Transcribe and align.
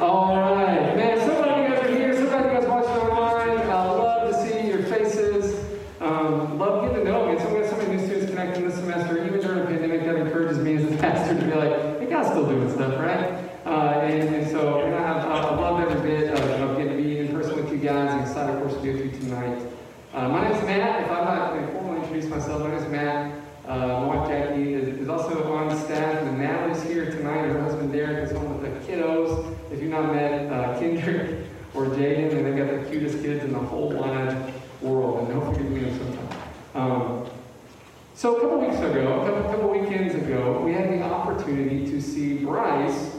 All 0.00 0.36
right, 0.36 0.94
man. 0.94 1.18
So 1.20 1.42
glad 1.42 1.62
you 1.62 1.74
guys 1.74 1.86
are 1.86 1.96
here. 1.96 2.14
So 2.14 2.26
glad 2.26 2.44
you 2.44 2.60
guys 2.60 2.68
watching 2.68 2.90
online. 2.90 3.58
I 3.60 3.90
love 3.90 4.30
to 4.30 4.42
see 4.42 4.68
your 4.68 4.82
faces. 4.82 5.64
Um, 6.00 6.58
love 6.58 6.86
getting 6.86 7.06
to 7.06 7.10
know. 7.10 7.24
Man, 7.24 7.38
so 7.38 7.48
we 7.48 7.60
have 7.60 7.70
so 7.70 7.78
many 7.78 7.96
new 7.96 8.04
students 8.04 8.30
connecting 8.30 8.68
this 8.68 8.74
semester. 8.74 9.24
Even 9.24 9.40
during 9.40 9.60
the 9.60 9.64
pandemic, 9.64 10.04
that 10.04 10.16
encourages 10.16 10.58
me 10.58 10.76
as 10.76 10.84
a 10.84 10.96
pastor 10.98 11.40
to 11.40 11.46
be 11.46 11.54
like, 11.54 11.98
hey, 11.98 12.06
God's 12.10 12.28
still 12.28 12.46
doing 12.46 12.70
stuff, 12.70 12.98
right? 12.98 13.50
Uh, 13.64 14.00
and, 14.02 14.34
and 14.34 14.50
so 14.50 14.84
you 14.84 14.90
know, 14.90 14.98
I've, 14.98 15.24
I've 15.24 15.58
loved 15.58 15.90
every 15.90 16.06
bit 16.06 16.30
of, 16.30 16.40
of 16.40 16.76
getting 16.76 16.94
to 16.94 17.02
be 17.02 17.18
in 17.20 17.28
person 17.28 17.56
with 17.56 17.72
you 17.72 17.78
guys. 17.78 18.10
I'm 18.10 18.20
excited, 18.20 18.54
of 18.54 18.60
course, 18.60 18.74
to 18.74 18.80
be 18.82 18.92
with 18.92 19.14
you 19.14 19.18
tonight. 19.18 19.62
Uh, 20.12 20.28
my 20.28 20.42
name 20.46 20.52
is 20.52 20.62
Matt. 20.64 21.04
If 21.04 21.10
I'm 21.10 21.24
not 21.24 21.54
going 21.54 21.66
to 21.66 21.72
formally 21.72 22.00
introduce 22.02 22.26
myself, 22.26 22.60
my 22.60 22.68
name 22.68 22.78
is 22.78 22.88
Matt. 22.90 23.46
Uh, 23.66 23.78
my 23.78 24.04
wife 24.04 24.28
Jackie 24.28 24.74
is, 24.74 24.88
is 24.96 25.08
also 25.08 25.52
on 25.52 25.76
staff, 25.76 26.22
and 26.22 26.38
Natalie's 26.38 26.84
here 26.84 27.10
tonight. 27.10 27.46
Her 27.46 27.60
husband 27.62 27.92
Derek 27.92 28.24
is 28.24 28.30
home 28.30 28.62
with 28.62 28.86
the 28.86 28.92
kiddos. 28.92 29.56
If 29.72 29.82
you've 29.82 29.90
not 29.90 30.14
met 30.14 30.52
uh, 30.52 30.78
Kendrick 30.78 31.44
or 31.74 31.86
Jaden, 31.86 32.30
and 32.30 32.46
they've 32.46 32.56
got 32.56 32.70
the 32.70 32.88
cutest 32.88 33.20
kids 33.24 33.42
in 33.42 33.52
the 33.52 33.58
whole 33.58 33.90
wide 33.90 34.54
world, 34.80 35.28
and 35.28 35.42
hopefully 35.42 35.64
you 35.64 35.70
meet 35.70 35.80
them 35.80 35.98
sometime. 35.98 36.38
Um, 36.76 37.26
so 38.14 38.36
a 38.36 38.40
couple 38.40 38.60
weeks 38.60 38.78
ago, 38.78 39.22
a 39.22 39.26
couple, 39.26 39.50
couple 39.50 39.70
weekends 39.70 40.14
ago, 40.14 40.62
we 40.64 40.72
had 40.72 40.88
the 40.88 41.04
opportunity 41.36 41.90
to 41.90 42.00
see 42.00 42.38
Bryce 42.38 43.12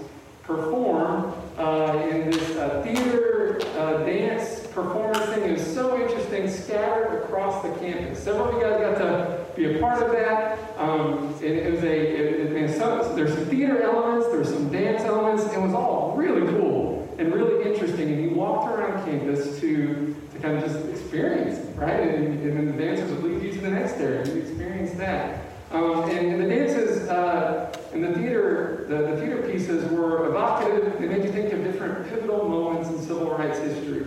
perform 0.44 1.34
uh, 1.58 2.08
in 2.10 2.32
this 2.32 2.56
uh, 2.56 2.82
theater 2.84 3.60
uh, 3.78 4.04
dance 4.06 4.66
performance 4.68 5.26
thing. 5.26 5.44
It 5.44 5.52
was 5.54 5.74
so 5.74 6.02
interesting, 6.02 6.50
scattered 6.50 7.24
across 7.24 7.62
the 7.64 7.70
campus. 7.80 8.24
Several 8.24 8.50
of 8.50 8.56
you 8.56 8.62
guys 8.62 8.80
got 8.80 8.98
to 8.98 9.46
be 9.56 9.76
a 9.76 9.80
part 9.80 10.02
of 10.02 10.12
that. 10.14 10.58
Um, 10.78 11.36
it, 11.42 11.52
it, 11.52 11.72
was 11.74 11.84
a, 11.84 11.88
it, 11.88 12.52
it, 12.54 12.80
some, 12.80 13.16
there's 13.16 13.34
some 13.34 13.46
theater 13.46 13.82
elements, 13.82 14.28
there's 14.28 14.50
some 14.50 14.72
dance 14.72 15.04
elements. 15.04 15.44
It 15.44 15.60
was 15.60 15.74
all 15.74 16.16
really 16.16 16.48
cool 16.54 17.16
and 17.20 17.34
really 17.34 17.70
interesting. 17.70 18.10
And 18.14 18.24
you 18.24 18.30
walked 18.32 18.74
around 18.74 19.06
campus 19.06 19.60
to, 19.60 20.16
to 20.34 20.40
kind 20.40 20.58
of 20.58 20.64
just 20.64 20.88
experience 20.88 21.60
it, 21.60 21.76
right? 21.76 22.00
And, 22.00 22.40
and 22.42 22.58
then 22.58 22.78
the 22.78 22.84
dancers 22.84 23.12
would 23.12 23.24
lead 23.24 23.44
you 23.44 23.52
to 23.54 23.62
the 23.62 23.70
next 23.70 23.94
area 23.96 24.22
and 24.22 24.28
you 24.28 24.42
experience 24.42 24.94
that. 24.94 25.48
Um, 25.72 26.04
and, 26.04 26.32
and, 26.32 26.42
the 26.42 26.48
dances 26.48 27.10
uh, 27.10 27.76
and 27.92 28.02
the 28.02 28.14
theater, 28.14 28.86
the, 28.88 28.96
the 28.96 29.18
theater 29.18 29.47
pieces 29.58 29.92
were 29.92 30.30
evocative. 30.30 31.00
They 31.00 31.08
made 31.08 31.24
you 31.24 31.32
think 31.32 31.52
of 31.52 31.64
different 31.64 32.08
pivotal 32.10 32.48
moments 32.48 32.90
in 32.90 33.00
civil 33.00 33.32
rights 33.32 33.58
history. 33.58 34.06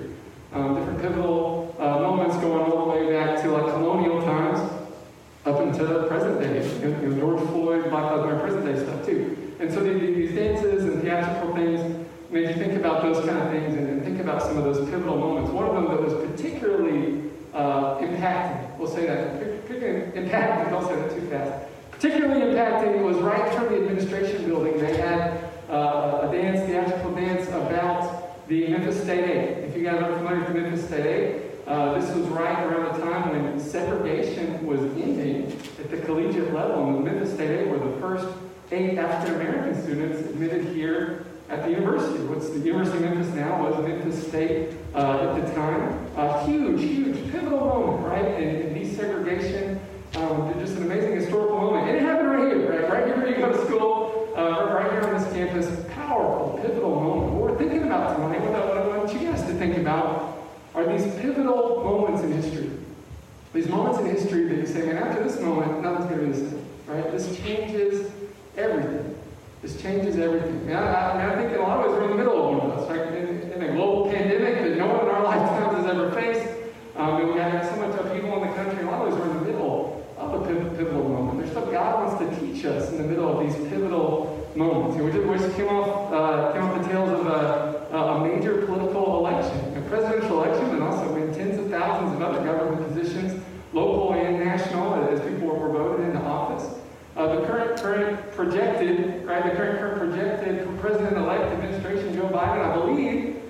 Um, 0.52 0.76
different 0.76 1.00
pivotal 1.02 1.74
uh, 1.78 1.98
moments 1.98 2.36
going 2.36 2.70
all 2.70 2.84
the 2.84 2.90
way 2.92 3.12
back 3.12 3.42
to 3.42 3.50
like 3.50 3.72
colonial 3.72 4.22
times 4.22 4.60
up 5.46 5.58
until 5.60 6.06
present 6.06 6.40
day. 6.40 6.64
You 6.80 6.94
know, 6.94 7.18
George 7.18 7.48
Floyd, 7.48 7.90
Black 7.90 8.12
Lives 8.12 8.24
Matter, 8.24 8.38
present 8.38 8.64
day 8.64 8.78
stuff 8.80 9.04
too. 9.04 9.54
And 9.58 9.72
so 9.72 9.82
these 9.82 10.34
dances 10.34 10.84
and 10.84 11.02
theatrical 11.02 11.54
things 11.54 12.06
made 12.30 12.48
you 12.48 12.54
think 12.54 12.74
about 12.74 13.02
those 13.02 13.24
kind 13.26 13.38
of 13.38 13.50
things 13.50 13.74
and, 13.76 13.88
and 13.88 14.04
think 14.04 14.20
about 14.20 14.42
some 14.42 14.56
of 14.56 14.62
those 14.62 14.88
pivotal 14.88 15.16
moments. 15.16 15.50
One 15.50 15.66
of 15.66 15.74
them 15.74 15.84
that 15.86 16.00
was 16.00 16.14
particularly 16.30 17.30
uh, 17.52 17.98
impacting, 17.98 18.78
we'll 18.78 18.88
say 18.88 19.06
that, 19.06 19.66
particularly 19.66 20.12
impacting, 20.12 20.70
don't 20.70 20.86
say 20.86 20.94
that 20.94 21.10
too 21.10 21.28
fast. 21.28 21.66
Particularly 21.90 22.40
impacting 22.40 23.02
was 23.02 23.18
right 23.18 23.52
from 23.52 23.68
the 23.68 23.76
administration 23.76 24.46
building. 24.46 24.78
They 24.78 24.96
had 24.96 25.50
uh, 25.68 26.28
a 26.28 26.32
dance, 26.32 26.66
theatrical 26.66 27.14
dance 27.14 27.46
about 27.48 28.48
the 28.48 28.68
Memphis 28.68 29.02
State 29.02 29.24
8. 29.24 29.64
If 29.64 29.76
you 29.76 29.84
guys 29.84 30.02
are 30.02 30.16
familiar 30.16 30.38
with 30.38 30.48
the 30.48 30.54
Memphis 30.54 30.86
State 30.86 31.06
8, 31.06 31.68
uh, 31.68 31.98
this 32.00 32.16
was 32.16 32.26
right 32.28 32.64
around 32.64 32.98
the 32.98 33.04
time 33.04 33.30
when 33.30 33.60
segregation 33.60 34.66
was 34.66 34.80
ending 34.80 35.52
at 35.78 35.90
the 35.90 35.98
level, 36.52 36.86
and 36.86 36.96
the 36.96 37.10
Memphis 37.10 37.32
State 37.34 37.50
8 37.50 37.68
were 37.68 37.78
the 37.78 38.00
first 38.00 38.26
eight 38.72 38.98
African 38.98 39.40
American 39.40 39.82
students 39.82 40.20
admitted 40.20 40.66
here 40.74 41.26
at 41.48 41.64
the 41.64 41.70
university. 41.70 42.22
What's 42.24 42.48
the 42.50 42.60
University 42.60 43.04
of 43.04 43.10
Memphis 43.10 43.34
now 43.34 43.68
was 43.68 43.84
Memphis 43.84 44.26
State 44.26 44.76
uh, 44.94 45.34
at 45.36 45.46
the 45.46 45.52
time. 45.54 46.06
A 46.16 46.44
huge, 46.46 46.80
huge, 46.80 47.32
pivotal 47.32 47.58
moment, 47.58 48.06
right? 48.06 48.24
And 48.24 48.76
desegregation, 48.76 49.80
um, 50.16 50.54
just 50.60 50.76
an 50.76 50.84
amazing 50.84 51.16
historical 51.16 51.56
moment. 51.56 51.88
And 51.88 51.96
it 51.96 52.02
happened 52.02 52.30
right 52.30 52.52
here, 52.52 52.70
right? 52.70 52.90
Right 52.90 53.06
here 53.06 53.16
where 53.16 53.28
you 53.28 53.36
go 53.36 53.52
to 53.52 53.66
school, 53.66 54.32
uh, 54.36 54.72
right 54.74 54.92
here 54.92 55.02
on 55.02 55.20
this 55.20 55.32
campus. 55.32 55.84
Powerful, 55.94 56.60
pivotal 56.62 57.00
moment. 57.00 57.32
What 57.32 57.50
we're 57.50 57.58
thinking 57.58 57.82
about 57.82 58.16
tonight, 58.16 58.40
what 58.42 58.68
what 58.68 58.78
I 58.78 58.98
want 58.98 59.12
you 59.12 59.18
guys 59.20 59.42
to 59.42 59.54
think 59.54 59.76
about 59.78 60.38
are 60.74 60.86
these 60.86 61.12
pivotal 61.16 61.82
moments 61.82 62.22
in 62.22 62.32
history. 62.32 62.70
These 63.52 63.68
moments 63.68 63.98
in 63.98 64.06
history 64.06 64.44
that 64.44 64.58
you 64.58 64.66
say, 64.66 64.86
man, 64.86 64.96
after 64.96 65.24
this 65.24 65.40
moment, 65.40 65.82
nothing's 65.82 66.08
going 66.08 66.20
to 66.20 66.26
be 66.26 66.32
the 66.32 66.50
same, 66.50 66.66
right? 66.86 67.10
This 67.10 67.36
changes 67.38 68.08
everything. 68.56 69.18
This 69.60 69.82
changes 69.82 70.18
everything. 70.18 70.68
And 70.68 70.78
I, 70.78 70.82
I, 70.82 71.32
I 71.32 71.36
think 71.36 71.52
in 71.52 71.58
a 71.58 71.62
lot 71.62 71.80
of 71.80 71.90
ways 71.90 71.98
we're 71.98 72.04
in 72.04 72.10
the 72.10 72.16
middle 72.16 72.38
of 72.38 72.58
one 72.58 72.70
of 72.70 72.78
those, 72.78 72.88
right? 72.88 73.12
In, 73.12 73.50
in 73.50 73.62
a 73.62 73.72
global 73.72 74.08
pandemic 74.08 74.62
that 74.62 74.78
no 74.78 74.86
one 74.86 75.00
in 75.00 75.08
our 75.08 75.24
lifetimes 75.24 75.78
has 75.78 75.86
ever 75.86 76.12
faced, 76.12 76.48
um, 76.94 77.22
and 77.22 77.32
we 77.32 77.40
have 77.40 77.66
so 77.66 77.76
much 77.76 77.98
upheaval 77.98 78.40
in 78.40 78.48
the 78.48 78.54
country. 78.54 78.82
In 78.82 78.86
a 78.86 78.90
lot 78.90 79.04
of 79.04 79.12
ways 79.12 79.20
we're 79.20 79.30
in 79.32 79.38
the 79.38 79.44
middle 79.50 80.06
of 80.16 80.34
a 80.34 80.46
pivotal 80.46 81.08
moment. 81.08 81.40
There's 81.40 81.50
stuff 81.50 81.72
God 81.72 82.06
wants 82.06 82.22
to 82.22 82.40
teach 82.40 82.64
us 82.64 82.90
in 82.90 82.98
the 82.98 83.04
middle 83.04 83.36
of 83.36 83.44
these 83.44 83.56
pivotal 83.68 84.48
moments. 84.54 84.96
And 84.96 85.06
we 85.06 85.12
just, 85.12 85.26
we 85.26 85.38
just 85.38 85.56
came 85.56 85.68
off 85.68 86.12
uh, 86.12 86.52
came 86.52 86.62
off 86.62 86.82
the 86.82 86.88
tails 86.88 87.10
of 87.10 87.26
a, 87.26 87.96
a 87.96 88.28
major 88.28 88.64
political 88.64 89.26
election, 89.26 89.76
a 89.76 89.80
presidential 89.88 90.44
election, 90.44 90.70
and 90.70 90.82
also 90.82 91.10
tens 91.40 91.58
of 91.58 91.70
thousands 91.70 92.14
of 92.14 92.22
other 92.22 92.44
government 92.44 92.89
local 93.72 94.14
and 94.14 94.40
national, 94.40 94.94
as 95.08 95.20
people 95.20 95.48
were 95.48 95.68
voted 95.68 96.06
into 96.06 96.20
office. 96.20 96.78
Uh, 97.16 97.36
the 97.36 97.46
current, 97.46 97.80
current 97.80 98.32
projected, 98.32 99.24
right, 99.26 99.44
the 99.44 99.50
current, 99.50 99.78
current 99.78 99.98
projected 99.98 100.80
president-elect 100.80 101.52
administration, 101.52 102.14
Joe 102.14 102.28
Biden, 102.28 102.64
I 102.64 102.74
believe, 102.74 103.42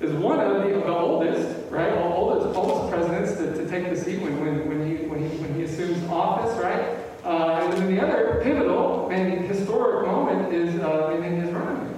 is 0.00 0.12
one 0.12 0.40
of 0.40 0.62
the, 0.62 0.68
the 0.68 0.96
oldest, 0.96 1.70
right, 1.70 1.92
oldest, 1.92 2.56
oldest 2.56 2.90
presidents 2.92 3.36
to, 3.38 3.54
to 3.54 3.68
take 3.68 3.90
the 3.90 3.96
seat 3.96 4.22
when, 4.22 4.38
when, 4.40 4.68
when, 4.68 4.86
he, 4.86 5.04
when, 5.06 5.20
he, 5.20 5.36
when 5.38 5.54
he 5.54 5.62
assumes 5.64 6.02
office, 6.08 6.56
right? 6.62 6.96
Uh, 7.24 7.60
and 7.62 7.72
then 7.72 7.94
the 7.94 8.00
other 8.00 8.40
pivotal 8.42 9.10
and 9.10 9.44
historic 9.46 10.06
moment 10.06 10.52
is 10.52 10.80
uh, 10.80 11.20
in 11.22 11.40
his 11.40 11.50
running. 11.50 11.88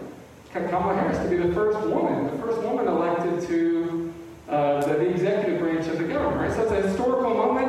Kamala 0.52 0.94
Harris 0.94 1.18
to 1.18 1.28
be 1.28 1.36
the 1.36 1.54
first 1.54 1.78
woman, 1.86 2.26
the 2.26 2.42
first 2.42 2.60
woman 2.62 2.88
elected 2.88 3.46
to 3.46 4.12
uh, 4.48 4.80
the, 4.80 4.94
the, 4.94 5.08
executive 5.08 5.60
branch 5.60 5.86
of 5.86 5.98
the 5.98 6.04
government, 6.04 6.40
right? 6.40 6.52
So 6.52 6.62
it's 6.62 6.72
a 6.72 6.88
historical 6.88 7.34
moment. 7.34 7.59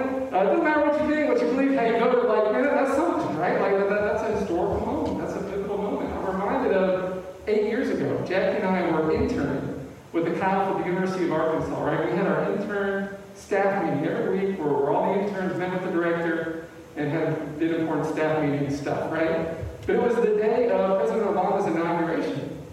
Uh, 0.42 0.44
it 0.44 0.48
doesn't 0.48 0.64
matter 0.64 0.82
what 0.82 1.00
you 1.00 1.14
think, 1.14 1.30
what 1.30 1.40
you 1.40 1.48
believe, 1.52 1.78
how 1.78 1.86
you 1.86 2.00
voted, 2.00 2.26
like, 2.26 2.52
man, 2.52 2.64
that's 2.64 2.96
something, 2.96 3.38
right? 3.38 3.62
Like, 3.62 3.78
that, 3.78 3.90
that's 3.90 4.24
a 4.24 4.40
historical 4.40 4.80
moment. 4.80 5.20
That's 5.20 5.40
a 5.40 5.44
pivotal 5.44 5.78
moment. 5.78 6.12
I'm 6.12 6.26
reminded 6.26 6.74
of 6.74 7.24
eight 7.46 7.66
years 7.66 7.90
ago, 7.90 8.26
Jackie 8.28 8.58
and 8.58 8.66
I 8.66 8.90
were 8.90 9.14
interning 9.14 9.88
with 10.14 10.26
the 10.26 10.32
COF 10.32 10.78
at 10.78 10.78
the 10.80 10.90
University 10.90 11.26
of 11.26 11.34
Arkansas, 11.34 11.84
right? 11.84 12.10
We 12.10 12.18
had 12.18 12.26
our 12.26 12.52
intern 12.54 13.16
staff 13.36 13.84
meeting 13.84 14.10
every 14.10 14.48
week 14.48 14.58
where 14.58 14.90
all 14.90 15.14
the 15.14 15.22
interns 15.22 15.60
met 15.60 15.74
with 15.74 15.84
the 15.84 15.92
director 15.92 16.66
and 16.96 17.12
had, 17.12 17.60
did 17.60 17.76
important 17.76 18.08
staff 18.08 18.42
meeting 18.44 18.76
stuff, 18.76 19.12
right? 19.12 19.48
But 19.86 19.96
it 19.96 20.02
was 20.02 20.16
the 20.16 20.38
day 20.38 20.72
of 20.72 21.02
President 21.02 21.28
Obama's 21.28 21.68
inauguration. 21.68 22.66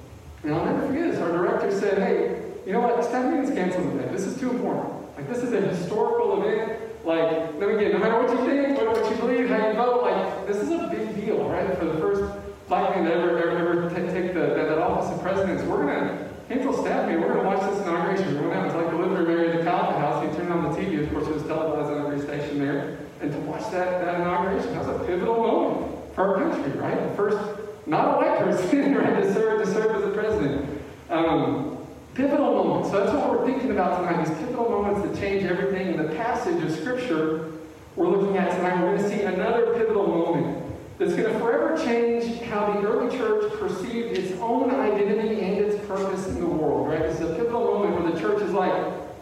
And 0.43 0.55
I'll 0.55 0.65
never 0.65 0.87
forget 0.87 1.11
this. 1.11 1.21
Our 1.21 1.33
director 1.33 1.71
said, 1.79 1.99
hey, 1.99 2.43
you 2.65 2.73
know 2.73 2.81
what? 2.81 3.05
Staff 3.05 3.31
meeting's 3.31 3.55
canceled 3.55 3.93
today. 3.93 4.11
This 4.11 4.25
is 4.25 4.41
too 4.41 4.53
important. 4.53 5.17
Like, 5.17 5.29
this 5.29 5.43
is 5.43 5.53
a 5.53 5.61
historical 5.61 6.43
event. 6.43 6.78
Like, 7.09 7.55
me 7.55 7.79
get, 7.81 7.95
no 7.95 8.01
matter 8.01 8.21
what 8.21 8.29
you 8.29 8.45
think, 8.45 8.77
what, 8.77 8.93
what 8.93 9.11
you 9.11 9.17
believe, 9.17 9.49
how 9.49 9.67
you 9.67 9.73
vote, 9.73 10.03
like, 10.03 10.47
this 10.47 10.59
is 10.59 10.69
a 10.69 10.89
big 10.89 11.17
deal, 11.17 11.49
right? 11.49 11.67
For 11.79 11.87
the 11.87 11.97
first 11.97 12.21
black 12.69 12.95
man 12.95 13.07
to 13.07 13.15
ever, 13.15 13.39
ever, 13.39 13.89
ever 13.89 13.89
take 13.89 14.35
the, 14.35 14.41
that, 14.41 14.69
that 14.69 14.77
office 14.77 15.17
of 15.17 15.23
president. 15.23 15.61
So 15.61 15.71
we're 15.71 15.87
going 15.87 16.07
to 16.07 16.29
cancel 16.49 16.75
staff 16.75 17.07
meeting. 17.07 17.23
We're 17.23 17.33
going 17.33 17.45
to 17.45 17.47
watch 17.47 17.61
this 17.63 17.81
inauguration. 17.81 18.35
We're 18.35 18.53
going 18.53 18.69
to 18.69 18.77
like 18.77 18.91
the 18.91 18.97
living 18.99 19.25
room 19.25 19.51
of 19.51 19.57
the 19.57 19.65
Calvin 19.65 19.99
House. 20.03 20.23
He 20.23 20.37
turned 20.37 20.53
on 20.53 20.65
the 20.65 20.79
TV. 20.79 21.03
Of 21.03 21.11
course, 21.11 21.27
it 21.29 21.33
was 21.33 21.45
televised 21.45 21.91
on 21.91 22.13
every 22.13 22.21
station 22.21 22.59
there. 22.59 22.99
And 23.23 23.33
to 23.33 23.39
watch 23.39 23.63
that, 23.71 24.05
that 24.05 24.21
inauguration, 24.21 24.71
that 24.75 24.87
was 24.87 25.01
a 25.01 25.05
pivotal 25.07 25.37
moment 25.39 26.15
for 26.15 26.37
our 26.37 26.51
country, 26.51 26.79
right? 26.79 27.09
The 27.09 27.17
first, 27.17 27.39
not 27.87 28.05
a 28.05 28.17
white 28.19 28.39
person, 28.41 28.95
right, 29.01 29.23
to 29.23 29.33
serve, 29.33 29.65
to 29.65 29.73
serve 29.73 29.97
as 29.97 30.05
a 30.05 30.11
president. 30.11 30.83
Um, 31.09 31.78
pivotal 32.19 32.53
moments. 32.53 32.91
So 32.91 32.99
that's 32.99 33.17
what 33.17 33.31
we're 33.31 33.47
thinking 33.47 33.71
about 33.71 34.01
tonight, 34.01 34.27
these 34.27 34.37
pivotal 34.39 34.69
moments 34.69 35.09
that 35.09 35.21
change 35.21 35.45
everything. 35.45 35.95
In 35.95 35.97
the 36.05 36.13
passage 36.17 36.61
of 36.65 36.73
Scripture 36.73 37.53
we're 37.95 38.09
looking 38.09 38.37
at 38.37 38.51
tonight, 38.57 38.83
we're 38.83 38.97
going 38.97 39.03
to 39.03 39.09
see 39.09 39.23
another 39.23 39.75
pivotal 39.75 40.07
moment 40.07 40.65
that's 40.99 41.15
going 41.15 41.33
to 41.33 41.39
forever 41.39 41.77
change 41.85 42.43
how 42.43 42.73
the 42.73 42.87
early 42.87 43.17
church 43.17 43.53
perceived 43.61 44.19
its 44.19 44.33
own 44.41 44.69
identity 44.71 45.41
and 45.41 45.65
its 45.65 45.87
purpose 45.87 46.27
in 46.27 46.41
the 46.41 46.47
world, 46.47 46.89
right? 46.89 47.03
This 47.03 47.21
is 47.21 47.31
a 47.31 47.35
pivotal 47.35 47.65
moment 47.65 48.03
where 48.03 48.13
the 48.13 48.21
church 48.21 48.43
is 48.43 48.53
like, 48.53 48.73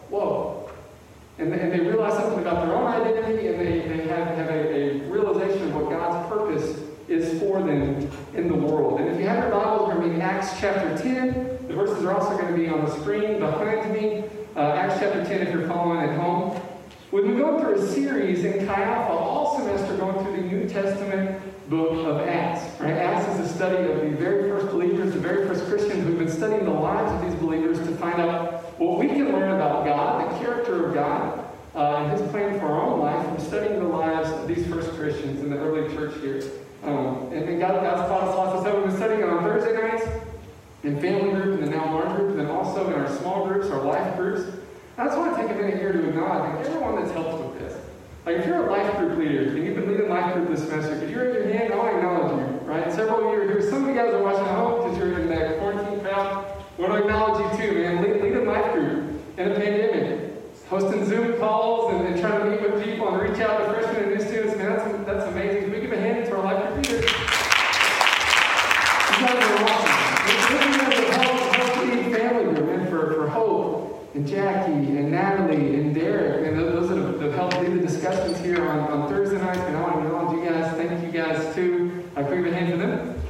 whoa. 0.09 0.71
And 1.39 1.53
they, 1.53 1.61
and 1.61 1.73
they 1.73 1.81
realize 1.81 2.15
something 2.15 2.41
about 2.41 2.67
their 2.67 2.75
own 2.75 2.87
identity, 2.87 3.49
and 3.49 3.61
they, 3.61 3.87
they 3.89 4.09
have, 4.09 4.29
have 4.29 4.49
a, 4.49 4.73
a 4.75 5.11
realization 5.11 5.69
of 5.69 5.75
what 5.75 5.91
God's 5.91 6.29
purpose 6.31 6.81
is 7.09 7.39
for 7.41 7.63
them 7.63 8.11
in 8.35 8.49
the 8.49 8.55
world. 8.55 9.01
And 9.01 9.11
if 9.11 9.21
you 9.21 9.27
have 9.27 9.45
your 9.45 9.53
Bibles, 9.53 9.89
we're 9.89 9.97
going 9.97 10.13
to 10.13 10.17
be 10.17 10.23
Acts 10.23 10.59
chapter 10.59 10.97
10 10.97 11.36
are 12.07 12.15
also 12.15 12.37
going 12.37 12.55
to 12.55 12.57
be 12.57 12.69
on 12.69 12.85
the 12.85 12.95
screen 13.01 13.41
behind 13.41 13.93
me, 13.93 14.25
uh, 14.55 14.61
Acts 14.61 15.01
chapter 15.01 15.25
10 15.25 15.47
if 15.47 15.53
you're 15.53 15.67
following 15.67 16.09
at 16.09 16.17
home. 16.17 16.61
We've 17.11 17.25
been 17.25 17.39
going 17.39 17.61
through 17.61 17.75
a 17.75 17.87
series 17.87 18.45
in 18.45 18.67
Chi 18.67 18.83
Alpha 18.83 19.13
all 19.13 19.59
semester 19.59 19.97
going 19.97 20.25
through 20.25 20.37
the 20.37 20.49
New 20.49 20.69
Testament 20.69 21.41
book 21.69 22.07
of 22.07 22.29
Acts. 22.29 22.81
Right? 22.81 22.93
Acts 22.93 23.29
is 23.41 23.51
a 23.51 23.55
study 23.55 23.91
of 23.91 24.01
the 24.01 24.17
very 24.17 24.49
first 24.49 24.67
believers, 24.67 25.15
the 25.15 25.21
very 25.21 25.47
first 25.49 25.65
Christians. 25.67 26.05
We've 26.07 26.19
been 26.19 26.31
studying 26.31 26.65
the 26.65 26.71
lives 26.71 27.11
of 27.13 27.29
these 27.29 27.41
believers 27.41 27.79
to 27.79 27.97
find 27.97 28.21
out 28.21 28.79
what 28.79 28.99
we 28.99 29.09
can 29.09 29.33
learn 29.33 29.55
about 29.55 29.85
God, 29.85 30.33
the 30.33 30.45
character 30.45 30.87
of 30.87 30.95
God, 30.95 31.45
uh, 31.75 31.97
and 31.97 32.13
his 32.13 32.31
plan 32.31 32.59
for 32.61 32.67
our 32.67 32.83
own 32.83 33.01
life 33.01 33.27
from 33.27 33.41
studying 33.41 33.81
the 33.81 33.89
lives 33.89 34.31
of 34.31 34.47
these 34.47 34.67
first 34.69 34.91
Christians 34.93 35.41
in 35.41 35.51
the 35.51 35.59
early 35.59 35.93
church 35.95 36.15
here. 36.21 36.43
Um, 36.85 37.33
and, 37.33 37.59
God, 37.59 37.83
God's 37.83 38.09
taught 38.09 38.29
us 38.29 38.37
lots 38.37 38.55
of 38.55 38.61
stuff. 38.61 38.77
We've 38.77 38.87
been 38.87 38.97
studying 38.97 39.25
on 39.25 39.43
Thursday 39.43 39.75
nights 39.75 40.26
in 40.87 41.01
family 41.01 41.33
group, 41.33 41.59
and 41.59 41.65
then 41.65 41.71
now 41.73 41.93
large 41.93 42.17
group, 42.17 42.31
and 42.31 42.39
then 42.39 42.47
also 42.47 42.87
in 42.87 42.95
our 42.95 43.11
small 43.19 43.47
groups, 43.47 43.67
our 43.69 43.83
life 43.83 44.17
groups. 44.17 44.43
I 44.97 45.07
just 45.07 45.19
want 45.19 45.35
to 45.35 45.43
take 45.43 45.51
a 45.51 45.55
minute 45.55 45.79
here 45.79 45.93
to 45.93 46.09
acknowledge 46.09 46.65
everyone 46.65 47.03
that's 47.03 47.11
helped 47.11 47.45
with 47.45 47.59
this. 47.59 47.77
Like, 48.25 48.37
if 48.37 48.47
you're 48.47 48.67
a 48.67 48.71
life 48.71 48.97
group 48.97 49.19
leader 49.19 49.51
and 49.51 49.65
you've 49.65 49.75
been 49.75 49.89
leading 49.89 50.09
life 50.09 50.33
group 50.35 50.49
this 50.49 50.63
semester, 50.63 50.99
could 50.99 51.11
you 51.11 51.21
raise 51.21 51.35
your 51.35 51.53
hand? 51.53 51.73
I 51.73 51.77
want 51.77 51.91
to 51.91 51.97
acknowledge 51.99 52.39
you, 52.39 52.59
right? 52.67 52.93
Several 52.93 53.19
of 53.19 53.35
you 53.35 53.41
are 53.41 53.45
here. 53.47 53.69
Some 53.69 53.83
of 53.83 53.89
you 53.89 54.01
guys 54.01 54.15
are 54.15 54.23
watching 54.23 54.47
at 54.47 54.55
home 54.55 54.83
because 54.83 54.99
you're 54.99 55.19
in 55.19 55.29
that 55.29 55.59
quarantine 55.59 56.01
crowd. 56.01 56.47
Want 56.79 56.93
to 56.93 56.99
acknowledge 56.99 57.59
you 57.59 57.67
too, 57.67 57.75
man. 57.75 58.03
Lead, 58.03 58.23
leading 58.23 58.47
life 58.47 58.73
group 58.73 59.21
in 59.39 59.53
a 59.53 59.55
pandemic, 59.55 60.33
hosting 60.69 61.05
Zoom 61.05 61.39
calls 61.39 61.95
and, 61.95 62.07
and 62.07 62.21
trying 62.21 62.45
to 62.45 62.51
meet 62.51 62.63
with 62.63 62.85
people 62.85 63.09
and 63.09 63.29
reach 63.29 63.41
out 63.41 63.59
to 63.59 63.73
freshmen 63.73 64.05
and 64.05 64.17
new 64.17 64.25
students. 64.25 64.57
Man, 64.57 64.77
that's, 64.77 65.07
that's 65.07 65.25
amazing. 65.33 65.63
Can 65.63 65.73
we 65.73 65.81
give 65.81 65.93
a 65.93 66.01
hand 66.01 66.27
to 66.27 66.37
our 66.37 66.45
life 66.45 66.75
group 66.75 66.87
leaders? 66.87 67.11
You 69.17 69.27
guys 69.27 69.51
are 69.51 69.65
awesome. 69.65 70.07
You 70.37 70.59
guys 70.59 70.99
are 70.99 71.13
helped, 71.13 71.57
helped 71.57 71.77
lead 71.87 72.17
family 72.17 72.55
group, 72.55 72.67
man, 72.67 72.91
for, 72.91 73.15
for 73.15 73.29
Hope 73.29 74.11
and 74.15 74.27
Jackie 74.27 74.73
and 74.73 75.11
Natalie 75.11 75.77
and 75.77 75.95
Derek. 75.95 76.47
And 76.47 76.59
those 76.59 76.89
that 76.89 76.99
have, 76.99 77.21
have 77.21 77.35
helped 77.35 77.61
lead 77.61 77.83
the 77.83 77.91
discussions 78.11 78.39
here 78.45 78.69
on, 78.69 78.79
on 78.91 79.09
Thursday 79.09 79.39
night, 79.39 79.57
And 79.57 79.77
I 79.77 79.83
want 79.83 79.95
to 79.97 80.07
acknowledge 80.07 80.39
you 80.39 80.49
guys. 80.49 80.77
Thank 80.77 81.03
you 81.03 81.11
guys 81.11 81.55
too. 81.55 82.05
I 82.15 82.23
give 82.23 82.47
a 82.47 82.55
hand 82.55 82.71
to 82.73 82.77
them. 82.77 83.23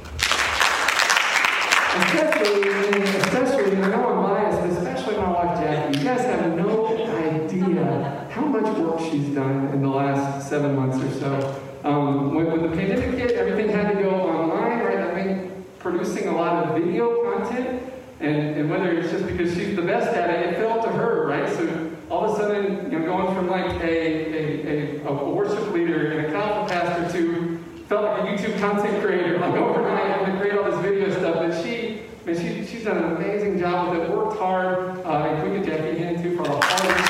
Especially, 1.97 2.69
especially, 2.69 3.71
and 3.75 3.85
I 3.85 3.89
know 3.89 4.07
I'm 4.07 4.23
biased, 4.23 4.59
but 4.61 4.69
especially 4.69 5.17
my 5.17 5.31
wife 5.31 5.59
Jackie. 5.59 5.97
You 5.97 6.03
guys 6.03 6.21
have 6.21 6.55
no 6.55 6.95
idea 6.95 8.27
how 8.29 8.45
much 8.45 8.77
work 8.77 8.99
she's 9.11 9.33
done 9.33 9.69
in 9.69 9.81
the 9.81 9.89
last 9.89 10.47
seven 10.47 10.75
months 10.75 11.03
or 11.03 11.19
so. 11.19 11.61
Um, 11.83 12.35
when, 12.35 12.45
when 12.51 12.61
the 12.69 12.77
pandemic 12.77 13.17
hit, 13.17 13.31
everything 13.31 13.69
had 13.69 13.95
to 13.95 14.03
go 14.03 14.11
online, 14.11 14.79
right? 14.79 14.99
I 14.99 15.23
mean, 15.23 15.65
producing 15.79 16.27
a 16.27 16.35
lot 16.35 16.65
of 16.65 16.75
video 16.75 17.23
content, 17.33 17.81
and, 18.19 18.35
and 18.55 18.69
whether 18.69 18.91
it's 18.91 19.09
just 19.09 19.25
because 19.25 19.55
she's 19.55 19.75
the 19.75 19.81
best 19.81 20.15
at 20.15 20.29
it, 20.29 20.53
it 20.53 20.55
fell 20.57 20.83
to 20.83 20.89
her, 20.89 21.25
right? 21.25 21.49
So 21.55 21.97
all 22.09 22.25
of 22.25 22.39
a 22.39 22.41
sudden, 22.41 22.91
you 22.91 22.99
know, 22.99 23.05
going 23.05 23.35
from 23.35 23.49
like 23.49 23.81
a, 23.81 23.85
a, 23.85 25.05
a, 25.05 25.07
a 25.07 25.29
worship 25.29 25.71
leader 25.71 26.11
and 26.11 26.27
a 26.27 26.31
Calvin 26.31 26.69
pastor 26.69 27.17
to 27.17 27.57
felt 27.87 28.03
like 28.03 28.21
a 28.21 28.43
YouTube 28.43 28.59
content 28.59 29.03
creator, 29.03 29.39
like 29.39 29.53
overnight, 29.53 30.07
having 30.07 30.33
to 30.33 30.39
create 30.41 30.57
all 30.57 30.69
this 30.69 30.79
video 30.81 31.09
stuff. 31.11 31.35
But 31.35 31.63
she, 31.63 32.01
I 32.25 32.25
mean, 32.25 32.65
she, 32.65 32.65
she's 32.65 32.83
done 32.85 32.97
an 32.97 33.15
amazing 33.15 33.59
job 33.59 33.95
with 33.95 34.09
it, 34.09 34.15
worked 34.15 34.37
hard. 34.37 34.99
Uh, 35.05 35.27
and 35.27 35.51
we 35.51 35.57
could 35.57 35.67
Jackie 35.67 35.97
hand 35.97 36.23
too 36.23 36.35
for 36.37 36.43
a 36.43 36.49
hard 36.49 37.09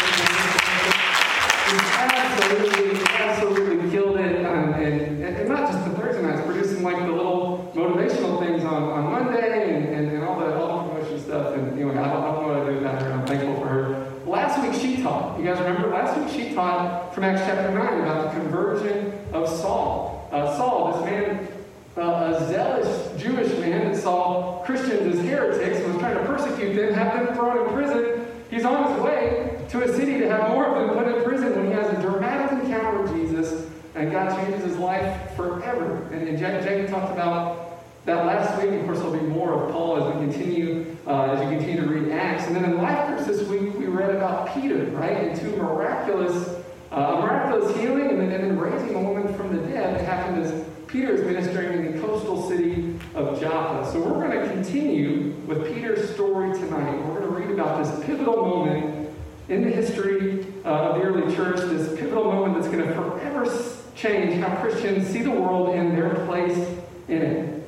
She's 1.67 1.81
absolutely, 1.93 3.01
absolutely 3.17 3.91
killed 3.91 4.17
it. 4.19 4.45
Um, 4.45 4.73
and, 4.73 5.23
and, 5.23 5.37
and 5.37 5.49
not 5.49 5.71
just 5.71 5.83
the 5.85 5.95
Thursday 5.95 6.21
nights, 6.21 6.41
producing 6.45 6.81
like 6.81 6.97
the 6.97 7.11
little 7.11 7.71
motivational 7.75 8.39
things 8.39 8.63
on, 8.63 8.83
on 8.83 9.11
Monday 9.11 9.75
and, 9.75 9.85
and, 9.93 10.11
and 10.11 10.23
all 10.23 10.39
the 10.39 10.55
all 10.55 10.83
the 10.83 10.93
promotion 10.93 11.19
stuff. 11.19 11.55
And 11.55 11.73
anyway, 11.73 11.97
I 11.97 12.13
don't, 12.13 12.23
I 12.23 12.31
don't 12.31 12.41
know 12.41 12.47
what 12.53 12.61
I 12.61 12.69
do 12.69 12.75
without 12.75 13.01
her. 13.01 13.11
I'm 13.11 13.25
thankful 13.27 13.55
for 13.55 13.67
her. 13.67 14.07
Last 14.27 14.61
week 14.61 14.79
she 14.79 15.01
taught. 15.01 15.39
You 15.39 15.45
guys 15.45 15.57
remember? 15.59 15.89
Last 15.89 16.19
week 16.19 16.29
she 16.29 16.53
taught 16.53 17.06
from 17.17 17.23
Acts 17.23 17.41
chapter 17.47 17.71
9 17.71 18.01
about 18.01 18.25
the 18.25 18.39
conversion 18.39 19.11
of 19.33 19.49
Saul. 19.49 20.29
Uh, 20.31 20.55
Saul, 20.55 21.01
this 21.01 21.05
man, 21.05 21.47
uh, 21.97 22.35
a 22.35 22.47
zealous 22.47 23.19
Jewish 23.19 23.51
man 23.57 23.91
that 23.91 23.99
saw 23.99 24.61
Christians 24.63 25.17
as 25.17 25.25
heretics 25.25 25.77
and 25.79 25.93
was 25.93 25.97
trying 25.97 26.15
to 26.15 26.23
persecute 26.25 26.75
them, 26.75 26.93
have 26.93 27.25
them 27.25 27.35
thrown 27.35 27.65
in 27.65 27.73
prison. 27.73 28.27
He's 28.51 28.65
on 28.65 28.93
his 28.93 29.01
way 29.01 29.59
to 29.69 29.83
a 29.83 29.87
city 29.95 30.19
to 30.19 30.29
have 30.29 30.51
more 30.51 30.67
of 30.67 30.75
them 30.75 30.95
put 30.95 31.11
in 31.11 31.23
prison 31.23 31.55
when 31.55 31.65
he 31.65 31.71
has 31.71 31.91
a 31.91 31.99
dramatic 32.03 32.51
encounter 32.51 33.01
with 33.01 33.11
Jesus, 33.15 33.67
and 33.95 34.11
God 34.11 34.37
changes 34.37 34.63
his 34.63 34.77
life 34.77 35.35
forever. 35.35 36.07
And, 36.11 36.27
and 36.27 36.37
Jack, 36.37 36.61
Jackie 36.61 36.85
talked 36.85 37.11
about 37.11 37.83
that 38.05 38.27
last 38.27 38.61
week. 38.61 38.73
Of 38.73 38.85
course, 38.85 38.99
there'll 38.99 39.17
be 39.17 39.25
more 39.25 39.63
of 39.63 39.71
Paul 39.71 40.03
as 40.03 40.13
we 40.13 40.21
continue, 40.21 40.95
uh, 41.07 41.31
as 41.31 41.41
you 41.41 41.57
continue 41.57 41.81
to 41.81 41.87
read 41.87 42.11
Acts. 42.11 42.45
And 42.45 42.55
then 42.55 42.65
in 42.65 42.77
life 42.77 43.07
groups 43.07 43.25
this 43.25 43.41
week, 43.47 43.73
we 43.73 43.87
read 43.87 44.13
about 44.13 44.53
Peter, 44.53 44.85
right, 44.91 45.17
and 45.17 45.39
two 45.39 45.55
miraculous 45.55 46.56
uh, 46.91 46.95
a 46.95 47.21
miraculous 47.21 47.75
healing 47.77 48.09
and 48.09 48.21
then, 48.21 48.31
and 48.31 48.43
then 48.43 48.59
raising 48.59 48.95
a 48.95 48.99
woman 48.99 49.33
from 49.35 49.55
the 49.55 49.61
dead 49.67 49.95
that 49.95 50.05
happened 50.05 50.43
as 50.43 50.65
Peter 50.87 51.13
is 51.13 51.21
ministering 51.25 51.85
in 51.85 51.93
the 51.93 52.01
coastal 52.01 52.47
city 52.47 52.97
of 53.13 53.39
Joppa. 53.39 53.91
So 53.91 53.99
we're 53.99 54.25
going 54.25 54.39
to 54.39 54.47
continue 54.47 55.33
with 55.45 55.73
Peter's 55.73 56.13
story 56.13 56.57
tonight. 56.57 56.95
We're 57.05 57.19
going 57.19 57.21
to 57.21 57.47
read 57.47 57.51
about 57.51 57.83
this 57.83 58.05
pivotal 58.05 58.45
moment 58.45 59.09
in 59.49 59.63
the 59.63 59.69
history 59.69 60.45
uh, 60.63 60.69
of 60.69 60.95
the 60.95 61.01
early 61.01 61.35
church, 61.35 61.57
this 61.57 61.97
pivotal 61.99 62.25
moment 62.25 62.55
that's 62.55 62.73
going 62.73 62.87
to 62.87 62.93
forever 62.93 63.45
change 63.95 64.41
how 64.41 64.55
Christians 64.61 65.07
see 65.07 65.23
the 65.23 65.31
world 65.31 65.75
and 65.75 65.97
their 65.97 66.13
place 66.25 66.57
in 67.07 67.21
it. 67.21 67.63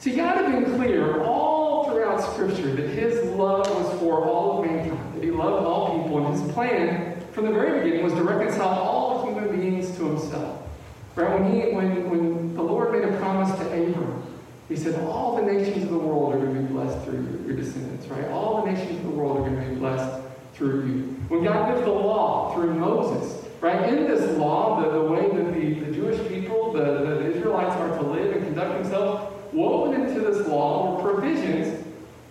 So 0.00 0.10
you 0.10 0.16
got 0.16 0.42
to 0.42 0.60
be 0.60 0.64
clear 0.74 1.22
all 1.22 1.84
throughout 1.88 2.20
Scripture 2.32 2.74
that 2.74 2.88
his 2.88 3.24
love 3.30 3.68
was 3.70 4.00
for 4.00 4.24
all 4.24 4.58
of 4.58 4.66
mankind, 4.68 5.14
that 5.14 5.22
he 5.22 5.30
loved 5.30 5.64
all 5.64 6.02
people, 6.02 6.26
and 6.26 6.36
his 6.36 6.52
plan 6.52 7.11
from 7.32 7.46
the 7.46 7.52
very 7.52 7.80
beginning 7.80 8.04
was 8.04 8.12
to 8.14 8.22
reconcile 8.22 8.68
all 8.68 9.24
human 9.26 9.58
beings 9.58 9.96
to 9.96 10.06
himself. 10.06 10.62
Right? 11.14 11.38
When, 11.38 11.52
he, 11.52 11.74
when, 11.74 12.10
when 12.10 12.54
the 12.54 12.62
Lord 12.62 12.92
made 12.92 13.04
a 13.04 13.16
promise 13.18 13.56
to 13.58 13.66
Abram, 13.66 14.22
he 14.68 14.76
said, 14.76 15.02
All 15.04 15.36
the 15.36 15.42
nations 15.42 15.84
of 15.84 15.90
the 15.90 15.98
world 15.98 16.34
are 16.34 16.38
going 16.38 16.54
to 16.54 16.60
be 16.60 16.66
blessed 16.68 17.04
through 17.04 17.20
you, 17.20 17.44
your 17.46 17.56
descendants, 17.56 18.06
right? 18.06 18.28
All 18.28 18.64
the 18.64 18.72
nations 18.72 18.98
of 18.98 19.04
the 19.04 19.10
world 19.10 19.38
are 19.38 19.50
going 19.50 19.62
to 19.62 19.68
be 19.68 19.76
blessed 19.76 20.22
through 20.54 20.86
you. 20.86 21.02
When 21.28 21.44
God 21.44 21.72
gives 21.72 21.84
the 21.84 21.90
law 21.90 22.54
through 22.54 22.74
Moses, 22.74 23.44
right? 23.60 23.88
In 23.88 24.04
this 24.04 24.36
law, 24.38 24.82
the, 24.82 24.90
the 24.90 25.02
way 25.02 25.28
that 25.28 25.54
the, 25.54 25.74
the 25.86 25.92
Jewish 25.92 26.28
people, 26.28 26.72
the, 26.72 26.82
the 26.82 27.30
Israelites 27.34 27.76
are 27.76 27.98
to 27.98 28.02
live 28.02 28.34
and 28.34 28.44
conduct 28.46 28.82
themselves, 28.82 29.34
woven 29.52 30.00
into 30.00 30.20
this 30.20 30.46
law 30.48 31.02
were 31.02 31.12
provisions 31.12 31.84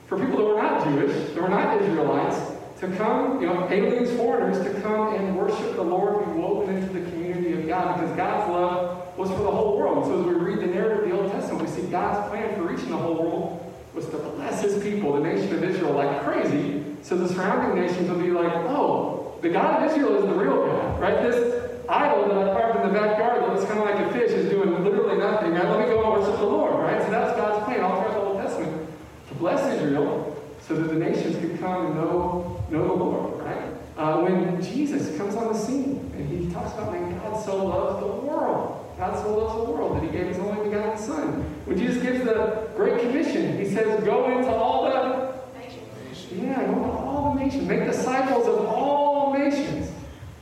for 0.07 0.17
people 0.17 0.37
that 0.37 0.45
were 0.45 0.61
not 0.61 0.83
Jewish, 0.83 1.33
that 1.33 1.41
were 1.41 1.49
not 1.49 1.81
Israelites, 1.81 2.37
to 2.81 2.87
come, 2.97 3.39
you 3.39 3.47
know, 3.47 3.69
aliens, 3.69 4.11
foreigners, 4.17 4.57
to 4.65 4.81
come 4.81 5.15
and 5.15 5.37
worship 5.37 5.75
the 5.75 5.83
Lord, 5.83 6.25
be 6.25 6.31
woven 6.31 6.75
into 6.75 6.91
the 6.91 7.09
community 7.11 7.53
of 7.53 7.67
God, 7.67 7.99
because 7.99 8.15
God's 8.17 8.51
love 8.51 9.17
was 9.17 9.29
for 9.29 9.43
the 9.43 9.51
whole 9.51 9.77
world. 9.77 10.05
So 10.05 10.19
as 10.19 10.25
we 10.25 10.33
read 10.33 10.59
the 10.59 10.67
narrative 10.67 11.03
of 11.03 11.09
the 11.09 11.15
Old 11.15 11.31
Testament, 11.31 11.63
we 11.63 11.69
see 11.69 11.87
God's 11.89 12.27
plan 12.29 12.55
for 12.55 12.63
reaching 12.63 12.89
the 12.89 12.97
whole 12.97 13.15
world 13.15 13.73
was 13.93 14.05
to 14.05 14.17
bless 14.17 14.61
his 14.61 14.81
people, 14.81 15.13
the 15.13 15.19
nation 15.19 15.53
of 15.53 15.63
Israel, 15.63 15.93
like 15.93 16.23
crazy, 16.23 16.83
so 17.01 17.17
the 17.17 17.27
surrounding 17.27 17.81
nations 17.81 18.09
will 18.09 18.19
be 18.19 18.31
like, 18.31 18.53
oh, 18.53 19.37
the 19.41 19.49
God 19.49 19.83
of 19.83 19.91
Israel 19.91 20.15
is 20.17 20.23
the 20.23 20.33
real 20.33 20.65
God, 20.65 21.01
right? 21.01 21.21
This 21.21 21.81
idol 21.89 22.29
that 22.29 22.37
I 22.37 22.53
carved 22.53 22.79
in 22.79 22.93
the 22.93 22.99
backyard 22.99 23.41
that 23.41 23.53
looks 23.53 23.65
kind 23.65 23.79
of 23.79 23.85
like 23.85 23.99
a 23.99 24.13
fish 24.13 24.31
is 24.31 24.49
doing 24.49 24.71
literally 24.83 25.17
nothing, 25.17 25.51
right? 25.51 25.67
Let 25.67 25.79
me 25.79 25.85
go 25.85 26.03
and 26.03 26.21
worship 26.21 26.39
the 26.39 26.45
Lord, 26.45 26.79
right? 26.79 27.01
So 27.03 27.11
that's 27.11 27.35
God's 27.37 27.65
plan 27.65 27.81
all 27.81 28.01
throughout 28.01 28.13
the 28.13 28.21
Old 28.21 28.37
Testament, 28.37 28.89
to 29.27 29.35
bless 29.35 29.75
Israel, 29.75 30.30
so 30.67 30.75
that 30.75 30.87
the 30.87 30.95
nations 30.95 31.37
could 31.37 31.59
come 31.59 31.87
and 31.87 31.95
know, 31.95 32.63
know 32.69 32.87
the 32.87 32.93
Lord, 32.93 33.43
right? 33.43 33.73
Uh, 33.97 34.21
when 34.21 34.61
Jesus 34.61 35.15
comes 35.17 35.35
on 35.35 35.53
the 35.53 35.59
scene 35.59 36.11
and 36.15 36.27
he 36.27 36.51
talks 36.53 36.73
about, 36.73 36.93
man, 36.93 37.17
God 37.19 37.43
so 37.43 37.65
loves 37.65 37.99
the 37.99 38.07
world. 38.07 38.95
God 38.97 39.15
so 39.21 39.37
loves 39.37 39.65
the 39.65 39.71
world 39.71 39.97
that 39.97 40.03
he 40.03 40.09
gave 40.09 40.27
his 40.27 40.37
only 40.39 40.69
begotten 40.69 40.97
Son. 40.97 41.43
When 41.65 41.77
Jesus 41.77 42.01
gives 42.03 42.23
the 42.23 42.69
Great 42.75 43.01
Commission, 43.01 43.57
he 43.57 43.69
says, 43.69 44.03
go 44.03 44.37
into 44.37 44.49
all 44.49 44.85
the 44.85 45.59
nations. 45.59 46.31
yeah, 46.31 46.65
go 46.65 46.73
into 46.73 46.91
all 46.91 47.33
the 47.33 47.43
nations. 47.43 47.67
Make 47.67 47.85
disciples 47.85 48.47
of 48.47 48.65
all 48.65 49.37
nations. 49.37 49.91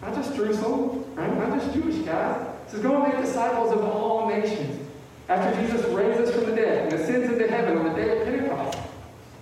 Not 0.01 0.13
just 0.13 0.35
Jerusalem, 0.35 1.05
right? 1.15 1.38
Not 1.38 1.59
just 1.59 1.73
Jewish 1.73 1.95
guys. 2.05 2.47
He 2.65 2.71
says, 2.71 2.81
go 2.81 3.01
and 3.01 3.13
make 3.13 3.23
disciples 3.23 3.71
of 3.71 3.83
all 3.83 4.29
nations. 4.29 4.88
After 5.27 5.61
Jesus 5.61 5.85
raises 5.88 6.29
us 6.29 6.35
from 6.35 6.49
the 6.49 6.55
dead 6.55 6.91
and 6.91 6.99
ascends 6.99 7.31
into 7.31 7.47
heaven 7.47 7.77
on 7.77 7.85
the 7.85 7.93
day 7.93 8.19
of 8.19 8.25
Pentecost, 8.25 8.79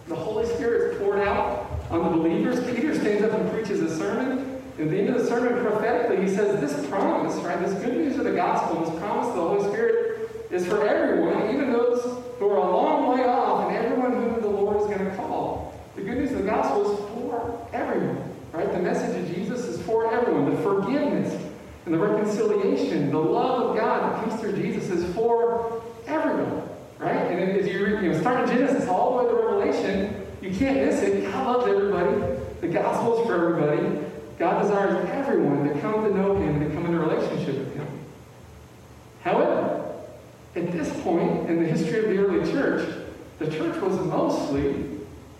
the 0.07 0.15
Holy 0.15 0.45
Spirit 0.45 0.93
is 0.93 0.99
poured 0.99 1.19
out 1.19 1.76
on 1.89 2.03
the 2.03 2.09
believers. 2.09 2.59
Peter 2.75 2.93
stands 2.93 3.23
up 3.23 3.31
and 3.31 3.49
preaches 3.51 3.81
a 3.81 3.95
sermon. 3.95 4.61
At 4.79 4.89
the 4.89 4.99
end 4.99 5.09
of 5.09 5.21
the 5.21 5.27
sermon, 5.27 5.63
prophetically, 5.63 6.21
he 6.21 6.27
says, 6.27 6.59
This 6.59 6.87
promise, 6.87 7.35
right, 7.37 7.59
this 7.59 7.73
good 7.83 7.97
news 7.97 8.17
of 8.17 8.25
the 8.25 8.33
gospel, 8.33 8.85
this 8.85 8.99
promise 8.99 9.27
of 9.29 9.35
the 9.35 9.41
Holy 9.41 9.69
Spirit 9.69 10.29
is 10.51 10.65
for 10.65 10.87
everyone, 10.87 11.53
even 11.53 11.71
those 11.71 12.03
who 12.39 12.49
are 12.49 12.57
a 12.57 12.71
long 12.71 13.17
way 13.17 13.25
off, 13.25 13.69
and 13.69 13.77
everyone 13.77 14.13
whom 14.13 14.41
the 14.41 14.47
Lord 14.47 14.77
is 14.77 14.85
going 14.85 15.09
to 15.09 15.15
call. 15.15 15.73
The 15.95 16.03
good 16.03 16.17
news 16.19 16.31
of 16.31 16.39
the 16.39 16.43
gospel 16.43 16.93
is 16.93 16.99
for 17.09 17.67
everyone, 17.73 18.35
right? 18.51 18.71
The 18.71 18.79
message 18.79 19.19
of 19.19 19.35
Jesus 19.35 19.65
is 19.65 19.81
for 19.81 20.13
everyone. 20.13 20.55
The 20.55 20.61
forgiveness 20.61 21.33
and 21.85 21.93
the 21.93 21.97
reconciliation, 21.97 23.11
the 23.11 23.17
love 23.17 23.71
of 23.71 23.77
God 23.77 24.03
that 24.03 24.23
comes 24.23 24.39
through 24.39 24.61
Jesus 24.61 24.89
is 24.89 25.15
for 25.15 25.81
everyone, 26.05 26.69
right? 26.99 27.31
And 27.31 27.59
as 27.59 27.65
you 27.65 27.87
you 27.87 28.11
know, 28.11 28.19
start 28.19 28.47
in 28.47 28.57
Genesis 28.57 28.87
all 28.87 29.17
the 29.17 29.23
way 29.23 29.29
to 29.31 29.47
Revelation, 29.47 30.26
you 30.47 30.57
can't 30.57 30.77
miss 30.77 31.01
it. 31.01 31.29
God 31.31 31.57
loves 31.57 31.67
everybody. 31.67 32.39
The 32.61 32.67
gospel 32.69 33.19
is 33.19 33.27
for 33.27 33.35
everybody. 33.35 34.05
God 34.39 34.61
desires 34.61 35.09
everyone 35.09 35.67
to 35.67 35.79
come 35.81 36.03
to 36.03 36.13
know 36.13 36.35
Him 36.35 36.61
and 36.61 36.69
to 36.69 36.75
come 36.75 36.85
into 36.85 36.99
relationship 36.99 37.57
with 37.57 37.75
Him. 37.75 37.87
However, 39.23 39.93
at 40.55 40.71
this 40.71 40.89
point 41.01 41.49
in 41.49 41.61
the 41.61 41.67
history 41.67 41.99
of 41.99 42.09
the 42.09 42.17
early 42.17 42.51
church, 42.51 42.87
the 43.39 43.49
church 43.49 43.79
was 43.81 43.95
mostly, 44.05 44.85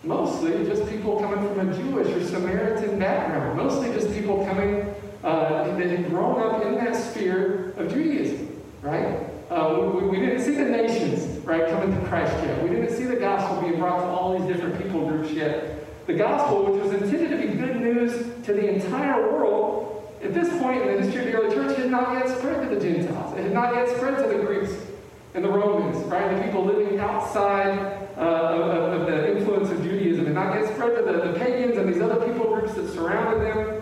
mostly 0.04 0.66
just 0.66 0.88
people 0.90 1.20
coming 1.20 1.40
from 1.48 1.70
a 1.70 1.78
Jewish 1.78 2.08
or 2.08 2.24
Samaritan 2.26 3.00
background. 3.00 3.58
Mostly 3.58 3.92
just 3.94 4.14
people 4.14 4.46
coming 4.46 4.94
uh, 5.24 5.76
that 5.78 5.88
had 5.88 6.10
grown 6.10 6.42
up 6.42 6.66
in 6.66 6.76
that 6.76 6.96
sphere 6.96 7.74
of 7.78 7.92
Judaism. 7.94 8.62
right? 8.82 9.28
Uh, 9.50 9.92
we, 9.94 10.08
we, 10.08 10.20
didn't 10.20 10.44
see 10.44 10.56
the 10.56 10.66
nations, 10.66 11.44
right, 11.46 11.70
coming 11.70 11.98
to 11.98 12.08
Christ 12.08 12.34
yet. 12.44 12.62
We 12.62 12.70
didn't 12.70 12.96
see 12.96 13.06
the 13.06 13.16
gospel 13.16 13.62
being 13.62 13.80
brought 13.80 14.00
to 14.00 14.06
all 14.06 14.38
these 14.38 14.54
different 14.54 14.82
people 14.82 14.97
The 15.38 16.13
gospel, 16.13 16.65
which 16.65 16.82
was 16.82 16.94
intended 16.94 17.29
to 17.29 17.38
be 17.38 17.53
good 17.53 17.75
news 17.75 18.12
to 18.46 18.53
the 18.53 18.74
entire 18.74 19.32
world, 19.32 20.17
at 20.24 20.34
this 20.34 20.50
point 20.60 20.82
in 20.82 20.96
the 20.96 21.03
history 21.03 21.25
of 21.25 21.32
the 21.32 21.38
early 21.38 21.56
church, 21.56 21.77
had 21.77 21.91
not 21.91 22.13
yet 22.13 22.38
spread 22.38 22.67
to 22.67 22.75
the 22.75 22.82
Gentiles. 22.82 23.38
It 23.38 23.44
had 23.44 23.53
not 23.53 23.75
yet 23.75 23.88
spread 23.96 24.17
to 24.17 24.24
the 24.24 24.44
Greeks 24.44 24.74
and 25.36 25.44
the 25.44 25.50
Romans, 25.50 25.98
right? 26.06 26.36
The 26.36 26.44
people 26.44 26.65
living 26.65 27.00
outside 27.00 27.77
uh, 28.17 28.22
of, 28.22 29.01
of, 29.01 29.08
the 29.08 29.38
influence 29.38 29.70
of 29.70 29.84
Judaism 29.84 30.22
It 30.22 30.27
had 30.27 30.34
not 30.34 30.56
yet 30.56 30.74
spread 30.74 30.98
to 30.98 31.03
the, 31.03 31.32
the 31.32 31.39
pagans 31.39 31.77
and 31.77 31.94
these 31.94 32.01
other 32.01 32.25
people 32.25 32.51
groups 32.56 32.74
that 32.74 32.91
surrounded 32.91 33.46
them. 33.46 33.82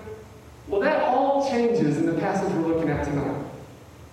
Well, 0.67 0.81
that 0.81 1.03
all 1.03 1.50
changes 1.50 1.97
in 1.97 2.05
the 2.05 2.19
passage 2.19 2.51
we're 2.53 2.74
looking 2.74 2.89
at 2.89 3.05
tonight. 3.05 3.45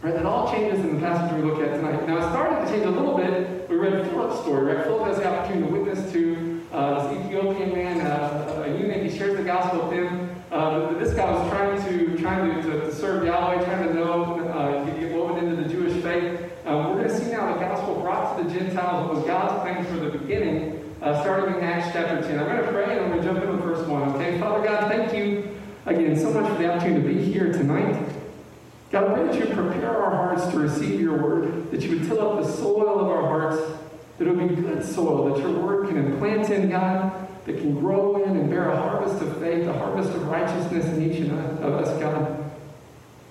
Right? 0.01 0.15
That 0.15 0.27
all 0.27 0.53
changes 0.53 0.79
in 0.81 0.95
the 0.95 1.01
passage 1.01 1.35
we 1.37 1.43
look 1.43 1.61
at 1.61 1.75
tonight. 1.75 2.07
Now, 2.07 2.19
it 2.19 2.31
started 2.31 2.65
to 2.65 2.71
change 2.71 2.85
a 2.85 2.91
little 2.91 3.17
bit. 3.17 3.69
We 3.69 3.77
read 3.77 4.07
Philip's 4.11 4.41
story, 4.41 4.75
right? 4.75 4.85
Philip 4.85 5.09
has 5.09 5.17
the 5.17 5.29
opportunity 5.29 5.67
to 5.67 5.73
witness 5.73 6.13
to 6.13 6.32
uh, 6.73 7.09
this 7.09 7.27
Ethiopian 7.27 7.73
man, 7.73 8.01
uh, 8.01 8.65
a 8.67 8.79
eunuch. 8.79 9.03
He 9.03 9.17
shares 9.17 9.37
the 9.37 9.45
gospel 9.45 9.89
with 9.89 9.99
him. 9.99 10.31
Uh, 10.51 10.93
this 10.99 11.15
guy 11.15 11.31
was 11.31 11.49
trying 11.51 11.83
to 11.85 12.19
trying 12.19 12.63
to, 12.63 12.63
to, 12.63 12.81
to 12.81 12.95
serve 12.95 13.25
Yahweh, 13.25 13.65
trying 13.65 13.89
to 13.89 13.95
know, 13.95 14.41
uh, 14.49 14.85
get 14.85 15.13
woven 15.13 15.45
into 15.45 15.63
the 15.63 15.69
Jewish 15.69 16.03
faith. 16.03 16.53
Um, 16.67 16.89
we're 16.89 17.05
going 17.05 17.09
to 17.09 17.19
see 17.19 17.31
now 17.31 17.53
the 17.53 17.61
gospel 17.61 18.01
brought 18.01 18.39
to 18.39 18.45
the 18.45 18.51
Gentiles. 18.51 19.17
Was 19.17 19.25
God's 19.27 19.63
plan 19.63 19.85
from 19.85 20.01
the 20.01 20.19
beginning, 20.19 20.97
uh, 21.03 21.21
starting 21.23 21.55
in 21.57 21.61
Acts 21.63 21.93
chapter 21.93 22.21
10. 22.21 22.39
I'm 22.39 22.47
going 22.47 22.63
to 22.63 22.69
pray 22.71 22.85
and 22.85 23.01
I'm 23.01 23.09
going 23.11 23.23
to 23.23 23.25
jump 23.25 23.43
into 23.43 23.57
the 23.57 23.63
first 23.63 23.89
one. 23.89 24.03
Okay, 24.11 24.39
Father 24.39 24.65
God, 24.65 24.91
thank 24.91 25.13
you 25.13 25.59
again 25.87 26.17
so 26.19 26.33
much 26.33 26.51
for 26.51 26.59
the 26.59 26.73
opportunity 26.73 27.03
to 27.03 27.15
be 27.15 27.33
here 27.33 27.53
tonight. 27.53 28.09
God, 28.91 29.11
I 29.11 29.15
pray 29.15 29.27
that 29.27 29.35
you 29.35 29.55
prepare 29.55 29.97
our 29.97 30.11
hearts 30.11 30.47
to 30.49 30.59
receive 30.59 31.01
your 31.01 31.17
word, 31.17 31.71
that 31.71 31.81
you 31.83 31.99
would 31.99 32.07
till 32.07 32.21
up 32.21 32.45
the 32.45 32.53
soil 32.53 33.01
of 33.01 33.09
our 33.09 33.23
hearts, 33.23 33.82
that 34.23 34.31
it 34.31 34.37
would 34.37 34.49
be 34.49 34.63
good 34.63 34.85
soil, 34.85 35.35
that 35.35 35.39
your 35.41 35.51
word 35.51 35.89
can 35.89 35.97
implant 35.97 36.49
in, 36.51 36.71
God, 36.71 37.29
that 37.45 37.59
can 37.59 37.75
grow 37.75 38.23
in 38.23 38.37
and 38.37 38.49
bear 38.49 38.71
a 38.71 38.77
harvest 38.77 39.21
of 39.21 39.37
faith, 39.39 39.67
a 39.67 39.73
harvest 39.73 40.11
of 40.11 40.29
righteousness 40.29 40.87
in 40.87 41.11
each 41.11 41.29
of 41.29 41.75
us, 41.75 42.01
God. 42.01 42.51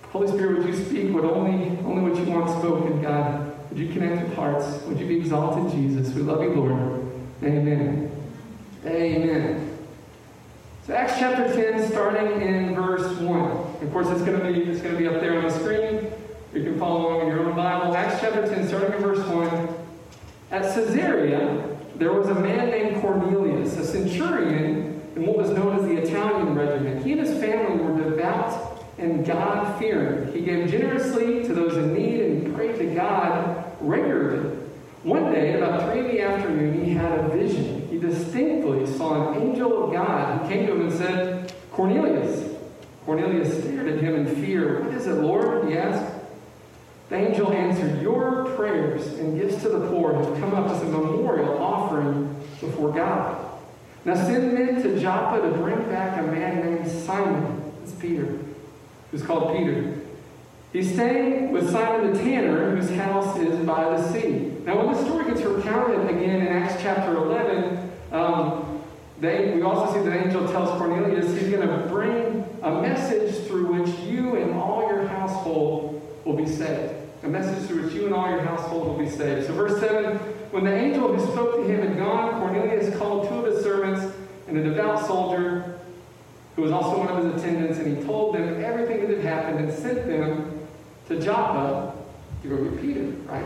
Holy 0.09 0.27
Spirit, 0.27 0.57
would 0.57 0.67
you 0.67 0.85
speak 0.85 1.13
what 1.13 1.23
only, 1.23 1.77
only 1.85 2.09
what 2.09 2.19
you 2.19 2.29
want 2.29 2.49
spoken, 2.59 3.01
God? 3.01 3.69
Would 3.69 3.79
you 3.79 3.93
connect 3.93 4.21
with 4.21 4.35
hearts? 4.35 4.83
Would 4.83 4.99
you 4.99 5.07
be 5.07 5.15
exalted, 5.15 5.71
Jesus? 5.71 6.13
We 6.13 6.23
love 6.23 6.43
you, 6.43 6.49
Lord. 6.49 7.09
Amen. 7.41 8.11
Amen. 8.85 9.77
So 10.85 10.93
Acts 10.93 11.13
chapter 11.17 11.53
10, 11.53 11.89
starting 11.89 12.41
in 12.41 12.75
verse 12.75 13.17
1. 13.17 13.51
Of 13.81 13.91
course, 13.93 14.07
it's 14.09 14.23
going 14.23 14.37
to 14.37 14.45
be 14.45 14.69
it's 14.69 14.81
going 14.81 14.93
to 14.95 14.99
be 14.99 15.07
up 15.07 15.21
there 15.21 15.37
on 15.37 15.45
the 15.45 15.51
screen. 15.51 16.11
You 16.53 16.63
can 16.63 16.77
follow 16.77 17.07
along 17.07 17.21
in 17.21 17.27
your 17.27 17.47
own 17.47 17.55
Bible. 17.55 17.95
Acts 17.95 18.19
chapter 18.19 18.45
10, 18.45 18.67
starting 18.67 18.91
in 18.91 19.01
verse 19.01 19.25
1. 19.25 19.80
At 20.51 20.63
Caesarea, 20.63 21.77
there 21.95 22.11
was 22.11 22.27
a 22.27 22.35
man 22.35 22.69
named 22.69 23.01
Cornelius, 23.01 23.77
a 23.77 23.85
centurion 23.85 25.01
in 25.15 25.25
what 25.25 25.37
was 25.37 25.49
known 25.51 25.77
as 25.77 25.83
the 25.83 25.95
Italian 25.95 26.55
regiment. 26.55 27.05
He 27.05 27.13
and 27.13 27.21
his 27.21 27.39
family 27.39 27.81
were 27.81 27.97
devout 28.03 28.85
and 28.97 29.25
God 29.25 29.79
fearing. 29.79 30.33
He 30.33 30.41
gave 30.41 30.69
generously 30.69 31.43
to 31.43 31.53
those 31.53 31.77
in 31.77 31.93
need 31.93 32.19
and 32.19 32.53
prayed 32.53 32.77
to 32.79 32.93
God 32.93 33.65
regularly. 33.79 34.57
One 35.03 35.31
day, 35.31 35.53
about 35.53 35.89
three 35.89 36.01
in 36.01 36.07
the 36.07 36.21
afternoon, 36.21 36.83
he 36.83 36.91
had 36.91 37.17
a 37.17 37.29
vision. 37.29 37.87
He 37.87 37.97
distinctly 37.97 38.85
saw 38.85 39.31
an 39.31 39.41
angel 39.41 39.85
of 39.85 39.93
God 39.93 40.41
who 40.41 40.49
came 40.49 40.67
to 40.67 40.73
him 40.73 40.81
and 40.81 40.93
said, 40.93 41.53
Cornelius. 41.71 42.57
Cornelius 43.05 43.63
stared 43.63 43.87
at 43.87 43.99
him 43.99 44.15
in 44.15 44.35
fear. 44.43 44.83
What 44.83 44.93
is 44.93 45.07
it, 45.07 45.13
Lord? 45.13 45.69
he 45.69 45.77
asked. 45.77 46.20
The 47.11 47.17
angel 47.17 47.51
answered, 47.51 48.01
Your 48.01 48.45
prayers 48.55 49.05
and 49.19 49.37
gifts 49.37 49.61
to 49.63 49.69
the 49.69 49.85
poor 49.89 50.13
have 50.13 50.39
come 50.39 50.53
up 50.53 50.71
as 50.71 50.81
a 50.81 50.85
memorial 50.85 51.61
offering 51.61 52.33
before 52.61 52.93
God. 52.93 53.51
Now 54.05 54.15
send 54.15 54.53
men 54.53 54.81
to 54.81 54.97
Joppa 54.97 55.41
to 55.41 55.57
bring 55.57 55.77
back 55.89 56.17
a 56.17 56.23
man 56.23 56.63
named 56.63 56.89
Simon. 56.89 57.73
It's 57.83 57.91
Peter, 57.91 58.39
who's 59.11 59.23
called 59.23 59.57
Peter. 59.57 59.99
He's 60.71 60.93
staying 60.93 61.51
with 61.51 61.69
Simon 61.69 62.13
the 62.13 62.17
tanner, 62.17 62.77
whose 62.77 62.89
house 62.91 63.37
is 63.39 63.59
by 63.65 63.83
the 63.83 64.13
sea. 64.13 64.53
Now, 64.63 64.77
when 64.77 64.95
the 64.95 65.03
story 65.03 65.25
gets 65.25 65.41
recounted 65.41 66.09
again 66.09 66.47
in 66.47 66.47
Acts 66.47 66.81
chapter 66.81 67.17
11, 67.17 67.91
um, 68.13 68.81
they, 69.19 69.51
we 69.53 69.61
also 69.63 69.93
see 69.93 69.99
the 69.99 70.17
angel 70.17 70.47
tells 70.47 70.69
Cornelius 70.79 71.37
he's 71.37 71.49
going 71.49 71.67
to 71.67 71.87
bring 71.87 72.47
a 72.61 72.81
message 72.81 73.47
through 73.47 73.81
which 73.81 73.99
you 73.99 74.37
and 74.37 74.53
all 74.53 74.87
your 74.87 75.05
household 75.07 76.01
will 76.23 76.37
be 76.37 76.47
saved. 76.47 77.00
A 77.23 77.27
message 77.27 77.67
through 77.67 77.83
which 77.83 77.93
you 77.93 78.05
and 78.05 78.15
all 78.15 78.29
your 78.29 78.41
household 78.41 78.87
will 78.87 78.97
be 78.97 79.09
saved. 79.09 79.47
So, 79.47 79.53
verse 79.53 79.79
7 79.79 80.17
When 80.51 80.63
the 80.63 80.73
angel 80.73 81.13
who 81.13 81.31
spoke 81.31 81.55
to 81.55 81.63
him 81.63 81.87
had 81.87 81.97
gone, 81.97 82.39
Cornelius 82.39 82.95
called 82.97 83.29
two 83.29 83.35
of 83.35 83.53
his 83.53 83.63
servants 83.63 84.15
and 84.47 84.57
a 84.57 84.63
devout 84.63 85.05
soldier 85.05 85.79
who 86.55 86.63
was 86.63 86.71
also 86.71 86.99
one 86.99 87.07
of 87.07 87.23
his 87.23 87.41
attendants, 87.41 87.79
and 87.79 87.97
he 87.97 88.03
told 88.03 88.35
them 88.35 88.63
everything 88.63 89.01
that 89.01 89.17
had 89.17 89.25
happened 89.25 89.59
and 89.59 89.73
sent 89.73 90.05
them 90.07 90.67
to 91.07 91.19
Joppa 91.19 91.95
to 92.41 92.47
go 92.49 92.63
get 92.65 92.81
Peter, 92.81 93.03
right? 93.25 93.45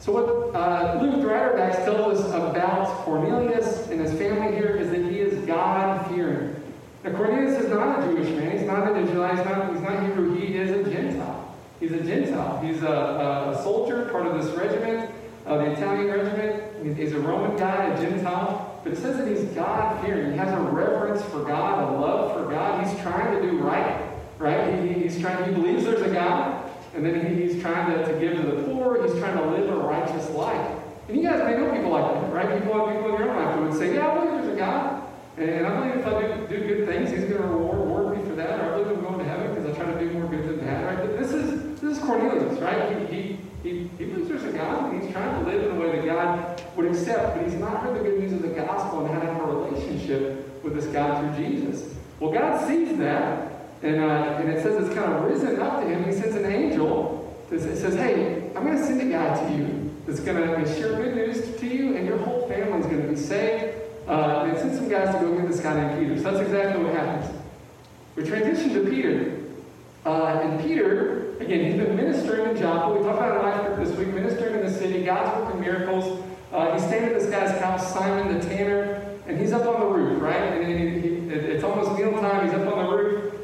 So 0.00 0.12
what 0.12 0.54
uh, 0.54 1.00
Luke, 1.00 1.22
the 1.22 1.26
writer 1.26 1.58
Acts, 1.58 1.78
tells 1.84 2.20
us 2.20 2.28
about 2.28 2.86
Cornelius 3.04 3.88
and 3.88 4.00
his 4.00 4.12
family 4.12 4.54
here 4.54 4.76
is 4.76 4.90
that 4.90 5.10
he 5.10 5.20
is 5.20 5.44
God-fearing. 5.46 6.54
Now 7.02 7.16
Cornelius 7.16 7.64
is 7.64 7.70
not 7.70 8.00
a 8.00 8.06
Jewish 8.06 8.28
man. 8.36 8.58
He's 8.58 8.66
not 8.66 8.92
an 8.92 9.02
Israelite. 9.02 9.38
He's 9.38 9.46
not, 9.46 9.72
he's 9.72 9.82
not 9.82 10.02
Hebrew. 10.02 10.36
He 10.36 10.56
is 10.56 10.70
a 10.70 10.90
Gentile. 10.90 11.33
He's 11.80 11.92
a 11.92 12.02
Gentile. 12.02 12.60
He's 12.60 12.82
a, 12.82 13.54
a 13.56 13.62
soldier, 13.62 14.06
part 14.06 14.26
of 14.26 14.42
this 14.42 14.54
regiment, 14.56 15.10
uh, 15.46 15.58
the 15.58 15.72
Italian 15.72 16.06
regiment. 16.06 16.96
He's 16.96 17.12
a 17.12 17.20
Roman 17.20 17.56
guy, 17.56 17.86
a 17.86 18.00
Gentile. 18.00 18.80
But 18.82 18.92
it 18.92 18.96
says 18.96 19.16
that 19.16 19.26
he's 19.26 19.44
God-fearing. 19.54 20.32
He 20.32 20.38
has 20.38 20.52
a 20.52 20.60
reverence 20.60 21.22
for 21.24 21.42
God, 21.42 21.94
a 21.94 21.98
love 21.98 22.34
for 22.34 22.50
God. 22.50 22.86
He's 22.86 23.00
trying 23.00 23.34
to 23.34 23.42
do 23.42 23.58
right, 23.58 24.10
right? 24.38 24.84
He, 24.84 24.92
he's 24.92 25.18
trying. 25.18 25.42
He 25.48 25.54
believes 25.54 25.84
there's 25.84 26.02
a 26.02 26.12
God. 26.12 26.70
And 26.94 27.04
then 27.04 27.36
he's 27.36 27.60
trying 27.60 27.92
to, 27.92 28.04
to 28.06 28.20
give 28.20 28.36
to 28.36 28.42
the 28.42 28.62
poor. 28.64 29.02
He's 29.02 29.18
trying 29.18 29.36
to 29.36 29.46
live 29.46 29.68
a 29.68 29.76
righteous 29.76 30.30
life. 30.30 30.78
And 31.08 31.16
you 31.16 31.22
guys 31.22 31.42
may 31.44 31.56
know 31.56 31.72
people 31.72 31.90
like 31.90 32.14
that, 32.14 32.32
right? 32.32 32.62
People, 32.62 32.86
people 32.86 33.14
in 33.14 33.18
your 33.18 33.34
life 33.34 33.56
who 33.56 33.62
would 33.64 33.74
say, 33.74 33.94
yeah, 33.94 34.10
I 34.10 34.14
believe 34.14 34.42
there's 34.42 34.54
a 34.54 34.56
God. 34.56 35.02
And 35.36 35.66
I 35.66 35.80
believe 35.80 35.96
if 35.96 36.06
I 36.06 36.20
do, 36.20 36.46
do 36.46 36.68
good 36.68 36.86
things, 36.86 37.10
he's 37.10 37.24
going 37.24 37.42
to 37.42 37.48
reward, 37.48 37.78
reward 37.78 38.16
me 38.16 38.24
for 38.28 38.36
that. 38.36 38.60
Or 38.60 38.74
I 38.74 38.78
believe 38.78 38.98
I'm 38.98 39.04
going 39.04 39.18
to 39.18 39.24
heaven 39.24 39.52
because 39.52 39.70
I 39.70 39.82
try 39.82 39.92
to 39.92 39.98
do 39.98 40.12
more 40.12 40.28
good 40.28 40.48
than 40.48 40.60
bad, 40.60 40.84
right? 40.84 40.98
But 40.98 41.18
this 41.18 41.32
is, 41.32 41.80
this 41.80 41.98
is 41.98 42.03
Cornelius, 42.18 42.58
right? 42.60 43.10
He, 43.10 43.16
he, 43.16 43.38
he, 43.62 43.90
he 43.98 44.04
believes 44.04 44.28
there's 44.28 44.44
a 44.44 44.52
God, 44.56 44.92
and 44.92 45.02
he's 45.02 45.12
trying 45.12 45.44
to 45.44 45.50
live 45.50 45.64
in 45.64 45.76
a 45.76 45.80
way 45.80 45.96
that 45.96 46.04
God 46.04 46.62
would 46.76 46.86
accept, 46.86 47.36
but 47.36 47.44
he's 47.44 47.54
not 47.54 47.80
heard 47.80 47.98
the 47.98 48.02
good 48.08 48.20
news 48.20 48.32
of 48.32 48.42
the 48.42 48.48
gospel 48.48 49.04
and 49.04 49.14
how 49.14 49.20
to 49.20 49.26
have 49.26 49.42
a 49.42 49.46
relationship 49.46 50.62
with 50.62 50.74
this 50.74 50.86
God 50.86 51.36
through 51.36 51.44
Jesus. 51.44 51.94
Well, 52.20 52.32
God 52.32 52.66
sees 52.68 52.96
that, 52.98 53.52
and, 53.82 54.00
uh, 54.00 54.38
and 54.38 54.48
it 54.50 54.62
says 54.62 54.86
it's 54.86 54.94
kind 54.94 55.12
of 55.12 55.24
risen 55.24 55.60
up 55.60 55.80
to 55.80 55.88
him. 55.88 56.04
He 56.04 56.12
sends 56.12 56.36
an 56.36 56.46
angel. 56.46 57.20
It 57.50 57.60
says, 57.60 57.94
hey, 57.94 58.50
I'm 58.56 58.64
going 58.64 58.76
to 58.76 58.84
send 58.84 59.00
a 59.00 59.04
guy 59.04 59.46
to 59.46 59.54
you 59.54 59.94
that's 60.06 60.20
going 60.20 60.36
to 60.36 60.74
share 60.74 60.96
good 60.96 61.14
news 61.14 61.58
to 61.60 61.66
you, 61.66 61.96
and 61.96 62.06
your 62.06 62.18
whole 62.18 62.48
family 62.48 62.80
is 62.80 62.86
going 62.86 63.02
to 63.02 63.08
be 63.08 63.16
saved. 63.16 63.80
Uh, 64.06 64.44
and 64.46 64.58
send 64.58 64.76
some 64.76 64.86
guys 64.86 65.14
to 65.14 65.20
go 65.20 65.34
get 65.34 65.48
this 65.48 65.60
guy 65.60 65.74
named 65.74 65.98
Peter. 65.98 66.20
So 66.20 66.30
that's 66.30 66.44
exactly 66.44 66.84
what 66.84 66.94
happens. 66.94 67.40
We 68.16 68.24
transition 68.24 68.74
to 68.74 68.90
Peter. 68.90 69.40
Uh, 70.04 70.40
and 70.42 70.60
Peter, 70.60 71.23
again, 71.40 71.64
he's 71.64 71.74
been 71.74 71.96
ministering 71.96 72.50
in 72.50 72.56
Joppa. 72.56 72.94
We 72.94 73.04
talked 73.04 73.18
about 73.18 73.36
it 73.36 73.42
last 73.42 73.78
week 73.78 73.88
this 73.88 73.98
week, 73.98 74.14
ministering 74.14 74.54
in 74.54 74.66
the 74.66 74.72
city. 74.72 75.04
God's 75.04 75.42
working 75.42 75.60
miracles. 75.60 76.24
Uh, 76.52 76.72
he's 76.72 76.84
staying 76.84 77.04
at 77.04 77.14
this 77.14 77.28
guy's 77.28 77.58
house, 77.60 77.92
Simon 77.92 78.38
the 78.38 78.46
tanner, 78.46 79.18
and 79.26 79.40
he's 79.40 79.52
up 79.52 79.66
on 79.66 79.80
the 79.80 79.86
roof, 79.86 80.22
right? 80.22 80.40
And 80.40 80.66
he, 80.66 81.00
he, 81.00 81.16
it's 81.34 81.64
almost 81.64 81.98
mealtime. 81.98 82.44
He's 82.46 82.54
up 82.54 82.66
on 82.72 82.84
the 82.84 82.96
roof. 82.96 83.34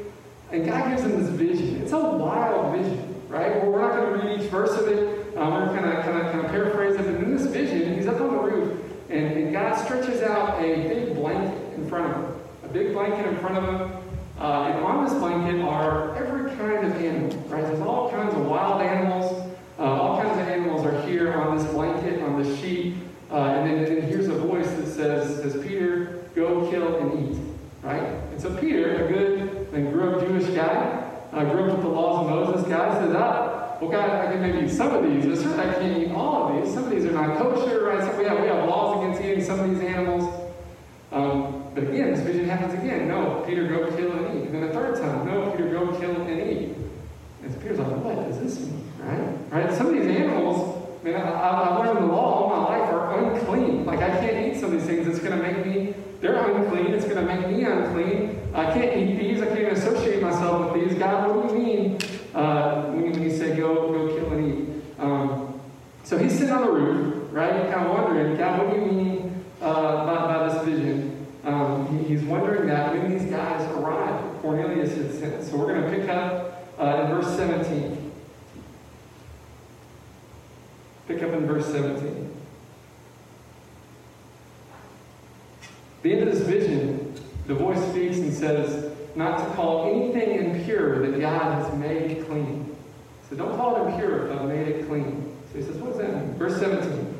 And 0.51 0.65
God 0.65 0.89
gives 0.89 1.03
him 1.03 1.21
this 1.21 1.29
vision. 1.29 1.81
It's 1.81 1.91
a 1.91 1.99
wild 1.99 2.77
vision, 2.77 3.21
right? 3.27 3.55
Well, 3.55 3.71
we're 3.71 3.81
not 3.81 3.95
going 3.95 4.19
to 4.19 4.27
read 4.27 4.41
each 4.41 4.49
verse 4.49 4.71
of 4.71 4.87
it. 4.87 5.35
Um, 5.37 5.53
we're 5.53 5.77
going 5.77 5.95
to 5.95 6.01
kind 6.01 6.39
of 6.39 6.51
paraphrase 6.51 6.95
it. 6.95 7.05
But 7.05 7.15
in 7.15 7.35
this 7.35 7.47
vision, 7.47 7.95
he's 7.95 8.07
up 8.07 8.19
on 8.19 8.31
the 8.31 8.41
roof, 8.41 8.79
and, 9.09 9.25
and 9.25 9.53
God 9.53 9.75
stretches 9.83 10.21
out 10.21 10.61
a 10.61 10.75
big 10.87 11.15
blanket 11.15 11.73
in 11.73 11.87
front 11.89 12.11
of 12.11 12.23
him. 12.23 12.41
A 12.63 12.67
big 12.67 12.93
blanket 12.93 13.25
in 13.27 13.37
front 13.37 13.57
of 13.57 13.63
him. 13.63 14.00
Uh, 14.41 14.71
and 14.73 14.83
on 14.83 15.05
this 15.05 15.13
blanket 15.13 15.61
are 15.61 16.15
every 16.15 16.49
kind 16.55 16.83
of 16.83 16.93
animal, 16.95 17.37
right? 17.47 17.63
There's 17.63 17.79
all 17.79 18.09
kinds 18.09 18.33
of 18.33 18.43
wild 18.47 18.81
animals. 18.81 19.55
Uh, 19.77 19.83
all 19.83 20.19
kinds 20.19 20.39
of 20.39 20.47
animals 20.47 20.83
are 20.83 20.99
here 21.03 21.31
on 21.33 21.55
this 21.55 21.71
blanket, 21.71 22.19
on 22.23 22.41
this 22.41 22.59
sheet. 22.59 22.95
Uh, 23.29 23.35
and 23.35 23.69
then 23.69 23.97
and 23.97 24.03
here's 24.03 24.29
a 24.29 24.33
voice 24.33 24.65
that 24.65 24.87
says, 24.87 25.43
says, 25.43 25.63
Peter, 25.63 26.23
go 26.33 26.67
kill 26.71 26.97
and 26.97 27.35
eat, 27.35 27.39
right? 27.83 28.01
And 28.01 28.41
so 28.41 28.51
Peter, 28.57 29.05
a 29.05 29.13
good 29.13 29.67
and 29.73 29.93
grew 29.93 30.09
up 30.09 30.27
Jewish 30.27 30.47
guy. 30.55 31.07
I 31.31 31.45
grew 31.45 31.65
up 31.65 31.77
with 31.77 31.83
the 31.83 31.89
laws 31.89 32.25
of 32.25 32.31
Moses 32.31 32.67
guy. 32.67 32.99
Says, 32.99 33.15
ah, 33.15 33.77
well, 33.79 33.91
God, 33.91 34.09
I 34.09 34.31
can 34.31 34.41
maybe 34.41 34.65
eat 34.65 34.71
some 34.71 34.91
of 34.91 35.03
these, 35.03 35.23
but 35.23 35.37
certainly 35.37 35.69
I 35.69 35.73
can't 35.75 36.01
eat 36.01 36.11
all 36.13 36.47
of 36.47 36.65
these. 36.65 36.73
Some 36.73 36.85
of 36.85 36.89
these 36.89 37.05
are 37.05 37.11
not 37.11 37.37
kosher, 37.37 37.83
right? 37.83 38.01
So 38.01 38.17
we 38.17 38.25
have, 38.25 38.39
we 38.39 38.47
have 38.47 38.67
laws 38.67 39.03
against 39.03 39.21
eating 39.21 39.43
some 39.43 39.59
of 39.59 39.69
these 39.69 39.87
animals. 39.87 40.40
But 41.81 41.95
again, 41.95 42.11
this 42.11 42.19
vision 42.19 42.47
happens 42.47 42.75
again. 42.75 43.07
No, 43.07 43.43
Peter, 43.47 43.67
go 43.67 43.89
kill 43.97 44.11
and 44.11 44.37
eat. 44.37 44.49
And 44.49 44.53
then 44.53 44.63
a 44.69 44.71
third 44.71 45.01
time, 45.01 45.25
no, 45.25 45.49
Peter, 45.51 45.71
go 45.71 45.87
kill 45.99 46.21
and 46.21 46.29
eat. 46.29 46.75
And 47.41 47.59
Peter's 47.59 47.79
like, 47.79 47.87
what 47.87 48.15
does 48.17 48.39
this 48.39 48.59
mean, 48.59 48.91
right? 48.99 49.35
right? 49.49 49.73
Some 49.73 49.87
of 49.87 49.93
these 49.93 50.05
animals, 50.05 51.03
man, 51.03 51.15
I, 51.15 51.65
have 51.65 51.79
learned 51.79 52.03
the 52.03 52.13
law 52.13 52.43
all 52.43 52.49
my 52.49 52.77
life 52.77 52.93
are 52.93 53.19
unclean. 53.19 53.83
Like 53.85 53.97
I 53.97 54.09
can't 54.19 54.45
eat 54.45 54.59
some 54.59 54.71
of 54.71 54.79
these 54.79 54.87
things. 54.87 55.07
It's 55.07 55.17
going 55.17 55.35
to 55.35 55.41
make 55.41 55.65
me, 55.65 55.95
they're 56.19 56.35
unclean. 56.35 56.93
It's 56.93 57.05
going 57.05 57.25
to 57.25 57.35
make 57.35 57.49
me 57.49 57.63
unclean. 57.63 58.39
I 58.53 58.71
can't 58.71 58.95
eat 58.95 59.17
these. 59.17 59.41
I 59.41 59.47
can't 59.47 59.61
even 59.61 59.73
associate 59.73 60.21
myself 60.21 60.71
with 60.71 60.87
these. 60.87 60.99
God, 60.99 61.35
what 61.35 61.47
do 61.47 61.55
you 61.55 61.63
mean 61.63 61.97
uh, 62.35 62.91
when, 62.91 63.23
you, 63.23 63.31
say 63.31 63.57
go, 63.57 63.91
go 63.91 64.19
kill 64.19 64.33
and 64.33 64.53
eat? 64.53 64.83
Um, 64.99 65.59
so 66.03 66.19
he's 66.19 66.33
sitting 66.33 66.53
on 66.53 66.61
the 66.61 66.71
roof, 66.71 67.29
right? 67.31 67.73
Kind 67.73 67.87
of 67.87 67.89
wondering, 67.89 68.37
God, 68.37 68.59
what 68.59 68.69
do 68.69 68.79
you 68.79 68.85
mean 68.85 69.45
uh, 69.63 70.05
by, 70.05 70.27
by 70.27 70.47
this 70.47 70.63
vision? 70.63 71.21
Um, 71.43 71.87
he, 71.97 72.13
he's 72.13 72.20
wondering 72.31 72.67
that 72.67 72.93
when 72.93 73.11
these 73.11 73.29
guys 73.29 73.61
arrive, 73.71 74.41
Cornelius 74.41 74.95
had 74.95 75.11
sent. 75.13 75.43
So 75.43 75.57
we're 75.57 75.73
going 75.73 75.83
to 75.83 75.89
pick 75.89 76.09
up 76.09 76.67
uh, 76.79 77.03
in 77.03 77.21
verse 77.21 77.35
17. 77.35 78.11
Pick 81.07 81.21
up 81.23 81.33
in 81.33 81.45
verse 81.45 81.65
17. 81.67 82.31
The 86.03 86.13
end 86.13 86.27
of 86.27 86.33
this 86.33 86.47
vision, 86.47 87.13
the 87.47 87.53
voice 87.53 87.79
speaks 87.89 88.17
and 88.17 88.33
says, 88.33 88.95
not 89.15 89.37
to 89.37 89.55
call 89.55 89.93
anything 89.93 90.45
impure 90.45 91.05
that 91.05 91.19
God 91.19 91.61
has 91.61 91.77
made 91.77 92.25
clean. 92.25 92.75
So 93.29 93.35
don't 93.35 93.55
call 93.55 93.75
it 93.75 93.91
impure 93.91 94.31
if 94.31 94.41
made 94.43 94.67
it 94.67 94.87
clean. 94.87 95.37
So 95.51 95.59
he 95.59 95.63
says, 95.63 95.75
what 95.77 95.91
does 95.91 95.97
that 95.99 96.13
mean? 96.15 96.33
Verse 96.35 96.59
17. 96.59 97.10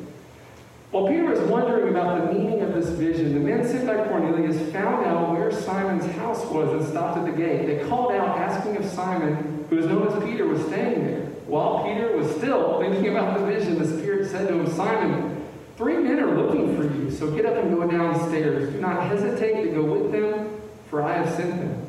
While 0.92 1.08
Peter 1.08 1.24
was 1.24 1.40
wondering 1.48 1.88
about 1.88 2.20
the 2.20 2.34
meaning 2.34 2.60
of 2.60 2.74
this 2.74 2.90
vision, 2.90 3.32
the 3.32 3.40
men 3.40 3.66
sent 3.66 3.86
by 3.86 4.06
Cornelius 4.06 4.60
found 4.72 5.06
out 5.06 5.32
where 5.32 5.50
Simon's 5.50 6.04
house 6.16 6.44
was 6.50 6.68
and 6.70 6.86
stopped 6.86 7.16
at 7.16 7.24
the 7.24 7.32
gate. 7.32 7.66
They 7.66 7.88
called 7.88 8.12
out, 8.12 8.36
asking 8.36 8.74
if 8.74 8.84
Simon, 8.90 9.64
who 9.70 9.76
was 9.76 9.86
known 9.86 10.06
as 10.06 10.22
Peter, 10.22 10.46
was 10.46 10.60
staying 10.66 11.06
there. 11.06 11.20
While 11.46 11.84
Peter 11.84 12.14
was 12.14 12.30
still 12.36 12.78
thinking 12.78 13.08
about 13.08 13.38
the 13.38 13.46
vision, 13.46 13.78
the 13.78 13.86
Spirit 13.86 14.30
said 14.30 14.48
to 14.48 14.54
him, 14.54 14.70
Simon, 14.74 15.42
three 15.78 15.96
men 15.96 16.20
are 16.20 16.36
looking 16.36 16.76
for 16.76 16.82
you, 16.82 17.10
so 17.10 17.30
get 17.30 17.46
up 17.46 17.56
and 17.56 17.74
go 17.74 17.90
downstairs. 17.90 18.74
Do 18.74 18.78
not 18.78 19.04
hesitate 19.04 19.62
to 19.62 19.70
go 19.70 19.84
with 19.84 20.12
them, 20.12 20.60
for 20.90 21.02
I 21.02 21.14
have 21.14 21.34
sent 21.34 21.56
them. 21.56 21.86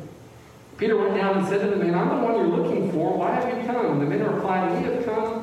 Peter 0.78 0.96
went 0.96 1.18
down 1.18 1.40
and 1.40 1.48
said 1.50 1.60
to 1.60 1.70
the 1.70 1.76
men, 1.76 1.94
I'm 1.94 2.08
the 2.08 2.26
one 2.26 2.36
you're 2.36 2.58
looking 2.58 2.90
for. 2.94 3.18
Why 3.18 3.36
have 3.36 3.50
you 3.50 3.66
come? 3.66 4.00
The 4.00 4.06
men 4.06 4.24
replied, 4.24 4.72
We 4.78 4.94
have 4.94 5.04
come 5.04 5.43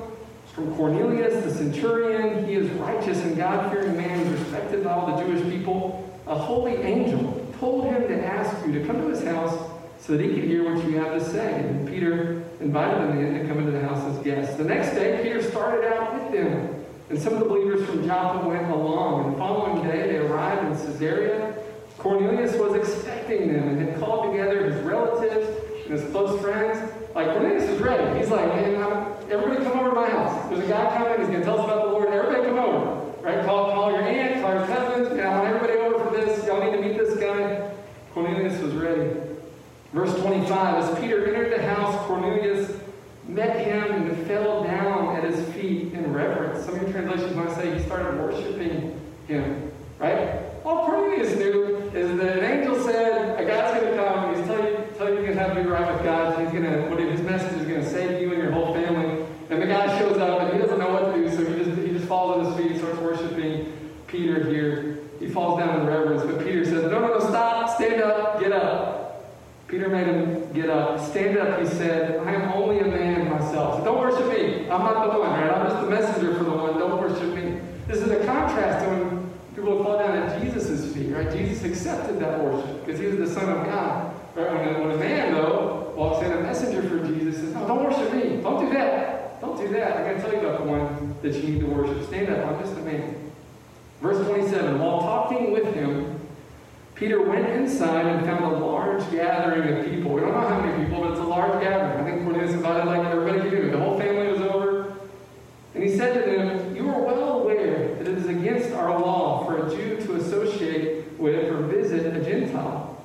from 0.53 0.75
Cornelius 0.75 1.45
the 1.45 1.55
centurion, 1.55 2.47
he 2.47 2.55
is 2.55 2.71
righteous 2.73 3.19
and 3.19 3.37
God 3.37 3.71
fearing 3.71 3.97
man, 3.97 4.33
respected 4.33 4.85
by 4.85 4.93
all 4.93 5.17
the 5.17 5.25
Jewish 5.25 5.43
people. 5.51 6.07
A 6.27 6.35
holy 6.35 6.77
angel 6.77 7.47
told 7.59 7.87
him 7.87 8.09
to 8.09 8.25
ask 8.25 8.67
you 8.67 8.73
to 8.73 8.85
come 8.85 9.01
to 9.01 9.09
his 9.09 9.23
house 9.25 9.71
so 10.01 10.17
that 10.17 10.23
he 10.23 10.35
could 10.35 10.45
hear 10.45 10.65
what 10.65 10.85
you 10.85 10.97
have 10.99 11.19
to 11.19 11.25
say. 11.25 11.61
And 11.61 11.87
Peter 11.89 12.43
invited 12.61 13.01
them 13.01 13.19
in 13.19 13.41
to 13.41 13.47
come 13.47 13.59
into 13.59 13.73
the 13.73 13.81
house 13.81 14.03
as 14.05 14.25
guests. 14.25 14.57
The 14.57 14.65
next 14.65 14.91
day, 14.95 15.21
Peter 15.23 15.43
started 15.43 15.93
out 15.93 16.15
with 16.15 16.33
them, 16.33 16.85
and 17.11 17.21
some 17.21 17.35
of 17.35 17.41
the 17.41 17.45
believers 17.45 17.87
from 17.89 18.07
Joppa 18.07 18.47
went 18.47 18.71
along. 18.71 19.25
And 19.25 19.35
the 19.35 19.39
following 19.39 19.87
day, 19.87 20.09
they 20.09 20.17
arrived 20.17 20.67
in 20.67 20.87
Caesarea. 20.87 21.55
Cornelius 21.99 22.57
was 22.57 22.75
expecting 22.75 23.53
them 23.53 23.69
and 23.69 23.89
had 23.89 24.01
called 24.01 24.33
together 24.33 24.71
his 24.71 24.83
relatives 24.85 25.47
and 25.85 25.93
his 25.93 26.11
close 26.11 26.41
friends. 26.41 26.93
Like 27.15 27.27
Cornelius 27.27 27.65
is 27.65 27.81
ready. 27.81 28.19
He's 28.19 28.31
like, 28.31 28.47
man, 28.47 28.83
I'm, 28.83 29.20
everybody 29.31 29.65
come 29.65 29.79
over 29.79 29.91
to 29.91 29.95
my 29.95 30.09
house. 30.09 30.49
There's 30.51 30.65
a 30.65 30.69
guy 30.69 30.97
coming. 30.97 31.21
He's 31.21 31.29
going 31.29 31.41
to 31.41 31.45
tell 31.45 31.61
us 31.61 31.65
about 31.65 31.85
the 31.87 31.93
Lord. 31.93 32.09
Everybody 32.09 32.49
come 32.49 32.59
over. 32.59 33.01
Right? 33.23 33.45
Call, 33.45 33.71
call 33.73 33.91
your 33.93 34.03
aunt, 34.03 34.43
call 34.43 34.55
your 34.55 34.67
cousins. 34.67 35.17
Man, 35.17 35.27
I 35.27 35.39
want 35.39 35.55
everybody 35.55 35.79
over 35.79 36.05
for 36.05 36.17
this. 36.17 36.45
Y'all 36.47 36.65
need 36.65 36.77
to 36.77 36.83
meet 36.83 36.99
this 36.99 37.17
guy. 37.19 37.73
Cornelius 38.13 38.61
was 38.61 38.75
ready. 38.75 39.11
Verse 39.93 40.15
25, 40.21 40.85
as 40.85 41.01
Peter 41.01 41.27
entered 41.27 41.53
the 41.53 41.67
house, 41.67 41.95
Cornelius 42.07 42.73
met 43.27 43.65
him 43.65 43.93
and 43.93 44.27
fell 44.27 44.65
down 44.65 45.17
at 45.17 45.25
his 45.25 45.49
feet 45.55 45.93
in 45.93 46.13
reverence. 46.13 46.65
Some 46.65 46.75
of 46.75 46.83
your 46.83 46.91
translations 46.91 47.37
might 47.37 47.55
say 47.55 47.77
he 47.77 47.85
started 47.85 48.21
worshiping 48.21 49.01
him. 49.29 49.73
Right? 49.99 50.41
All 50.65 50.87
Cornelius 50.87 51.37
knew 51.37 51.77
is 51.95 52.17
that 52.19 52.39
an 52.39 52.45
angel 52.45 52.83
said, 52.85 53.41
a 53.41 53.45
guy's 53.45 53.81
going 53.81 53.93
to 53.93 54.03
come. 54.03 54.35
He's 54.35 54.47
telling 54.47 54.67
you, 54.67 54.87
tell 54.97 55.09
you 55.09 55.15
you're 55.15 55.23
going 55.25 55.37
to 55.37 55.43
have 55.43 55.55
to 55.57 55.63
be 55.63 55.69
right 55.69 55.93
with 55.93 56.05
God. 56.05 56.41
He's 56.41 56.51
going 56.51 56.65
to, 56.65 56.89
what 56.89 56.99
his 56.99 57.21
message 57.23 57.61
is 57.61 57.67
going 57.67 57.81
to 57.81 57.89
save 57.89 58.21
you 58.21 58.33
and 58.33 58.43
your 58.43 58.53
whole 58.53 58.75
family. 58.75 59.27
And 59.51 59.61
the 59.61 59.67
guy 59.67 59.99
shows 59.99 60.17
up 60.19 60.43
and 60.43 60.53
he 60.53 60.59
doesn't 60.61 60.79
know 60.79 60.93
what 60.93 61.13
to 61.13 61.21
do, 61.21 61.29
so 61.29 61.45
he 61.45 61.65
just, 61.65 61.81
he 61.81 61.89
just 61.89 62.07
falls 62.07 62.47
at 62.47 62.59
his 62.59 62.73
feet, 62.73 62.79
starts 62.79 63.01
worshiping 63.01 63.73
Peter 64.07 64.45
here. 64.49 64.99
He 65.19 65.29
falls 65.29 65.59
down 65.59 65.81
in 65.81 65.87
reverence, 65.87 66.23
but 66.23 66.39
Peter 66.45 66.65
says, 66.65 66.85
No, 66.85 67.01
no, 67.01 67.19
no, 67.19 67.21
stop, 67.21 67.75
stand 67.77 68.01
up, 68.01 68.41
get 68.41 68.53
up. 68.53 69.01
Peter 69.67 69.89
made 69.89 70.07
him 70.07 70.53
get 70.53 70.71
up. 70.71 70.99
Stand 70.99 71.39
up, 71.39 71.61
he 71.61 71.67
said, 71.67 72.27
I 72.27 72.33
am 72.33 72.53
only 72.53 72.81
a 72.81 72.87
man 72.87 73.31
myself. 73.31 73.79
So 73.79 73.85
don't 73.85 73.99
worship 73.99 74.27
me. 74.29 74.69
I'm 74.69 74.83
not 74.83 75.13
the 75.13 75.19
one, 75.19 75.31
right? 75.31 75.51
I'm 75.51 75.69
just 75.69 75.81
the 75.83 75.91
messenger 75.91 76.37
for 76.37 76.45
the 76.45 76.51
one. 76.51 76.79
Don't 76.79 77.01
worship 77.01 77.35
me. 77.35 77.61
This 77.87 77.99
is 77.99 78.11
a 78.11 78.25
contrast 78.25 78.85
to 78.85 78.91
when 78.91 79.33
people 79.55 79.83
fall 79.83 79.99
down 79.99 80.17
at 80.17 80.43
Jesus' 80.43 80.93
feet, 80.95 81.13
right? 81.13 81.31
Jesus 81.31 81.65
accepted 81.65 82.19
that 82.21 82.43
worship 82.43 82.85
because 82.85 83.01
he 83.01 83.07
was 83.07 83.17
the 83.17 83.29
Son 83.29 83.49
of 83.49 83.65
God. 83.67 84.15
Right? 84.35 84.53
When, 84.53 84.75
a, 84.75 84.81
when 84.81 84.91
a 84.93 84.97
man, 84.97 85.35
though, 85.35 85.93
walks 85.97 86.25
in, 86.25 86.33
a 86.33 86.41
messenger 86.41 86.83
for 86.83 87.07
Jesus 87.07 87.37
says, 87.37 87.55
No, 87.55 87.67
don't 87.67 87.85
worship 87.85 88.13
me. 88.13 88.41
Don't 88.43 88.65
do 88.65 88.73
that. 88.73 89.41
Don't 89.41 89.57
do 89.57 89.69
that. 89.69 89.97
I'm 89.97 90.05
going 90.05 90.17
to 90.17 90.23
tell 90.23 90.33
you 90.33 90.49
about 90.49 90.59
the 90.61 90.71
one 90.71 91.10
that 91.23 91.35
you 91.35 91.43
need 91.43 91.61
to 91.61 91.67
worship. 91.67 92.07
Stand 92.07 92.31
up. 92.31 92.47
I'm 92.47 92.61
just 92.61 92.77
a 92.77 92.83
man. 92.83 93.31
Verse 94.01 94.27
27 94.27 94.79
While 94.79 95.01
talking 95.01 95.53
with 95.53 95.75
him, 95.75 96.21
Peter 96.95 97.23
went 97.23 97.47
inside 97.47 98.07
and 98.07 98.27
found 98.27 98.45
a 98.45 98.59
large 98.59 99.11
gathering 99.11 99.79
of 99.79 99.85
people. 99.87 100.13
We 100.13 100.21
don't 100.21 100.33
know 100.33 100.47
how 100.47 100.61
many 100.61 100.85
people, 100.85 101.01
but 101.01 101.13
it's 101.13 101.21
a 101.21 101.25
large 101.25 101.63
gathering. 101.63 101.99
I 101.99 102.11
think 102.11 102.25
Cornelius 102.25 102.53
invited 102.53 102.87
like 102.87 103.07
everybody 103.07 103.49
he 103.49 103.57
knew. 103.57 103.71
The 103.71 103.79
whole 103.79 103.99
family 103.99 104.29
was 104.29 104.41
over. 104.43 104.97
And 105.75 105.83
he 105.83 105.97
said 105.97 106.13
to 106.13 106.31
them, 106.31 106.77
You 106.77 106.91
are 106.91 107.01
well 107.01 107.41
aware 107.41 107.95
that 107.95 108.07
it 108.07 108.19
is 108.19 108.27
against 108.27 108.73
our 108.73 109.01
law 109.01 109.45
for 109.47 109.67
a 109.67 109.71
Jew 109.71 109.97
to 110.07 110.17
associate 110.17 111.19
with 111.19 111.51
or 111.51 111.63
visit 111.63 112.15
a 112.15 112.23
Gentile. 112.23 113.03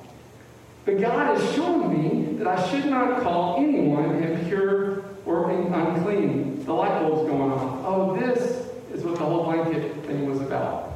But 0.84 1.00
God 1.00 1.36
has 1.36 1.54
shown 1.54 1.92
me 1.92 2.36
that 2.38 2.46
I 2.46 2.68
should 2.68 2.86
not 2.86 3.22
call 3.22 3.56
anyone 3.58 4.22
impure 4.22 5.04
or 5.24 5.50
unclean. 5.50 6.64
The 6.64 6.72
light 6.72 7.00
bulb's 7.00 7.30
going 7.30 7.50
off. 7.50 7.84
Oh, 7.84 8.16
this 8.16 8.68
is 8.92 9.04
what 9.04 9.14
the 9.14 9.24
whole 9.24 9.44
blanket 9.44 10.04
thing 10.04 10.28
was 10.28 10.40
about. 10.40 10.86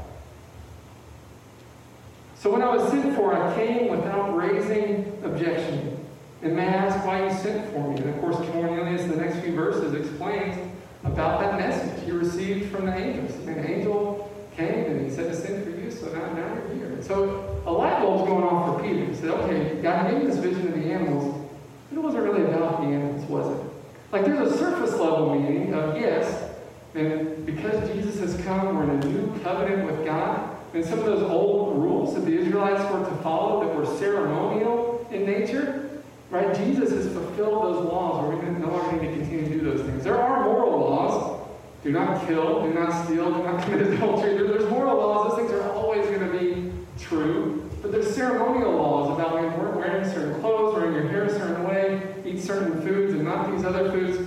So 2.40 2.50
when 2.50 2.62
I 2.62 2.74
was 2.74 2.90
sent 2.90 3.14
for, 3.16 3.34
I 3.34 3.54
came 3.54 3.90
without 3.90 4.34
raising 4.34 5.20
objection. 5.22 5.98
And 6.42 6.56
may 6.56 6.66
I 6.66 6.72
ask 6.72 7.04
why 7.04 7.24
you 7.24 7.34
sent 7.34 7.70
for 7.70 7.86
me? 7.90 8.00
And 8.00 8.08
of 8.08 8.20
course, 8.20 8.36
Cornelius, 8.36 9.04
the 9.04 9.16
next 9.16 9.40
few 9.40 9.54
verses, 9.54 9.92
explains 9.92 10.56
about 11.04 11.40
that 11.40 11.58
message 11.58 12.02
he 12.04 12.12
received 12.12 12.74
from 12.74 12.86
the 12.86 12.96
angels. 12.96 13.34
An 13.46 13.64
angel 13.66 14.30
came 14.56 14.86
and 14.86 15.02
he 15.02 15.14
said 15.14 15.30
to 15.30 15.36
send 15.36 15.64
for 15.64 15.70
you, 15.70 15.90
so 15.90 16.06
now, 16.14 16.32
now 16.32 16.54
you're 16.54 16.74
here. 16.74 17.02
So 17.02 17.62
a 17.66 17.70
light 17.70 18.00
bulb's 18.00 18.26
going 18.26 18.42
off 18.42 18.74
for 18.74 18.82
Peter. 18.82 19.04
He 19.04 19.14
said, 19.14 19.30
okay, 19.30 19.80
God 19.82 20.10
gave 20.10 20.20
me 20.20 20.26
this 20.26 20.38
vision 20.38 20.68
of 20.68 20.74
the 20.74 20.92
animals, 20.92 21.46
but 21.90 21.98
it 21.98 22.02
wasn't 22.02 22.24
really 22.24 22.44
about 22.44 22.80
the 22.80 22.86
animals, 22.86 23.28
was 23.28 23.58
it? 23.58 23.66
Like 24.12 24.24
there's 24.24 24.50
a 24.50 24.58
surface 24.58 24.92
level 24.92 25.34
meaning 25.34 25.72
of 25.74 25.89
yes, 26.00 26.50
and 26.94 27.46
because 27.46 27.88
Jesus 27.90 28.18
has 28.20 28.44
come, 28.44 28.76
we're 28.76 28.84
in 28.84 28.90
a 28.90 29.06
new 29.06 29.40
covenant 29.40 29.86
with 29.86 30.04
God. 30.04 30.56
And 30.72 30.84
some 30.84 31.00
of 31.00 31.04
those 31.04 31.22
old 31.22 31.82
rules 31.82 32.14
that 32.14 32.20
the 32.20 32.36
Israelites 32.36 32.82
were 32.92 33.04
to 33.04 33.22
follow 33.22 33.66
that 33.66 33.74
were 33.74 33.86
ceremonial 33.98 35.06
in 35.10 35.26
nature, 35.26 36.00
right? 36.30 36.54
Jesus 36.54 36.90
has 36.90 37.12
fulfilled 37.12 37.64
those 37.64 37.84
laws 37.84 38.24
where 38.24 38.36
we 38.36 38.58
no 38.58 38.70
longer 38.70 39.02
need 39.02 39.08
to 39.08 39.14
continue 39.14 39.48
to 39.48 39.50
do 39.50 39.60
those 39.60 39.82
things. 39.82 40.04
There 40.04 40.20
are 40.20 40.44
moral 40.44 40.78
laws. 40.78 41.40
Do 41.82 41.92
not 41.92 42.26
kill, 42.26 42.62
do 42.62 42.74
not 42.74 43.04
steal, 43.04 43.32
do 43.32 43.42
not 43.42 43.64
commit 43.64 43.86
adultery. 43.94 44.36
There's 44.36 44.68
moral 44.70 44.98
laws. 44.98 45.30
Those 45.30 45.38
things 45.38 45.52
are 45.52 45.72
always 45.72 46.06
going 46.06 46.30
to 46.30 46.38
be 46.38 46.72
true. 46.98 47.68
But 47.82 47.92
there's 47.92 48.14
ceremonial 48.14 48.76
laws 48.76 49.18
about 49.18 49.32
wearing 49.74 50.04
certain 50.04 50.38
clothes, 50.40 50.74
wearing 50.74 50.94
your 50.94 51.08
hair 51.08 51.24
a 51.24 51.30
certain 51.30 51.64
way, 51.64 52.14
eat 52.26 52.42
certain 52.42 52.82
foods 52.82 53.14
and 53.14 53.24
not 53.24 53.50
these 53.50 53.64
other 53.64 53.90
foods. 53.90 54.19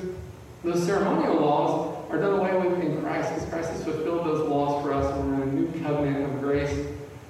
Those 0.63 0.85
ceremonial 0.85 1.35
laws 1.35 2.09
are 2.09 2.19
done 2.19 2.39
away 2.39 2.55
with 2.55 2.79
in 2.79 3.01
Christ 3.01 3.33
because 3.33 3.49
Christ 3.49 3.71
has 3.71 3.83
fulfilled 3.83 4.25
those 4.25 4.47
laws 4.47 4.81
for 4.81 4.93
us 4.93 5.13
and 5.13 5.27
we're 5.27 5.43
in 5.43 5.49
a 5.49 5.51
new 5.51 5.83
covenant 5.83 6.23
of 6.23 6.39
grace 6.39 6.87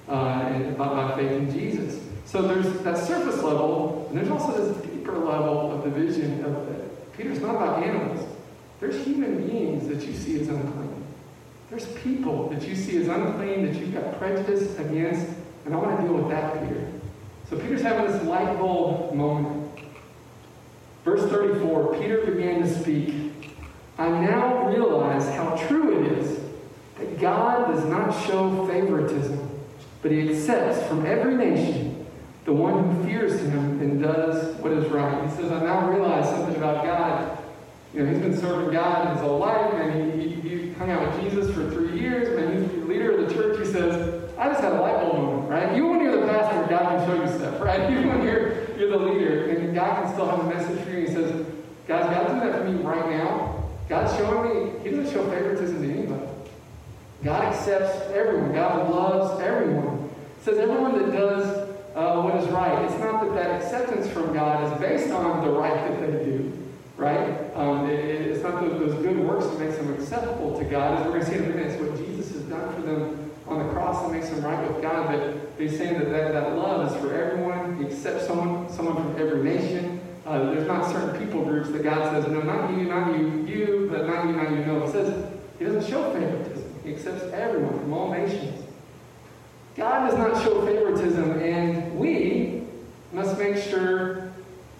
uh, 0.07 0.13
and 0.13 0.77
by, 0.77 0.87
by 0.87 1.15
faith 1.15 1.31
in 1.31 1.51
Jesus. 1.51 1.99
So 2.25 2.41
there's 2.41 2.71
that 2.83 2.97
surface 2.97 3.41
level, 3.41 4.07
and 4.09 4.17
there's 4.17 4.29
also 4.29 4.51
this 4.51 4.85
deeper 4.85 5.17
level 5.17 5.71
of 5.71 5.83
the 5.83 5.89
vision 5.89 6.45
of 6.45 6.67
it. 6.69 7.13
Peter's 7.17 7.39
not 7.39 7.55
about 7.55 7.83
animals. 7.83 8.27
There's 8.79 9.03
human 9.05 9.47
beings 9.47 9.87
that 9.87 10.05
you 10.05 10.13
see 10.13 10.39
as 10.39 10.47
unclean. 10.47 11.03
There's 11.69 11.85
people 12.03 12.49
that 12.49 12.67
you 12.67 12.75
see 12.75 12.97
as 12.97 13.07
unclean 13.07 13.65
that 13.65 13.79
you've 13.79 13.93
got 13.93 14.17
prejudice 14.19 14.77
against, 14.77 15.25
and 15.65 15.73
I 15.73 15.77
want 15.77 15.99
to 15.99 16.03
deal 16.03 16.15
with 16.15 16.29
that, 16.29 16.67
Peter. 16.67 16.91
So 17.49 17.57
Peter's 17.57 17.81
having 17.81 18.11
this 18.11 18.21
light 18.23 18.57
bulb 18.57 19.13
moment. 19.13 19.63
Verse 21.03 21.29
34 21.29 21.95
Peter 21.95 22.25
began 22.25 22.61
to 22.61 22.79
speak. 22.79 23.22
I 23.97 24.09
now 24.09 24.67
realize 24.67 25.27
how 25.35 25.55
true 25.67 26.03
it 26.03 26.17
is 26.17 26.39
that 26.97 27.19
God 27.19 27.73
does 27.73 27.85
not 27.85 28.11
show 28.25 28.67
favoritism, 28.67 29.49
but 30.01 30.11
he 30.11 30.29
accepts 30.31 30.85
from 30.87 31.05
every 31.05 31.35
nation 31.35 32.05
the 32.45 32.53
one 32.53 32.83
who 32.83 33.03
fears 33.05 33.39
him 33.39 33.79
and 33.81 34.01
does 34.01 34.55
what 34.57 34.71
is 34.73 34.85
right. 34.91 35.23
He 35.29 35.35
says, 35.35 35.51
I 35.51 35.61
now 35.61 35.89
realize 35.89 36.27
something 36.29 36.55
about 36.55 36.83
God. 36.83 37.37
you 37.93 38.03
know, 38.03 38.11
he's 38.11 38.19
been 38.19 38.37
serving 38.37 38.73
God 38.73 39.13
his 39.13 39.21
whole 39.21 39.39
life, 39.39 39.73
and 39.75 40.21
he, 40.21 40.27
he, 40.27 40.41
he 40.41 40.73
hung 40.73 40.91
out 40.91 41.13
with 41.13 41.23
Jesus 41.23 41.53
for 41.53 41.69
three 41.69 41.99
years, 41.99 42.37
man, 42.37 42.61
he's 42.61 42.71
the 42.71 42.85
leader 42.85 43.17
of 43.17 43.29
the 43.29 43.33
church. 43.33 43.59
He 43.59 43.71
says, 43.71 44.29
I 44.37 44.49
just 44.49 44.61
had 44.61 44.73
a 44.73 44.81
light 44.81 44.99
bulb 44.99 45.15
moment, 45.15 45.49
right? 45.49 45.75
You 45.75 45.87
when 45.87 46.01
you're 46.01 46.19
the 46.19 46.27
pastor, 46.27 46.67
God 46.69 46.97
can 46.97 47.07
show 47.07 47.23
you 47.23 47.39
stuff, 47.39 47.61
right? 47.61 47.89
You 47.89 48.09
when 48.09 48.23
you're, 48.23 48.77
you're 48.77 48.89
the 48.89 48.97
leader, 48.97 49.49
and 49.51 49.73
God 49.73 50.03
can 50.03 50.13
still 50.13 50.27
have 50.27 50.39
a 50.39 50.49
message 50.49 50.83
for 50.83 50.89
you. 50.89 51.01
He 51.01 51.07
says, 51.07 51.45
guys, 51.87 52.05
God's 52.13 52.29
doing 52.29 52.39
that 52.39 52.57
for 52.57 52.63
me 52.65 52.81
right. 52.81 52.92
God's 53.93 54.17
showing 54.17 54.73
me, 54.73 54.79
he 54.83 54.89
doesn't 54.89 55.13
show 55.13 55.23
favoritism 55.29 55.83
to 55.83 55.93
anybody. 55.93 56.27
God 57.23 57.53
accepts 57.53 58.09
everyone. 58.11 58.51
God 58.51 58.89
loves 58.89 59.39
everyone. 59.39 60.09
It 60.39 60.43
says 60.43 60.57
everyone 60.57 60.97
that 60.97 61.11
does 61.11 61.69
uh, 61.95 62.19
what 62.23 62.35
is 62.41 62.49
right. 62.49 62.85
It's 62.85 62.99
not 62.99 63.23
that 63.23 63.35
that 63.35 63.61
acceptance 63.61 64.09
from 64.09 64.33
God 64.33 64.63
is 64.63 64.81
based 64.81 65.11
on 65.11 65.45
the 65.45 65.51
right 65.51 65.75
that 65.91 66.11
they 66.11 66.25
do, 66.25 66.51
right? 66.97 67.55
Um, 67.55 67.87
it, 67.87 67.99
it's 67.99 68.41
not 68.41 68.61
those, 68.61 68.79
those 68.79 68.95
good 69.03 69.19
works 69.19 69.45
that 69.45 69.59
makes 69.59 69.77
them 69.77 69.93
acceptable 69.93 70.57
to 70.57 70.65
God. 70.65 70.97
As 70.97 71.05
we're 71.05 71.11
going 71.11 71.25
to 71.25 71.29
see 71.29 71.35
in 71.37 71.43
a 71.43 71.49
minute, 71.49 71.67
it's 71.67 71.79
what 71.79 71.95
Jesus 71.95 72.31
has 72.33 72.41
done 72.45 72.73
for 72.73 72.81
them 72.81 73.31
on 73.47 73.59
the 73.59 73.71
cross 73.73 74.01
that 74.01 74.11
makes 74.11 74.29
them 74.29 74.43
right 74.43 74.67
with 74.67 74.81
God. 74.81 75.05
But 75.05 75.61
he's 75.61 75.77
saying 75.77 75.99
that, 75.99 76.09
that 76.09 76.33
that 76.33 76.57
love 76.57 76.91
is 76.91 76.99
for 76.99 77.13
everyone. 77.13 77.77
He 77.77 77.85
accepts 77.85 78.25
someone, 78.25 78.67
someone 78.69 78.95
from 78.95 79.21
every 79.21 79.43
nation. 79.43 79.92
Uh, 80.25 80.51
there's 80.51 80.67
not 80.67 80.89
certain 80.89 81.19
people 81.19 81.43
groups 81.43 81.69
that 81.71 81.83
God 81.83 82.11
says, 82.11 82.31
no, 82.31 82.41
not 82.41 82.71
you, 82.71 82.85
not 82.85 83.17
you, 83.17 83.45
you, 83.45 83.89
but 83.91 84.07
not 84.07 84.25
you, 84.25 84.31
not 84.31 84.51
you. 84.51 84.65
No, 84.65 84.85
he 84.85 84.91
says 84.91 85.31
he 85.59 85.65
doesn't 85.65 85.85
show 85.85 86.13
favoritism. 86.13 86.79
He 86.83 86.93
accepts 86.93 87.23
everyone 87.33 87.77
from 87.79 87.93
all 87.93 88.11
nations. 88.11 88.63
God 89.75 90.09
does 90.09 90.17
not 90.17 90.41
show 90.43 90.65
favoritism, 90.65 91.39
and 91.41 91.97
we 91.97 92.63
must 93.11 93.37
make 93.37 93.57
sure 93.57 94.31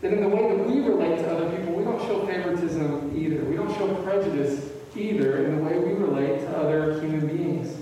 that 0.01 0.13
in 0.13 0.21
the 0.21 0.29
way 0.29 0.55
that 0.55 0.69
we 0.69 0.79
relate 0.81 1.17
to 1.17 1.31
other 1.35 1.49
people, 1.57 1.73
we 1.73 1.83
don't 1.83 2.01
show 2.01 2.25
favoritism 2.25 3.11
either. 3.15 3.43
We 3.43 3.55
don't 3.55 3.73
show 3.77 3.93
prejudice 4.03 4.69
either 4.95 5.45
in 5.45 5.57
the 5.57 5.63
way 5.63 5.77
we 5.77 5.93
relate 5.93 6.39
to 6.41 6.57
other 6.57 7.01
human 7.01 7.27
beings. 7.27 7.75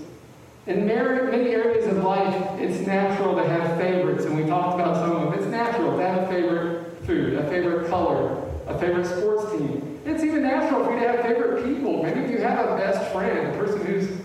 In 0.66 0.86
many 0.86 1.50
areas 1.50 1.86
of 1.86 2.02
life, 2.04 2.60
it's 2.60 2.86
natural 2.86 3.34
to 3.36 3.46
have 3.46 3.78
favorites, 3.78 4.24
and 4.24 4.36
we 4.36 4.48
talked 4.48 4.80
about 4.80 4.96
some 4.96 5.16
of 5.16 5.30
them. 5.30 5.38
It's 5.38 5.48
natural 5.48 5.96
to 5.96 6.02
have 6.02 6.22
a 6.22 6.26
favorite 6.28 6.81
food, 7.04 7.34
a 7.34 7.48
favorite 7.48 7.88
color, 7.88 8.42
a 8.66 8.78
favorite 8.78 9.06
sports 9.06 9.52
team. 9.52 10.00
It's 10.04 10.22
even 10.22 10.42
natural 10.42 10.84
for 10.84 10.94
you 10.94 11.00
to 11.00 11.06
have 11.06 11.22
favorite 11.22 11.64
people. 11.64 12.02
Maybe 12.02 12.20
if 12.20 12.30
you 12.30 12.38
have 12.38 12.68
a 12.68 12.76
best 12.76 13.12
friend, 13.12 13.54
a 13.54 13.58
person 13.58 13.84
whose 13.86 14.20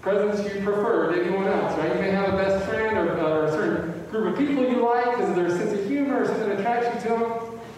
presence 0.00 0.40
you 0.44 0.62
prefer 0.62 1.12
to 1.12 1.22
anyone 1.22 1.46
else, 1.46 1.76
right? 1.78 1.94
You 1.94 2.00
may 2.00 2.10
have 2.10 2.34
a 2.34 2.36
best 2.36 2.64
friend 2.66 2.96
or, 2.96 3.18
or 3.18 3.44
a 3.46 3.50
certain 3.50 4.06
group 4.10 4.32
of 4.32 4.38
people 4.38 4.64
you 4.64 4.84
like 4.84 5.16
because 5.16 5.30
of 5.30 5.36
their 5.36 5.50
sense 5.50 5.72
of 5.72 5.86
humor 5.86 6.22
or 6.22 6.26
something 6.26 6.50
attracts 6.52 6.94
you 6.94 7.10
to 7.10 7.18
them, 7.18 7.32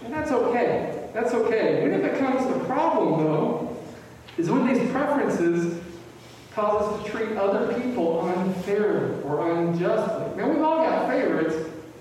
and 0.05 0.13
that's 0.13 0.31
okay. 0.31 1.09
That's 1.13 1.33
okay. 1.35 1.83
When 1.83 1.93
it 1.93 2.13
becomes 2.13 2.45
a 2.55 2.65
problem, 2.67 3.25
though, 3.25 3.77
is 4.37 4.51
when 4.51 4.67
these 4.67 4.91
preferences 4.91 5.81
cause 6.53 6.83
us 6.83 7.05
to 7.05 7.11
treat 7.11 7.37
other 7.37 7.73
people 7.81 8.29
unfairly 8.29 9.23
or 9.23 9.51
unjustly. 9.57 10.37
Now, 10.37 10.49
we've 10.49 10.63
all 10.63 10.79
got 10.79 11.09
favorites, 11.09 11.55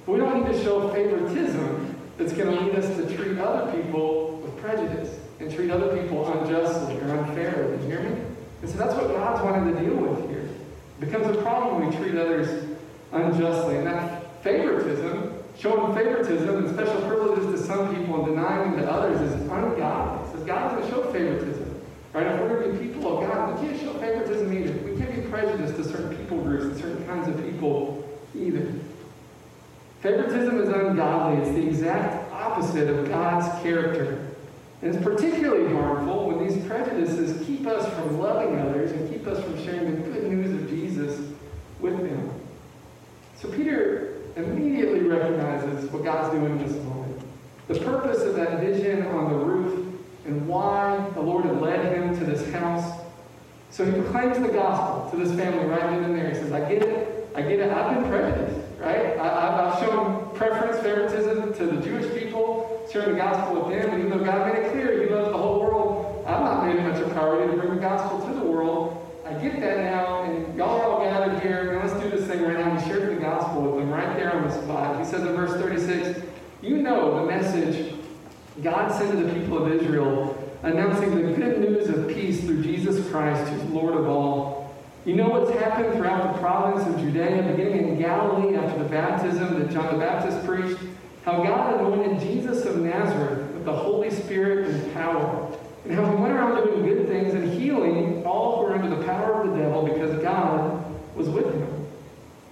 but 0.06 0.14
we 0.14 0.20
don't 0.20 0.44
need 0.44 0.52
to 0.52 0.64
show 0.64 0.92
favoritism 0.92 1.89
that's 2.20 2.34
going 2.34 2.54
to 2.54 2.64
lead 2.66 2.76
us 2.76 2.86
to 2.98 3.16
treat 3.16 3.40
other 3.40 3.72
people 3.72 4.42
with 4.44 4.56
prejudice 4.58 5.18
and 5.40 5.50
treat 5.50 5.72
other 5.72 5.98
people 5.98 6.30
unjustly 6.34 6.98
or 6.98 7.16
unfairly. 7.16 7.82
You 7.84 7.90
hear 7.90 8.04
me? 8.04 8.22
And 8.62 8.70
so 8.70 8.78
that's 8.78 8.94
what 8.94 9.08
God's 9.08 9.42
wanting 9.42 9.74
to 9.74 9.82
deal 9.82 9.96
with 9.96 10.30
here. 10.30 10.42
It 10.42 11.00
becomes 11.00 11.34
a 11.34 11.42
problem 11.42 11.80
when 11.80 11.90
we 11.90 11.96
treat 11.96 12.20
others 12.20 12.76
unjustly. 13.14 13.78
And 13.78 13.88
that 13.88 14.44
favoritism, 14.44 15.34
showing 15.58 15.96
favoritism 15.96 16.58
and 16.58 16.70
special 16.70 17.02
privileges 17.08 17.58
to 17.58 17.66
some 17.66 17.96
people 17.96 18.18
and 18.18 18.36
denying 18.36 18.72
them 18.72 18.82
to 18.82 18.92
others 18.92 19.22
is 19.22 19.34
ungodly. 19.44 20.30
Says 20.34 20.44
God 20.44 20.76
doesn't 20.76 20.92
show 20.92 21.04
favoritism. 21.14 21.82
Right? 22.12 22.28
If 22.28 22.42
we're 22.42 22.60
going 22.60 22.76
to 22.76 22.84
be 22.84 22.88
people 22.88 23.18
of 23.18 23.30
God, 23.30 23.62
we 23.62 23.68
can't 23.68 23.80
show 23.80 23.94
favoritism 23.94 24.52
either. 24.52 24.74
We 24.80 25.00
can't 25.00 25.16
be 25.16 25.22
prejudiced 25.30 25.78
to 25.78 25.86
certain 25.86 26.18
people 26.18 26.42
groups 26.42 26.66
and 26.66 26.76
certain 26.76 27.06
kinds 27.08 27.30
of 27.30 27.42
people 27.46 28.04
either. 28.36 28.74
Favoritism 30.02 30.62
is 30.62 30.70
ungodly. 30.70 31.42
It's 31.42 31.52
the 31.52 31.68
exact 31.68 32.32
opposite 32.32 32.90
of 32.90 33.10
God's 33.10 33.48
character. 33.62 34.28
And 34.82 34.96
it's 34.96 35.04
particularly 35.04 35.74
harmful 35.74 36.28
when 36.28 36.48
these 36.48 36.66
prejudices 36.66 37.46
keep 37.46 37.68
us 37.68 37.86
from 37.96 38.20
loving 38.20 38.58
others 38.60 38.92
and 38.92 39.12
keep 39.12 39.28
us 39.28 39.44
from 39.44 39.62
sharing 39.64 39.96
the 39.96 40.10
good 40.10 40.24
news 40.32 40.54
of 40.54 40.70
Jesus 40.70 41.20
with 41.82 41.98
them. 41.98 42.32
So 43.36 43.50
Peter 43.50 44.22
immediately 44.38 45.02
recognizes 45.02 45.90
what 45.92 46.04
God's 46.04 46.34
doing 46.34 46.60
in 46.60 46.66
this 46.66 46.76
moment. 46.86 47.22
The 47.68 47.80
purpose 47.80 48.22
of 48.22 48.36
that 48.36 48.62
vision 48.62 49.06
on 49.08 49.34
the 49.34 49.38
roof 49.38 49.96
and 50.26 50.48
why 50.48 51.10
the 51.14 51.22
Lord 51.22 51.46
had 51.46 51.60
led 51.60 51.94
him 51.94 52.18
to 52.18 52.26
this 52.26 52.50
house. 52.54 53.02
So 53.72 53.86
he 53.86 53.92
proclaims 53.92 54.40
the 54.40 54.54
gospel 54.54 55.12
to 55.12 55.26
this 55.26 55.38
family 55.38 55.66
right 55.66 55.82
then 55.82 56.04
and 56.04 56.16
there. 56.16 56.30
He 56.30 56.36
says, 56.36 56.52
I 56.52 56.60
get 56.70 56.84
it. 56.84 57.30
I 57.36 57.42
get 57.42 57.60
it. 57.60 57.72
I've 57.72 58.02
been 58.02 58.10
prejudiced, 58.10 58.59
right? 58.80 59.18
I, 59.18 59.72
have 59.72 59.80
shown 59.80 60.30
preference, 60.36 60.82
favoritism 60.82 61.54
to 61.54 61.66
the 61.66 61.82
Jewish 61.82 62.18
people, 62.20 62.88
sharing 62.92 63.14
the 63.14 63.18
gospel 63.18 63.62
with 63.62 63.78
them. 63.78 64.00
Even 64.00 64.10
though 64.10 64.24
God 64.24 64.48
made 64.48 64.64
it 64.64 64.72
clear 64.72 65.04
he 65.04 65.10
loves 65.14 65.30
the 65.30 65.38
whole 65.38 65.60
world, 65.60 66.24
I'm 66.28 66.44
not 66.44 66.66
made 66.66 66.82
much 66.82 67.02
a 67.02 67.10
priority 67.10 67.52
to 67.52 67.58
bring 67.58 67.76
the 67.76 67.82
gospel 67.82 68.26
to 68.28 68.34
the 68.34 68.46
world. 68.46 69.06
I 69.26 69.34
get 69.34 69.60
that 69.60 69.78
now, 69.80 70.24
and 70.24 70.58
y'all 70.58 70.82
are 70.82 70.84
all 70.86 71.04
gathered 71.04 71.42
here, 71.42 71.74
and 71.74 71.88
let's 71.88 72.02
do 72.02 72.10
this 72.10 72.28
thing 72.28 72.42
right 72.42 72.58
now. 72.58 72.80
He 72.80 72.88
shared 72.88 73.16
the 73.16 73.22
gospel 73.22 73.62
with 73.62 73.76
them 73.76 73.90
right 73.92 74.16
there 74.16 74.36
on 74.36 74.48
the 74.48 74.64
spot. 74.64 74.98
He 75.00 75.06
says 75.06 75.22
in 75.22 75.36
verse 75.36 75.52
36, 75.62 76.20
You 76.62 76.78
know 76.78 77.20
the 77.20 77.32
message 77.32 77.94
God 78.64 78.92
sent 78.92 79.12
to 79.12 79.24
the 79.24 79.34
people 79.34 79.64
of 79.64 79.72
Israel, 79.72 80.36
announcing 80.64 81.16
the 81.16 81.34
good 81.34 81.60
news 81.60 81.90
of 81.90 82.08
peace 82.08 82.42
through 82.42 82.64
Jesus 82.64 83.08
Christ, 83.10 83.50
who's 83.52 83.64
Lord 83.66 83.94
of 83.94 84.08
all. 84.08 84.49
You 85.06 85.16
know 85.16 85.30
what's 85.30 85.52
happened 85.52 85.94
throughout 85.94 86.34
the 86.34 86.40
province 86.40 86.86
of 86.86 87.00
Judea, 87.00 87.44
beginning 87.56 87.88
in 87.88 88.00
Galilee 88.00 88.58
after 88.58 88.84
the 88.84 88.90
baptism 88.90 89.58
that 89.58 89.72
John 89.72 89.94
the 89.94 90.00
Baptist 90.00 90.46
preached, 90.46 90.78
how 91.24 91.42
God 91.42 91.80
anointed 91.80 92.20
Jesus 92.20 92.66
of 92.66 92.82
Nazareth 92.82 93.50
with 93.54 93.64
the 93.64 93.74
Holy 93.74 94.12
Spirit 94.12 94.70
and 94.70 94.94
power, 94.94 95.58
and 95.86 95.94
how 95.94 96.04
he 96.10 96.16
went 96.22 96.34
around 96.34 96.66
doing 96.66 96.84
good 96.84 97.08
things 97.08 97.34
and 97.34 97.50
healing 97.50 98.26
all 98.26 98.58
who 98.58 98.64
were 98.64 98.76
under 98.76 98.94
the 98.94 99.04
power 99.06 99.42
of 99.42 99.52
the 99.52 99.58
devil 99.58 99.84
because 99.84 100.22
God 100.22 100.86
was 101.16 101.30
with 101.30 101.46
him. 101.46 101.88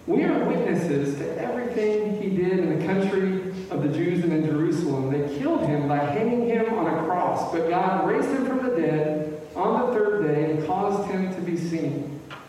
We 0.08 0.24
are 0.24 0.46
witnesses 0.46 1.18
to 1.18 1.42
everything 1.42 2.22
he 2.22 2.30
did 2.30 2.60
in 2.60 2.80
the 2.80 2.86
country 2.86 3.42
of 3.70 3.84
the 3.84 3.90
Jews 3.90 4.24
and 4.24 4.32
in 4.32 4.46
Jerusalem. 4.46 5.12
They 5.12 5.38
killed 5.38 5.66
him 5.68 5.90
by 5.90 5.98
hanging 5.98 6.48
him 6.48 6.74
on 6.76 6.88
a 6.88 7.04
cross, 7.04 7.52
but 7.52 7.70
God 7.70 8.08
raised 8.08 8.30
him 8.30 8.46
from 8.46 8.66
the 8.66 8.67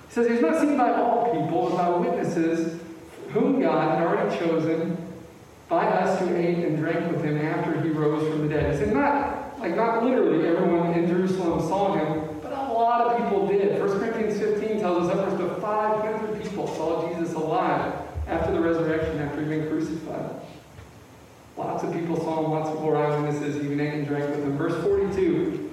He 0.08 0.14
says 0.14 0.26
He 0.26 0.32
was 0.34 0.42
not 0.42 0.60
seen 0.60 0.76
by 0.76 0.92
all 0.92 1.32
people, 1.32 1.68
but 1.70 1.76
by 1.76 1.88
witnesses 1.90 2.80
whom 3.30 3.60
God 3.60 3.98
had 3.98 4.06
already 4.06 4.36
chosen 4.38 4.96
by 5.68 5.84
us 5.84 6.18
who 6.20 6.34
ate 6.34 6.64
and 6.64 6.78
drank 6.78 7.10
with 7.12 7.22
him 7.22 7.38
after 7.38 7.78
he 7.82 7.90
rose 7.90 8.26
from 8.28 8.48
the 8.48 8.54
dead. 8.54 8.72
He 8.72 8.78
said 8.78 8.94
not 8.94 9.38
like 9.60 9.76
not 9.76 10.04
literally 10.04 10.46
everyone 10.46 10.92
in 10.92 11.08
Jerusalem 11.08 11.60
saw 11.60 11.94
him, 11.94 12.40
but 12.42 12.52
a 12.52 12.72
lot 12.72 13.02
of 13.02 13.22
people 13.22 13.46
did. 13.46 13.78
1 13.80 13.98
Corinthians 13.98 14.38
15 14.38 14.80
tells 14.80 15.08
us 15.08 15.16
upwards 15.16 15.42
of 15.42 15.60
500 15.60 16.42
people 16.42 16.66
saw 16.68 17.08
Jesus 17.08 17.34
alive 17.34 17.92
after 18.28 18.52
the 18.52 18.60
resurrection, 18.60 19.18
after 19.18 19.40
he'd 19.40 19.48
been 19.48 19.68
crucified. 19.68 20.30
Lots 21.56 21.82
of 21.82 21.92
people 21.92 22.16
saw 22.16 22.44
him, 22.44 22.50
lots 22.52 22.70
of 22.70 22.80
more 22.80 22.96
eyewitnesses, 22.96 23.56
even 23.56 23.80
ate 23.80 23.94
and 23.94 24.06
drank 24.06 24.30
with 24.30 24.44
him. 24.44 24.56
Verse 24.56 24.80
42, 24.84 25.67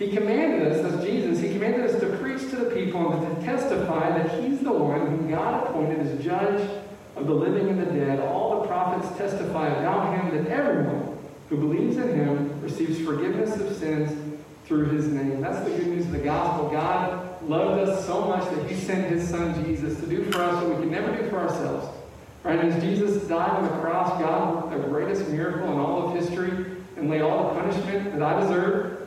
he 0.00 0.10
commanded 0.10 0.66
us, 0.72 0.92
as 0.92 1.04
Jesus, 1.04 1.40
he 1.40 1.52
commanded 1.52 1.90
us 1.90 2.00
to 2.00 2.06
preach 2.16 2.40
to 2.48 2.56
the 2.56 2.70
people 2.74 3.12
and 3.12 3.36
to 3.36 3.44
testify 3.44 4.08
that 4.16 4.42
he's 4.42 4.60
the 4.60 4.72
one 4.72 4.98
whom 4.98 5.30
God 5.30 5.66
appointed 5.66 6.00
as 6.00 6.24
judge 6.24 6.70
of 7.16 7.26
the 7.26 7.34
living 7.34 7.68
and 7.68 7.78
the 7.78 7.84
dead. 7.84 8.18
All 8.18 8.62
the 8.62 8.66
prophets 8.66 9.14
testify 9.18 9.68
about 9.68 10.18
him 10.18 10.42
that 10.42 10.50
everyone 10.50 11.18
who 11.50 11.58
believes 11.58 11.98
in 11.98 12.08
him 12.14 12.62
receives 12.62 12.98
forgiveness 12.98 13.60
of 13.60 13.76
sins 13.76 14.38
through 14.64 14.86
his 14.86 15.06
name. 15.08 15.42
That's 15.42 15.62
the 15.68 15.76
good 15.76 15.88
news 15.88 16.06
of 16.06 16.12
the 16.12 16.18
gospel. 16.20 16.70
God 16.70 17.42
loved 17.46 17.86
us 17.86 18.06
so 18.06 18.24
much 18.24 18.48
that 18.54 18.70
he 18.70 18.80
sent 18.80 19.10
his 19.10 19.28
son 19.28 19.62
Jesus 19.66 20.00
to 20.00 20.06
do 20.06 20.30
for 20.30 20.40
us 20.40 20.64
what 20.64 20.76
we 20.76 20.82
can 20.82 20.92
never 20.92 21.14
do 21.14 21.28
for 21.28 21.40
ourselves. 21.40 21.94
Right? 22.42 22.58
As 22.58 22.82
Jesus 22.82 23.28
died 23.28 23.50
on 23.50 23.64
the 23.64 23.82
cross, 23.82 24.18
God 24.18 24.54
worked 24.54 24.82
the 24.82 24.88
greatest 24.88 25.28
miracle 25.28 25.70
in 25.70 25.78
all 25.78 26.08
of 26.08 26.16
history 26.16 26.78
and 26.96 27.10
laid 27.10 27.20
all 27.20 27.52
the 27.52 27.60
punishment 27.60 28.12
that 28.12 28.22
I 28.22 28.40
deserve, 28.40 28.99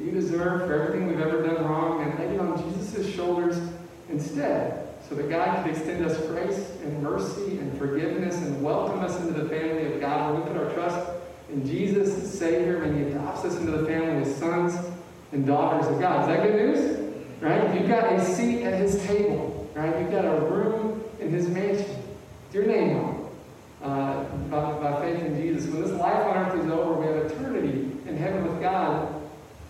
you 0.00 0.10
deserve 0.10 0.66
for 0.66 0.82
everything 0.82 1.08
we've 1.08 1.20
ever 1.20 1.46
done 1.46 1.64
wrong, 1.64 2.02
and 2.02 2.18
laid 2.18 2.32
it 2.32 2.40
on 2.40 2.56
Jesus' 2.72 3.12
shoulders 3.14 3.58
instead, 4.08 4.88
so 5.08 5.14
that 5.14 5.28
God 5.28 5.64
could 5.64 5.76
extend 5.76 6.04
us 6.04 6.18
grace 6.26 6.70
and 6.82 7.02
mercy 7.02 7.58
and 7.58 7.76
forgiveness 7.78 8.36
and 8.36 8.62
welcome 8.62 9.00
us 9.00 9.20
into 9.20 9.32
the 9.32 9.48
family 9.48 9.92
of 9.92 10.00
God. 10.00 10.36
We 10.36 10.50
put 10.50 10.56
our 10.56 10.72
trust 10.74 11.10
in 11.50 11.66
Jesus 11.66 12.16
as 12.16 12.38
Savior, 12.38 12.82
and 12.82 12.96
He 12.96 13.12
adopts 13.12 13.44
us 13.44 13.56
into 13.56 13.72
the 13.72 13.86
family 13.86 14.22
as 14.22 14.36
sons 14.36 14.76
and 15.32 15.46
daughters 15.46 15.86
of 15.86 16.00
God. 16.00 16.22
Is 16.22 16.36
that 16.36 16.46
good 16.46 16.54
news? 16.54 17.14
Right? 17.40 17.78
You've 17.78 17.88
got 17.88 18.12
a 18.12 18.24
seat 18.24 18.64
at 18.64 18.80
His 18.80 19.02
table, 19.06 19.70
right? 19.74 19.98
You've 20.00 20.10
got 20.10 20.24
a 20.24 20.40
room 20.40 21.02
in 21.20 21.30
His 21.30 21.48
mansion 21.48 21.98
your 22.52 22.66
name 22.66 22.96
on 22.96 23.28
uh, 23.82 24.24
by, 24.50 24.72
by 24.78 25.00
faith 25.00 25.22
in 25.22 25.36
Jesus. 25.40 25.70
When 25.70 25.82
this 25.82 25.92
life 25.92 26.26
on 26.26 26.36
earth 26.36 26.64
is 26.64 26.70
over, 26.70 26.94
we 26.94 27.06
have 27.06 27.30
eternity 27.30 27.90
in 28.06 28.16
heaven 28.16 28.46
with 28.46 28.60
God. 28.60 29.17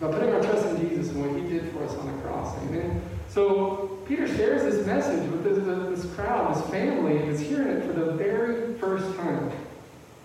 By 0.00 0.12
putting 0.12 0.32
our 0.32 0.40
trust 0.40 0.66
in 0.66 0.88
Jesus 0.88 1.10
and 1.10 1.20
what 1.20 1.40
he 1.40 1.48
did 1.48 1.72
for 1.72 1.84
us 1.84 1.94
on 1.96 2.06
the 2.06 2.22
cross. 2.22 2.56
Amen. 2.58 3.02
So 3.28 3.98
Peter 4.06 4.28
shares 4.28 4.62
this 4.62 4.86
message 4.86 5.28
with 5.30 5.44
this, 5.44 5.58
uh, 5.58 5.90
this 5.90 6.14
crowd, 6.14 6.54
this 6.54 6.70
family 6.70 7.18
that's 7.18 7.40
hearing 7.40 7.68
it 7.68 7.84
for 7.84 7.92
the 7.92 8.12
very 8.12 8.74
first 8.74 9.16
time. 9.16 9.50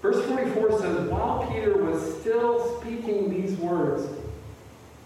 Verse 0.02 0.24
44 0.26 0.80
says, 0.80 1.10
While 1.10 1.48
Peter 1.52 1.84
was 1.84 2.20
still 2.20 2.80
speaking 2.80 3.30
these 3.30 3.58
words, 3.58 4.08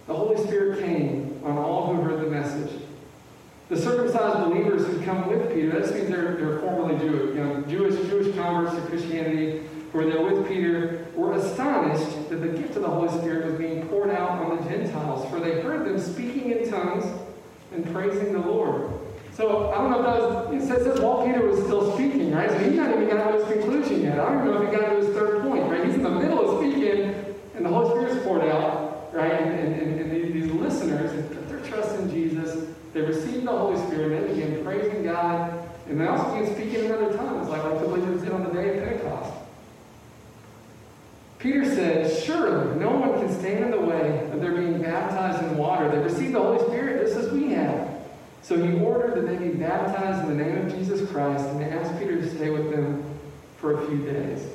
the 0.05 0.13
Holy 0.13 0.41
Spirit 0.45 0.79
came 0.79 1.39
on 1.43 1.57
all 1.57 1.93
who 1.93 2.01
heard 2.01 2.21
the 2.21 2.29
message. 2.29 2.81
The 3.69 3.77
circumcised 3.79 4.49
believers 4.49 4.87
who 4.87 5.01
come 5.01 5.27
with 5.27 5.53
Peter, 5.53 5.79
that 5.79 5.93
means 5.93 6.09
they're, 6.09 6.35
they're 6.35 6.59
formerly 6.59 6.97
Jewish, 6.99 7.35
you 7.35 7.43
know, 7.43 7.61
Jewish, 7.63 7.95
Jewish 8.09 8.33
converts 8.35 8.75
to 8.75 8.81
Christianity, 8.89 9.63
who 9.91 9.99
were 9.99 10.05
there 10.05 10.21
with 10.21 10.47
Peter, 10.47 11.07
were 11.15 11.33
astonished 11.33 12.29
that 12.29 12.37
the 12.37 12.49
gift 12.49 12.75
of 12.75 12.81
the 12.81 12.89
Holy 12.89 13.09
Spirit 13.19 13.51
was 13.51 13.55
being 13.55 13.87
poured 13.87 14.11
out 14.11 14.31
on 14.43 14.57
the 14.57 14.69
Gentiles, 14.69 15.29
for 15.29 15.39
they 15.39 15.61
heard 15.61 15.85
them 15.85 15.99
speaking 15.99 16.51
in 16.51 16.69
tongues 16.69 17.05
and 17.73 17.85
praising 17.93 18.33
the 18.33 18.39
Lord. 18.39 18.91
So 19.33 19.71
I 19.71 19.77
don't 19.77 19.91
know 19.91 19.99
if 19.99 20.05
that 20.05 20.51
was, 20.51 20.63
it 20.63 20.67
says, 20.67 20.85
that 20.85 21.03
while 21.03 21.25
Peter 21.25 21.45
was 21.45 21.63
still 21.63 21.93
speaking, 21.93 22.33
right? 22.33 22.49
So 22.49 22.57
he's 22.57 22.73
not 22.73 22.89
even 22.89 23.07
got 23.07 23.31
to 23.31 23.37
his 23.37 23.53
conclusion 23.53 24.01
yet. 24.01 24.19
I 24.19 24.33
don't 24.33 24.45
know 24.45 24.61
if 24.61 24.69
he 24.69 24.75
got 24.75 24.89
to 24.89 24.95
his 24.95 25.15
third 25.15 25.43
point, 25.43 25.69
right? 25.69 25.85
He's 25.85 25.95
in 25.95 26.03
the 26.03 26.09
middle 26.09 26.39
of 26.39 26.57
speaking, 26.59 27.13
and 27.55 27.65
the 27.65 27.69
Holy 27.69 27.89
Spirit's 27.89 28.23
poured 28.25 28.45
out, 28.45 29.13
right? 29.13 29.31
And, 29.31 29.75
and, 29.75 29.99
and 30.01 30.11
these, 30.11 30.33
these 30.33 30.51
listeners 30.51 31.11
put 31.27 31.49
their 31.49 31.59
trust 31.61 31.99
in 31.99 32.09
Jesus. 32.09 32.67
They 32.93 33.01
received 33.01 33.45
the 33.45 33.51
Holy 33.51 33.77
Spirit. 33.85 34.23
And 34.23 34.29
they 34.29 34.33
began 34.33 34.63
praising 34.63 35.03
God. 35.03 35.69
And 35.87 35.99
they 35.99 36.07
also 36.07 36.35
began 36.35 36.55
speaking 36.55 36.85
in 36.85 36.91
other 36.91 37.15
tongues, 37.15 37.47
like, 37.49 37.63
like 37.63 37.79
the 37.79 37.87
believers 37.87 38.21
did 38.21 38.31
on 38.31 38.43
the 38.43 38.49
day 38.49 38.77
of 38.77 38.83
Pentecost. 38.83 39.33
Peter 41.39 41.63
said, 41.63 42.23
Surely 42.23 42.79
no 42.79 42.89
one 42.89 43.13
can 43.19 43.31
stand 43.39 43.65
in 43.65 43.71
the 43.71 43.79
way 44.07 44.29
of 44.31 44.41
their 44.41 44.53
being 44.53 44.81
baptized 44.81 45.43
in 45.43 45.57
water. 45.57 45.89
They 45.89 45.99
received 45.99 46.33
the 46.33 46.41
Holy 46.41 46.63
Spirit 46.67 47.05
just 47.05 47.17
as 47.17 47.31
we 47.31 47.49
have. 47.49 47.89
So 48.41 48.61
he 48.61 48.79
ordered 48.79 49.15
that 49.15 49.27
they 49.27 49.47
be 49.47 49.53
baptized 49.53 50.27
in 50.27 50.37
the 50.37 50.43
name 50.43 50.65
of 50.65 50.73
Jesus 50.73 51.09
Christ, 51.09 51.45
and 51.45 51.63
asked 51.63 51.99
Peter 51.99 52.15
to 52.15 52.35
stay 52.35 52.49
with 52.49 52.71
them 52.71 53.03
for 53.57 53.81
a 53.81 53.87
few 53.87 53.97
days. 53.97 54.47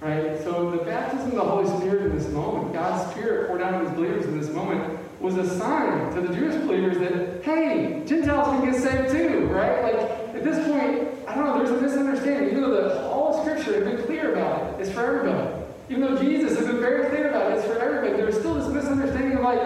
Right? 0.00 0.38
So 0.42 0.70
the 0.70 0.84
baptism 0.84 1.30
of 1.30 1.34
the 1.34 1.44
Holy 1.44 1.80
Spirit 1.80 2.06
in 2.06 2.18
this 2.18 2.28
moment, 2.28 2.72
God's 2.72 3.10
Spirit 3.12 3.48
poured 3.48 3.62
out 3.62 3.74
on 3.74 3.86
his 3.86 3.94
believers 3.94 4.24
in 4.26 4.38
this 4.38 4.50
moment, 4.50 4.98
was 5.20 5.36
a 5.36 5.58
sign 5.58 6.14
to 6.14 6.20
the 6.20 6.34
Jewish 6.34 6.54
believers 6.56 6.98
that, 6.98 7.42
hey, 7.42 8.02
Gentiles 8.04 8.48
can 8.48 8.70
get 8.70 8.80
saved 8.80 9.10
too, 9.10 9.46
right? 9.46 9.82
Like, 9.82 10.10
at 10.34 10.44
this 10.44 10.66
point, 10.66 11.08
I 11.26 11.34
don't 11.34 11.46
know, 11.46 11.58
there's 11.58 11.70
a 11.70 11.80
misunderstanding. 11.80 12.50
Even 12.50 12.62
though 12.62 12.74
the, 12.74 13.08
all 13.08 13.42
Scripture 13.42 13.74
has 13.74 13.84
been 13.84 14.04
clear 14.04 14.34
about 14.34 14.74
it, 14.74 14.80
it's 14.82 14.90
for 14.92 15.00
everybody. 15.00 15.53
Even 15.88 16.00
though 16.02 16.16
Jesus 16.16 16.56
has 16.56 16.66
been 16.66 16.80
very 16.80 17.08
clear 17.10 17.28
about 17.28 17.52
it, 17.52 17.58
it's 17.58 17.66
for 17.66 17.78
everybody. 17.78 18.16
There 18.16 18.26
was 18.26 18.36
still 18.36 18.54
this 18.54 18.68
misunderstanding 18.68 19.38
of 19.38 19.44
like, 19.44 19.60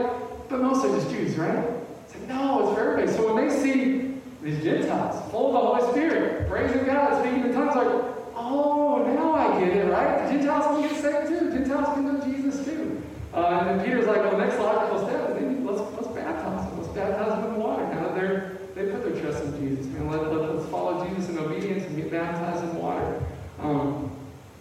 but 0.48 0.60
mostly 0.60 0.90
just 0.90 1.10
Jews, 1.10 1.36
right? 1.36 1.64
It's 2.04 2.14
like, 2.14 2.28
no, 2.28 2.68
it's 2.68 2.78
for 2.78 2.90
everybody. 2.90 3.16
So 3.16 3.32
when 3.32 3.46
they 3.46 3.54
see 3.54 4.14
these 4.42 4.62
Gentiles 4.62 5.30
full 5.30 5.48
of 5.48 5.52
the 5.52 5.60
Holy 5.60 5.92
Spirit, 5.92 6.48
praising 6.48 6.84
God, 6.86 7.22
speaking 7.22 7.44
in 7.44 7.52
tongues, 7.52 7.76
like, 7.76 8.04
oh, 8.34 9.04
now 9.14 9.34
I 9.34 9.60
get 9.60 9.76
it, 9.76 9.90
right? 9.90 10.26
The 10.26 10.38
Gentiles 10.38 10.64
can 10.66 10.88
get 10.88 11.02
saved 11.02 11.28
too. 11.28 11.50
Gentiles 11.52 11.94
can 11.94 12.04
know 12.06 12.24
Jesus 12.24 12.64
too. 12.64 13.02
Uh, 13.34 13.60
and 13.60 13.68
then 13.80 13.86
Peter's 13.86 14.06
like, 14.06 14.18
well, 14.18 14.32
the 14.32 14.38
next 14.38 14.58
logical 14.58 15.06
step 15.06 15.40
is 15.40 15.58
let's, 15.64 15.80
let's 15.94 16.08
baptize 16.08 16.68
them. 16.68 16.80
Let's 16.80 16.92
baptize 16.94 17.28
them 17.28 17.44
in 17.44 17.52
the 17.54 17.58
water. 17.60 17.86
Now 17.94 18.08
that 18.08 18.14
they're, 18.14 18.58
they 18.74 18.90
put 18.90 19.04
their 19.04 19.20
trust 19.20 19.44
in 19.44 19.60
Jesus, 19.60 19.86
man. 19.86 20.10
Let, 20.10 20.32
let, 20.32 20.54
let's 20.54 20.68
follow 20.70 21.06
Jesus 21.06 21.28
in 21.28 21.38
obedience 21.38 21.84
and 21.84 21.96
get 21.96 22.10
baptized 22.10 22.64
in 22.64 22.76
water. 22.76 23.22
Um, 23.60 24.10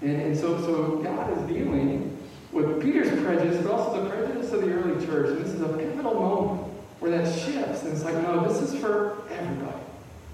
and, 0.07 0.21
and 0.21 0.37
so, 0.37 0.57
so 0.61 0.97
God 1.03 1.37
is 1.37 1.53
dealing 1.53 2.17
with 2.51 2.81
Peter's 2.81 3.09
prejudice, 3.23 3.61
but 3.61 3.71
also 3.71 4.03
the 4.03 4.09
prejudice 4.09 4.51
of 4.53 4.61
the 4.61 4.71
early 4.71 5.05
church. 5.05 5.29
And 5.29 5.43
this 5.43 5.53
is 5.53 5.61
a 5.61 5.67
pivotal 5.67 6.13
moment 6.13 6.61
where 6.99 7.11
that 7.11 7.27
shifts. 7.27 7.83
And 7.83 7.91
it's 7.91 8.03
like, 8.03 8.15
no, 8.15 8.47
this 8.47 8.61
is 8.61 8.79
for 8.79 9.23
everybody. 9.29 9.81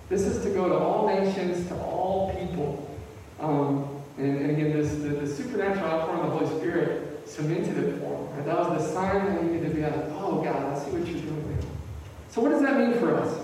This 0.09 0.21
is 0.21 0.43
to 0.43 0.51
go 0.51 0.69
to 0.69 0.75
all 0.75 1.07
nations, 1.07 1.67
to 1.69 1.75
all 1.75 2.35
people. 2.39 2.97
Um, 3.39 3.89
and, 4.17 4.37
and, 4.37 4.51
again, 4.51 4.73
this 4.73 4.91
the, 4.91 5.09
the 5.09 5.27
supernatural 5.27 5.85
outpouring 5.85 6.21
of 6.21 6.39
the 6.39 6.45
Holy 6.45 6.59
Spirit 6.59 7.27
cemented 7.27 7.77
it 7.77 7.99
for 7.99 8.11
them. 8.11 8.37
Right? 8.37 8.45
That 8.45 8.57
was 8.57 8.83
the 8.83 8.93
sign 8.93 9.25
that 9.25 9.41
he 9.41 9.49
needed 9.49 9.69
to 9.69 9.75
be 9.75 9.81
like, 9.81 9.93
oh, 10.19 10.41
God, 10.43 10.55
I 10.55 10.79
see 10.79 10.91
what 10.91 11.07
you're 11.07 11.19
doing 11.19 11.47
there. 11.49 11.69
So 12.29 12.41
what 12.41 12.51
does 12.51 12.61
that 12.61 12.77
mean 12.77 12.93
for 12.99 13.15
us? 13.15 13.35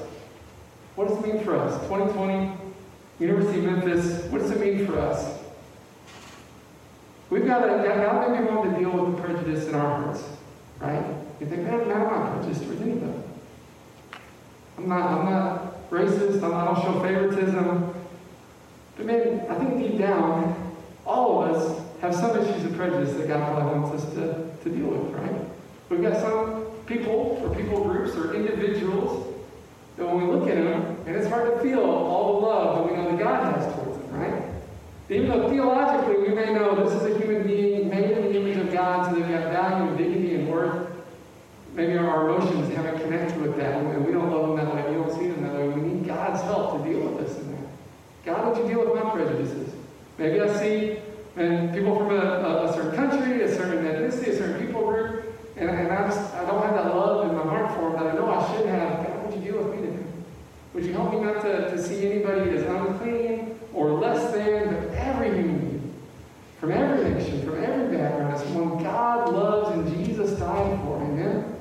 What 0.96 1.08
does 1.08 1.18
it 1.18 1.34
mean 1.34 1.44
for 1.44 1.58
us? 1.58 1.82
2020, 1.88 2.52
University 3.20 3.60
of 3.60 3.66
Memphis, 3.66 4.24
what 4.26 4.40
does 4.40 4.52
it 4.52 4.60
mean 4.60 4.86
for 4.86 5.00
us? 5.00 5.39
We've 7.30 7.46
got 7.46 7.60
to, 7.60 7.84
God 7.88 8.32
may 8.32 8.40
be 8.40 8.44
willing 8.46 8.74
to 8.74 8.80
deal 8.80 8.92
with 8.92 9.16
the 9.16 9.22
prejudice 9.22 9.68
in 9.68 9.76
our 9.76 10.04
hearts, 10.04 10.24
right? 10.80 11.04
You 11.40 11.46
think, 11.46 11.64
man, 11.64 11.82
I'm 11.82 11.88
not 11.90 12.34
prejudiced 12.34 12.64
towards 12.64 12.82
anybody. 12.82 13.14
I'm 14.78 14.90
not, 14.90 15.12
I'm 15.12 15.26
not 15.26 15.90
racist, 15.92 16.42
I'm 16.44 16.52
not, 16.52 16.68
I 16.68 16.74
don't 16.74 16.84
show 16.84 17.00
favoritism. 17.02 17.94
But 18.98 19.06
man, 19.06 19.46
I 19.50 19.56
think 19.56 19.78
deep 19.78 20.00
down, 20.00 20.76
all 21.06 21.44
of 21.44 21.56
us 21.56 21.86
have 22.02 22.16
some 22.16 22.38
issues 22.40 22.66
of 22.66 22.76
prejudice 22.76 23.14
that 23.16 23.28
God 23.28 23.54
probably 23.54 23.80
wants 23.80 24.04
us 24.04 24.14
to, 24.14 24.50
to 24.64 24.70
deal 24.70 24.88
with, 24.88 25.14
right? 25.14 25.42
We've 25.90 26.02
got 26.02 26.18
some 26.22 26.66
people 26.86 27.42
or 27.44 27.56
people 27.56 27.84
groups 27.84 28.16
or 28.16 28.34
individuals 28.34 29.36
that 29.98 30.06
when 30.06 30.28
we 30.28 30.34
look 30.34 30.48
at 30.50 30.56
them, 30.56 30.98
and 31.06 31.16
it's 31.16 31.28
hard 31.28 31.54
to 31.54 31.60
feel 31.62 31.82
all 31.82 32.40
the 32.40 32.48
love 32.48 32.78
that 32.78 32.92
we 32.92 32.98
know 32.98 33.12
that 33.12 33.20
God 33.24 33.54
has 33.54 33.74
towards? 33.76 33.89
Even 35.10 35.28
though 35.30 35.50
theologically 35.50 36.18
we 36.18 36.36
may 36.36 36.54
know 36.54 36.76
this 36.76 36.94
is 36.94 37.16
a 37.16 37.20
human 37.20 37.46
being 37.46 37.90
made 37.90 38.12
in 38.12 38.24
the 38.24 38.40
image 38.40 38.58
of 38.58 38.72
God 38.72 39.06
so 39.06 39.20
that 39.20 39.28
we 39.28 39.34
have 39.34 39.52
value, 39.52 39.90
and 39.90 39.98
dignity, 39.98 40.36
and 40.36 40.48
worth, 40.48 40.92
maybe 41.74 41.98
our 41.98 42.30
emotions 42.30 42.74
haven't 42.76 43.02
connected 43.02 43.42
with 43.42 43.58
that, 43.58 43.82
and 43.82 44.06
we 44.06 44.12
don't 44.12 44.32
love 44.32 44.56
them 44.56 44.58
that 44.58 44.76
way, 44.76 44.96
we 44.96 45.02
don't 45.02 45.12
see 45.12 45.28
them 45.28 45.42
that 45.44 45.54
way. 45.54 45.68
We 45.68 45.82
need 45.82 46.06
God's 46.06 46.42
help 46.44 46.78
to 46.78 46.90
deal 46.90 47.00
with 47.00 47.26
this 47.26 47.40
in 47.40 47.52
that. 47.52 47.62
God, 48.24 48.48
would 48.48 48.58
you 48.58 48.76
deal 48.76 48.86
with 48.86 49.04
my 49.04 49.10
prejudices? 49.10 49.74
Maybe 50.20 50.42
I 50.42 50.60
see 50.60 51.00
and 51.36 51.74
people 51.74 51.96
from 51.96 52.12
a, 52.12 52.72
certain 52.74 52.96
country, 52.96 53.42
a 53.44 53.56
certain 53.56 53.86
ethnicity, 53.86 54.28
a 54.28 54.38
certain 54.38 54.66
people 54.66 54.86
group, 54.86 55.26
and, 55.56 55.70
and 55.70 55.92
I 55.92 56.08
just 56.08 56.34
I 56.34 56.46
don't 56.46 56.62
have 56.64 56.76
that 56.76 56.96
love 56.96 57.30
in 57.30 57.36
my 57.36 57.44
heart 57.44 57.74
for 57.76 57.92
them 57.92 58.04
that 58.04 58.14
I 58.14 58.16
know 58.16 58.30
I 58.30 58.56
should 58.56 58.66
have. 58.68 59.08
God, 59.08 59.26
would 59.26 59.36
you 59.36 59.52
deal 59.52 59.64
with 59.64 59.76
me 59.76 59.88
today? 59.88 60.04
Would 60.74 60.86
you 60.86 60.94
help 60.94 61.14
me 61.14 61.22
not 61.22 61.42
to, 61.42 61.72
to 61.72 61.82
see 61.82 62.12
anybody 62.12 62.52
as 62.52 62.64
unclean 62.64 63.60
or 63.74 63.92
less 63.92 64.34
than, 64.34 64.74
but 64.74 64.94
every 64.96 65.30
human 65.30 65.60
being, 65.60 65.94
from 66.60 66.72
every 66.72 67.10
nation, 67.10 67.42
from 67.44 67.64
every 67.64 67.98
background, 67.98 68.36
is 68.36 68.42
someone 68.42 68.84
God 68.84 69.32
loves 69.32 69.70
and 69.78 70.06
Jesus 70.06 70.38
died 70.38 70.80
for. 70.82 70.98
Amen? 70.98 71.56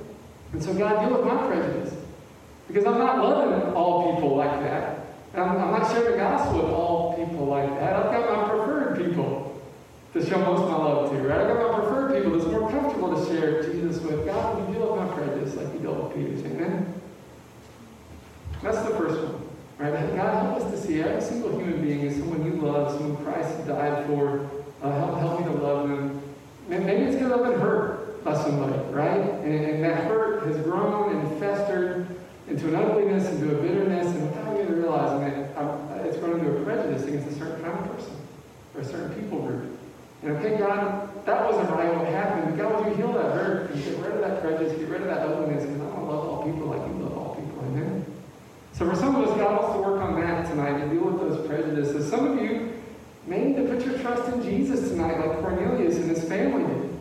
And 0.53 0.63
so, 0.63 0.75
God, 0.75 1.07
deal 1.07 1.17
with 1.17 1.27
my 1.27 1.47
prejudice. 1.47 1.95
Because 2.67 2.85
I'm 2.85 2.99
not 2.99 3.19
loving 3.19 3.73
all 3.75 4.15
people 4.15 4.37
like 4.37 4.61
that. 4.61 5.07
I'm, 5.35 5.51
I'm, 5.51 5.71
not 5.71 5.91
sharing 5.93 6.13
the 6.13 6.17
gospel 6.17 6.63
with 6.63 6.73
all 6.73 7.15
people 7.17 7.47
like 7.47 7.69
that. 7.79 7.95
I've 7.95 8.11
got 8.11 8.43
my 8.43 8.49
preferred 8.49 8.99
people 9.05 9.49
to 10.15 10.27
show 10.27 10.39
most 10.39 10.63
of 10.63 10.71
my 10.71 10.77
love 10.77 11.11
to, 11.11 11.17
right? 11.19 11.41
I've 11.41 11.57
got 11.57 11.73
my 11.73 11.79
preferred 11.79 12.15
people 12.15 12.39
that's 12.39 12.51
more 12.51 12.71
comfortable 12.71 13.15
to 13.15 13.27
share 13.27 13.63
Jesus 13.63 14.01
with. 14.03 14.25
God, 14.27 14.59
would 14.59 14.69
you 14.69 14.75
deal 14.75 14.97
with 14.97 15.07
my 15.07 15.15
prejudice 15.15 15.55
like 15.55 15.73
you 15.75 15.81
dealt 15.81 16.05
with 16.05 16.17
Peter's? 16.17 16.45
Amen? 16.45 16.95
That's 18.63 18.79
the 18.79 18.95
first 18.97 19.23
one. 19.23 19.49
Right? 19.79 19.93
God, 20.17 20.43
help 20.43 20.61
us 20.61 20.71
to 20.73 20.87
see 20.87 21.01
every 21.03 21.21
single 21.21 21.57
human 21.57 21.81
being 21.81 22.07
as 22.07 22.17
someone 22.17 22.45
you 22.45 22.61
love, 22.61 22.93
someone 22.93 23.23
Christ 23.25 23.67
died 23.67 24.07
for. 24.07 24.51
Uh, 24.83 24.93
help, 24.93 25.19
help 25.19 25.41
me 25.41 25.47
to 25.47 25.53
love 25.53 25.89
them. 25.89 26.23
Maybe 26.69 27.03
it's 27.03 27.17
because 27.17 27.33
I've 27.33 27.45
been 27.45 27.61
hurt 27.61 28.25
by 28.25 28.35
somebody, 28.35 28.77
right? 28.93 29.21
And, 29.21 29.55
and 29.55 29.85
that 29.85 30.05
hurt 30.05 30.47
has 30.47 30.57
grown 30.59 31.17
and 31.17 31.41
festered 31.41 32.07
into 32.49 32.69
an 32.69 32.77
ugliness, 32.77 33.29
into 33.29 33.59
a 33.59 33.63
bitterness, 33.63 34.07
and 34.07 34.23
without 34.23 34.61
even 34.61 34.81
realizing 34.81 35.29
it, 35.29 35.57
I'm, 35.57 35.91
it's 36.07 36.17
grown 36.19 36.41
into 36.41 36.57
a 36.57 36.65
prejudice 36.65 37.05
against 37.05 37.29
a 37.29 37.35
certain 37.35 37.63
kind 37.63 37.79
of 37.79 37.97
person 37.97 38.17
or 38.75 38.81
a 38.81 38.85
certain 38.85 39.15
people 39.21 39.41
group. 39.43 39.79
And 40.23 40.37
okay, 40.37 40.59
God, 40.59 41.25
that 41.25 41.45
wasn't 41.45 41.71
right 41.71 41.95
what 41.95 42.07
happened, 42.09 42.57
but 42.57 42.63
God, 42.63 42.85
would 42.85 42.91
you 42.91 42.97
heal 42.97 43.13
that 43.13 43.33
hurt 43.35 43.71
and 43.71 43.85
get 43.85 43.97
rid 43.99 44.13
of 44.13 44.21
that 44.21 44.41
prejudice, 44.43 44.77
get 44.77 44.89
rid 44.89 45.03
of 45.03 45.07
that 45.07 45.21
ugliness, 45.21 45.65
because 45.65 45.81
I 45.81 45.85
want 45.85 45.97
to 45.97 46.05
love 46.05 46.29
all 46.29 46.45
people 46.45 46.67
like 46.67 46.83
you 46.89 46.95
love 47.03 47.17
all 47.17 47.35
people. 47.37 47.63
Amen? 47.67 48.05
So 48.79 48.89
for 48.89 48.95
some 48.95 49.17
of 49.17 49.29
us, 49.29 49.37
God 49.37 49.61
wants 49.61 49.75
to 49.75 49.81
work 49.83 50.01
on 50.01 50.21
that 50.21 50.47
tonight 50.47 50.81
and 50.81 50.93
deal 50.93 51.11
with 51.11 51.19
those 51.19 51.45
prejudices. 51.49 52.09
Some 52.09 52.29
of 52.29 52.41
you 52.41 52.73
may 53.27 53.47
need 53.47 53.57
to 53.57 53.65
put 53.65 53.85
your 53.85 53.99
trust 53.99 54.33
in 54.33 54.41
Jesus 54.41 54.91
tonight, 54.91 55.19
like 55.19 55.41
Cornelius 55.41 55.97
and 55.97 56.09
his 56.09 56.23
family 56.23 56.63
did. 56.63 56.97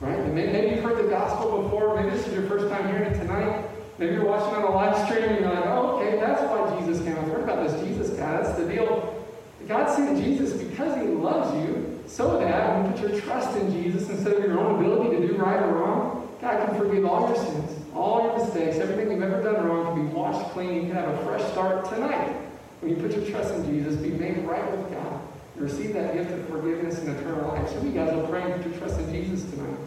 Right? 0.00 0.18
And 0.18 0.34
maybe 0.34 0.74
you've 0.74 0.82
heard 0.82 1.04
the 1.04 1.10
gospel 1.10 1.62
before. 1.62 1.94
Maybe 1.94 2.08
this 2.08 2.26
is 2.26 2.32
your 2.32 2.46
first 2.46 2.70
time 2.70 2.88
hearing 2.88 3.12
it 3.12 3.18
tonight. 3.18 3.66
Maybe 3.98 4.14
you're 4.14 4.24
watching 4.24 4.56
on 4.56 4.62
a 4.62 4.70
live 4.70 5.06
stream 5.06 5.24
and 5.24 5.40
you're 5.40 5.54
like, 5.54 5.66
oh, 5.66 5.98
okay, 5.98 6.18
that's 6.18 6.40
why 6.40 6.80
Jesus 6.80 7.04
came. 7.04 7.18
I've 7.18 7.26
heard 7.26 7.42
about 7.42 7.68
this 7.68 7.78
Jesus 7.86 8.08
guy. 8.16 8.42
That's 8.42 8.58
the 8.58 8.66
deal. 8.66 9.22
God 9.68 9.94
sent 9.94 10.24
Jesus 10.24 10.54
because 10.54 10.96
he 10.96 11.08
loves 11.08 11.54
you 11.66 12.02
so 12.06 12.38
that 12.40 12.82
when 12.82 12.86
you 12.86 12.92
put 12.92 13.10
your 13.12 13.20
trust 13.20 13.54
in 13.58 13.70
Jesus 13.70 14.08
instead 14.08 14.32
of 14.32 14.42
your 14.42 14.58
own 14.58 14.82
ability 14.82 15.18
to 15.18 15.28
do 15.28 15.36
right 15.36 15.62
or 15.62 15.72
wrong, 15.74 16.34
God 16.40 16.66
can 16.66 16.78
forgive 16.78 17.04
all 17.04 17.28
your 17.28 17.36
sins, 17.36 17.73
all 17.94 18.24
your 18.24 18.38
mistakes, 18.38 18.76
everything 18.76 19.10
you've 19.10 19.22
ever 19.22 19.42
done 19.42 19.66
wrong 19.66 19.94
can 19.94 20.06
be 20.06 20.12
washed 20.12 20.50
clean. 20.50 20.74
You 20.74 20.80
can 20.82 20.92
have 20.92 21.08
a 21.08 21.24
fresh 21.24 21.42
start 21.52 21.88
tonight. 21.88 22.36
When 22.80 22.90
you 22.90 22.96
put 22.96 23.16
your 23.16 23.24
trust 23.30 23.54
in 23.54 23.64
Jesus, 23.66 23.96
be 23.96 24.10
made 24.10 24.38
right 24.38 24.68
with 24.76 24.90
God. 24.90 25.20
You 25.56 25.62
receive 25.62 25.92
that 25.94 26.14
gift 26.14 26.32
of 26.32 26.48
forgiveness 26.48 26.98
and 26.98 27.16
eternal 27.16 27.48
life. 27.48 27.68
So 27.70 27.82
you 27.82 27.92
guys 27.92 28.12
will 28.14 28.26
pray 28.26 28.42
and 28.42 28.62
put 28.62 28.70
your 28.70 28.80
trust 28.80 28.98
in 28.98 29.12
Jesus 29.12 29.48
tonight. 29.50 29.78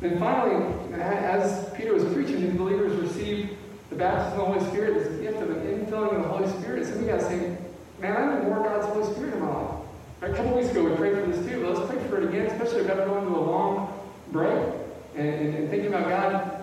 Then 0.00 0.18
finally, 0.18 0.92
as 0.94 1.70
Peter 1.74 1.94
was 1.94 2.04
preaching, 2.12 2.40
these 2.40 2.54
believers 2.54 2.92
received 3.00 3.56
the 3.90 3.96
baptism 3.96 4.40
of 4.40 4.46
the 4.46 4.60
Holy 4.60 4.70
Spirit, 4.70 4.94
this 4.94 5.20
gift 5.20 5.42
of 5.42 5.50
an 5.50 5.66
infilling 5.66 6.16
of 6.16 6.22
the 6.22 6.28
Holy 6.28 6.48
Spirit. 6.60 6.86
Some 6.86 6.96
of 6.96 7.00
you 7.02 7.06
guys 7.08 7.26
say, 7.26 7.56
man, 7.98 8.16
I 8.16 8.38
need 8.38 8.44
more 8.44 8.62
God's 8.62 8.86
Holy 8.86 9.12
Spirit 9.14 9.34
in 9.34 9.40
my 9.40 9.52
life. 9.52 9.76
A 10.22 10.28
couple 10.32 10.56
weeks 10.56 10.70
ago, 10.70 10.84
we 10.84 10.94
prayed 10.96 11.14
for 11.14 11.26
this 11.26 11.46
too, 11.46 11.62
but 11.62 11.74
let's 11.74 11.90
pray 11.90 12.02
for 12.08 12.20
it 12.20 12.28
again, 12.28 12.46
especially 12.46 12.80
if 12.80 12.90
I've 12.90 12.98
going 12.98 13.26
through 13.26 13.36
a 13.36 13.40
long 13.40 14.00
break 14.32 14.74
and, 15.16 15.28
and, 15.28 15.54
and 15.54 15.70
thinking 15.70 15.88
about 15.88 16.08
God, 16.08 16.59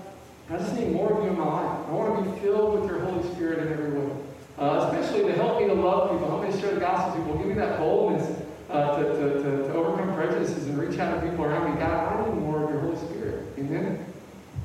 I 0.49 0.57
just 0.57 0.73
need 0.75 0.93
more 0.93 1.11
of 1.11 1.23
you 1.23 1.29
in 1.31 1.37
my 1.37 1.45
life. 1.45 1.87
I 1.87 1.91
want 1.91 2.23
to 2.23 2.31
be 2.31 2.39
filled 2.39 2.79
with 2.79 2.89
your 2.89 2.99
Holy 2.99 3.23
Spirit 3.33 3.67
in 3.67 3.73
every 3.73 3.99
way. 3.99 4.11
Uh, 4.57 4.89
especially 4.89 5.23
to 5.27 5.33
help 5.33 5.59
me 5.59 5.67
to 5.67 5.73
love 5.73 6.09
people, 6.11 6.27
help 6.29 6.43
me 6.43 6.51
to 6.51 6.59
share 6.59 6.73
the 6.73 6.79
gospel 6.79 7.13
to 7.13 7.19
people. 7.19 7.37
Give 7.37 7.47
me 7.47 7.53
that 7.55 7.77
boldness 7.77 8.41
uh, 8.69 8.97
to, 8.97 9.03
to, 9.03 9.43
to, 9.43 9.43
to, 9.43 9.73
overcome 9.73 10.15
prejudices 10.15 10.67
and 10.67 10.79
reach 10.79 10.97
out 10.99 11.21
to 11.21 11.29
people 11.29 11.45
around 11.45 11.73
me. 11.73 11.79
God, 11.79 12.27
I 12.27 12.29
need 12.29 12.41
more 12.41 12.63
of 12.63 12.69
your 12.69 12.79
Holy 12.79 12.97
Spirit. 12.97 13.45
Amen. 13.57 14.03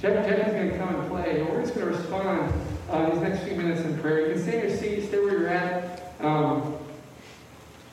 Jack, 0.01 0.27
Jack 0.27 0.49
is 0.49 0.55
going 0.55 0.71
to 0.71 0.79
come 0.79 0.95
and 0.95 1.09
play, 1.11 1.42
we're 1.42 1.61
just 1.61 1.75
going 1.75 1.87
to 1.87 1.97
respond 1.97 2.53
uh, 2.90 3.11
these 3.11 3.21
next 3.21 3.42
few 3.45 3.55
minutes 3.55 3.83
in 3.83 3.99
prayer. 3.99 4.29
You 4.29 4.35
can 4.35 4.42
stay 4.42 4.62
in 4.62 4.68
your 4.68 4.79
seat, 4.79 5.09
stay 5.09 5.18
where 5.18 5.38
you're 5.38 5.49
at. 5.49 6.14
Um, 6.21 6.79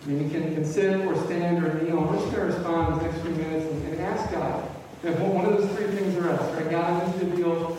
mean, 0.06 0.24
you 0.24 0.30
can, 0.30 0.54
can 0.54 0.66
sit 0.66 1.06
or 1.06 1.16
stand 1.26 1.64
or 1.64 1.74
kneel. 1.82 2.02
We're 2.02 2.18
just 2.18 2.32
going 2.32 2.50
to 2.50 2.56
respond 2.56 2.96
these 2.96 3.04
next 3.04 3.22
few 3.22 3.32
minutes 3.32 3.66
and, 3.72 3.94
and 3.94 4.02
ask 4.02 4.32
God 4.32 4.69
if 5.04 5.20
one 5.20 5.46
of 5.46 5.58
those 5.58 5.72
three 5.78 5.88
things 5.88 6.16
are 6.18 6.30
us. 6.32 6.56
Right? 6.56 6.70
God, 6.70 7.04
I 7.04 7.12
need 7.12 7.20
to 7.20 7.36
deal 7.36 7.78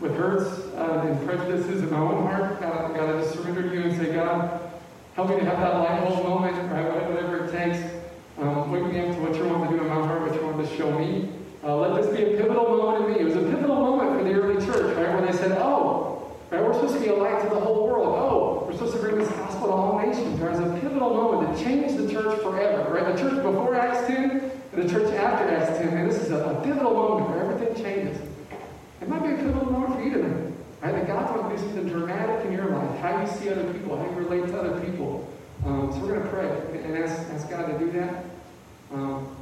with 0.00 0.14
hurts 0.14 0.58
uh, 0.74 1.04
and 1.06 1.26
prejudices 1.26 1.82
in 1.82 1.90
my 1.90 1.98
own 1.98 2.22
heart. 2.24 2.60
God, 2.60 2.94
God, 2.94 3.16
I 3.16 3.22
just 3.22 3.34
surrender 3.34 3.62
to 3.62 3.74
you 3.74 3.82
and 3.82 3.96
say, 3.96 4.12
God, 4.12 4.70
help 5.14 5.30
me 5.30 5.36
to 5.36 5.44
have 5.44 5.58
that 5.58 5.74
light 5.76 6.02
bulb 6.02 6.26
moment, 6.26 6.70
right? 6.70 7.08
Whatever 7.08 7.46
it 7.46 7.52
takes. 7.52 7.92
Um, 8.38 8.70
wake 8.70 8.92
me 8.92 9.00
up 9.00 9.14
to 9.14 9.22
what 9.22 9.34
you 9.34 9.44
want 9.44 9.70
to 9.70 9.76
do 9.76 9.82
in 9.82 9.88
my 9.88 9.94
heart, 9.94 10.20
what 10.20 10.34
you 10.34 10.46
want 10.46 10.68
to 10.68 10.76
show 10.76 10.90
me. 10.98 11.30
Uh, 11.64 11.76
let 11.76 12.02
this 12.02 12.14
be 12.14 12.22
a 12.22 12.36
pivotal 12.36 12.76
moment 12.76 13.06
in 13.06 13.14
me. 13.14 13.20
It 13.20 13.24
was 13.24 13.36
a 13.36 13.40
pivotal 13.40 13.76
moment 13.76 14.18
for 14.18 14.24
the 14.24 14.34
early 14.34 14.64
church, 14.64 14.94
right? 14.94 15.14
When 15.14 15.24
they 15.24 15.32
said, 15.32 15.52
oh, 15.52 16.36
right, 16.50 16.62
we're 16.62 16.74
supposed 16.74 16.94
to 16.94 17.00
be 17.00 17.08
a 17.08 17.14
light 17.14 17.42
to 17.42 17.48
the 17.48 17.58
whole 17.58 17.88
world. 17.88 18.08
Oh, 18.08 18.64
we're 18.66 18.74
supposed 18.74 18.92
to 18.92 19.00
bring 19.00 19.18
this 19.18 19.30
gospel 19.30 19.68
to 19.68 19.72
all 19.72 19.98
nations. 19.98 20.38
There 20.38 20.50
was 20.50 20.60
a 20.60 20.78
pivotal 20.80 21.14
moment 21.14 21.56
that 21.56 21.64
changed 21.64 21.96
the 21.96 22.12
church 22.12 22.38
forever, 22.42 22.92
right? 22.92 23.16
The 23.16 23.20
church 23.20 23.42
before 23.42 23.74
Acts 23.74 24.06
10 24.06 24.55
the 24.76 24.88
church 24.88 25.12
after 25.14 25.48
Acts 25.48 25.78
10. 25.78 25.88
And 25.88 26.10
this 26.10 26.22
is 26.22 26.30
a, 26.30 26.44
a 26.44 26.62
pivotal 26.62 26.92
moment 26.92 27.30
where 27.30 27.50
everything 27.50 27.82
changes. 27.82 28.18
It 29.00 29.08
might 29.08 29.22
be 29.22 29.32
a 29.32 29.36
pivotal 29.36 29.70
moment 29.72 29.94
for 29.94 30.02
you 30.02 30.12
tonight. 30.12 30.52
Right? 30.82 30.92
That 30.92 31.06
God's 31.06 31.32
going 31.32 31.50
to 31.50 31.56
do 31.56 31.62
something 31.62 31.88
dramatic 31.88 32.46
in 32.46 32.52
your 32.52 32.66
life. 32.66 32.98
How 33.00 33.20
you 33.20 33.26
see 33.26 33.48
other 33.48 33.72
people, 33.72 33.96
how 33.96 34.04
you 34.04 34.10
relate 34.10 34.46
to 34.48 34.60
other 34.60 34.78
people. 34.80 35.32
Um, 35.64 35.90
so 35.92 36.00
we're 36.00 36.18
going 36.18 36.22
to 36.22 36.28
pray 36.28 36.82
and 36.82 36.96
ask, 36.98 37.16
ask 37.32 37.48
God 37.48 37.66
to 37.66 37.78
do 37.78 37.90
that. 37.92 38.24
Um, 38.92 39.34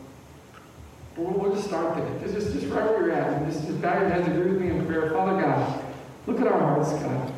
we'll, 1.16 1.32
we'll 1.32 1.54
just 1.54 1.66
start 1.66 1.96
there. 1.96 2.18
Just, 2.20 2.34
just, 2.34 2.60
just 2.60 2.72
right 2.72 2.88
where 2.88 3.06
you're 3.06 3.12
at. 3.12 3.42
And 3.42 3.52
just, 3.52 3.66
just 3.66 3.82
bow 3.82 3.98
your 3.98 4.08
heads 4.08 4.26
and 4.28 4.38
agree 4.38 4.52
with 4.52 4.62
me 4.62 4.70
in 4.70 4.86
prayer. 4.86 5.10
Father 5.10 5.42
God, 5.42 5.84
look 6.26 6.40
at 6.40 6.46
our 6.46 6.58
hearts, 6.58 6.92
God. 7.02 7.32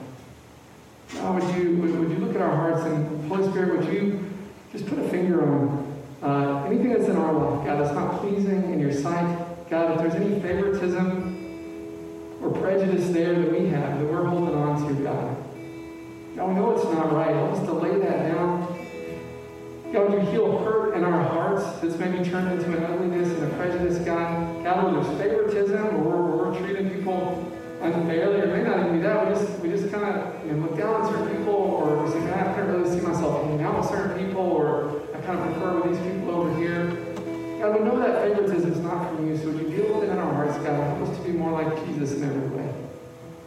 God, 1.14 1.42
would 1.42 1.56
you, 1.56 1.76
would, 1.76 1.98
would 1.98 2.10
you 2.10 2.18
look 2.18 2.34
at 2.34 2.42
our 2.42 2.54
hearts 2.54 2.82
and 2.82 3.28
Holy 3.28 3.48
Spirit, 3.50 3.78
would 3.78 3.92
you 3.92 4.28
just 4.72 4.86
put 4.86 4.98
a 4.98 5.08
finger 5.08 5.42
on 5.50 5.85
uh, 6.26 6.64
anything 6.66 6.92
that's 6.92 7.08
in 7.08 7.16
our 7.16 7.32
life, 7.32 7.66
God, 7.66 7.80
that's 7.80 7.94
not 7.94 8.20
pleasing 8.20 8.72
in 8.72 8.80
your 8.80 8.92
sight. 8.92 9.38
God, 9.70 9.92
if 9.92 9.98
there's 9.98 10.14
any 10.14 10.40
favoritism, 10.40 11.36
or 12.42 12.50
prejudice 12.50 13.08
there 13.10 13.34
that 13.34 13.52
we 13.52 13.68
have 13.68 13.98
that 13.98 14.04
we're 14.04 14.24
holding 14.24 14.54
on 14.54 14.86
to, 14.86 15.02
God. 15.02 15.36
God, 16.36 16.48
we 16.48 16.54
know 16.54 16.72
it's 16.72 16.84
not 16.84 17.12
right. 17.12 17.34
Help 17.34 17.52
us 17.52 17.64
to 17.66 17.72
lay 17.72 17.98
that 17.98 18.34
down. 18.34 18.60
God, 19.92 20.10
would 20.10 20.24
you 20.24 20.30
heal 20.30 20.58
hurt 20.58 20.94
in 20.94 21.04
our 21.04 21.22
hearts 21.22 21.64
that's 21.80 21.96
maybe 21.96 22.28
turned 22.28 22.52
into 22.52 22.76
an 22.76 22.84
ugliness 22.84 23.28
and 23.28 23.44
a 23.52 23.56
prejudice, 23.56 23.98
God? 23.98 24.64
God, 24.64 24.84
where 24.84 25.02
there's 25.02 25.18
favoritism 25.18 26.06
or 26.06 26.22
we're, 26.22 26.46
treating 26.58 26.88
people 26.90 27.52
unfairly, 27.82 28.40
or 28.40 28.46
may 28.46 28.62
not 28.62 28.80
even 28.80 28.96
be 28.96 29.02
that. 29.02 29.26
We 29.26 29.34
just 29.34 29.60
we 29.60 29.68
just 29.68 29.92
kind 29.92 30.04
of 30.04 30.46
you 30.46 30.52
know, 30.52 30.66
look 30.66 30.78
down 30.78 30.94
on 30.94 31.12
certain 31.12 31.36
people, 31.36 31.54
or 31.54 32.02
we 32.02 32.10
say, 32.10 32.18
I 32.32 32.54
can't 32.54 32.68
really 32.68 32.88
see 32.88 33.04
myself 33.04 33.44
hanging 33.44 33.62
out 33.62 33.78
with 33.78 33.90
certain 33.90 34.26
people, 34.26 34.40
or 34.40 35.02
kind 35.26 35.40
of 35.40 35.46
prefer 35.52 35.80
with 35.80 35.90
these 35.90 36.12
people 36.12 36.30
over 36.30 36.56
here. 36.56 36.86
God, 37.58 37.80
we 37.80 37.84
know 37.84 37.98
that 37.98 38.22
favoritism 38.22 38.72
is 38.72 38.78
not 38.78 39.08
from 39.08 39.28
you, 39.28 39.36
so 39.36 39.50
would 39.50 39.60
you 39.60 39.76
deal 39.76 39.94
with 39.94 40.08
it 40.08 40.12
in 40.12 40.18
our 40.18 40.34
hearts, 40.34 40.56
God? 40.58 40.96
Help 40.96 41.08
us 41.08 41.18
to 41.18 41.24
be 41.24 41.32
more 41.32 41.50
like 41.50 41.84
Jesus 41.86 42.12
in 42.12 42.22
every 42.22 42.48
way. 42.48 42.72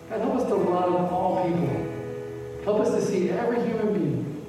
God, 0.10 0.20
help 0.20 0.36
us 0.36 0.48
to 0.48 0.56
love 0.56 1.14
all 1.14 1.48
people. 1.48 2.66
Help 2.66 2.82
us 2.82 2.90
to 2.90 3.02
see 3.02 3.30
every 3.30 3.64
human 3.66 3.94
being, 3.94 4.46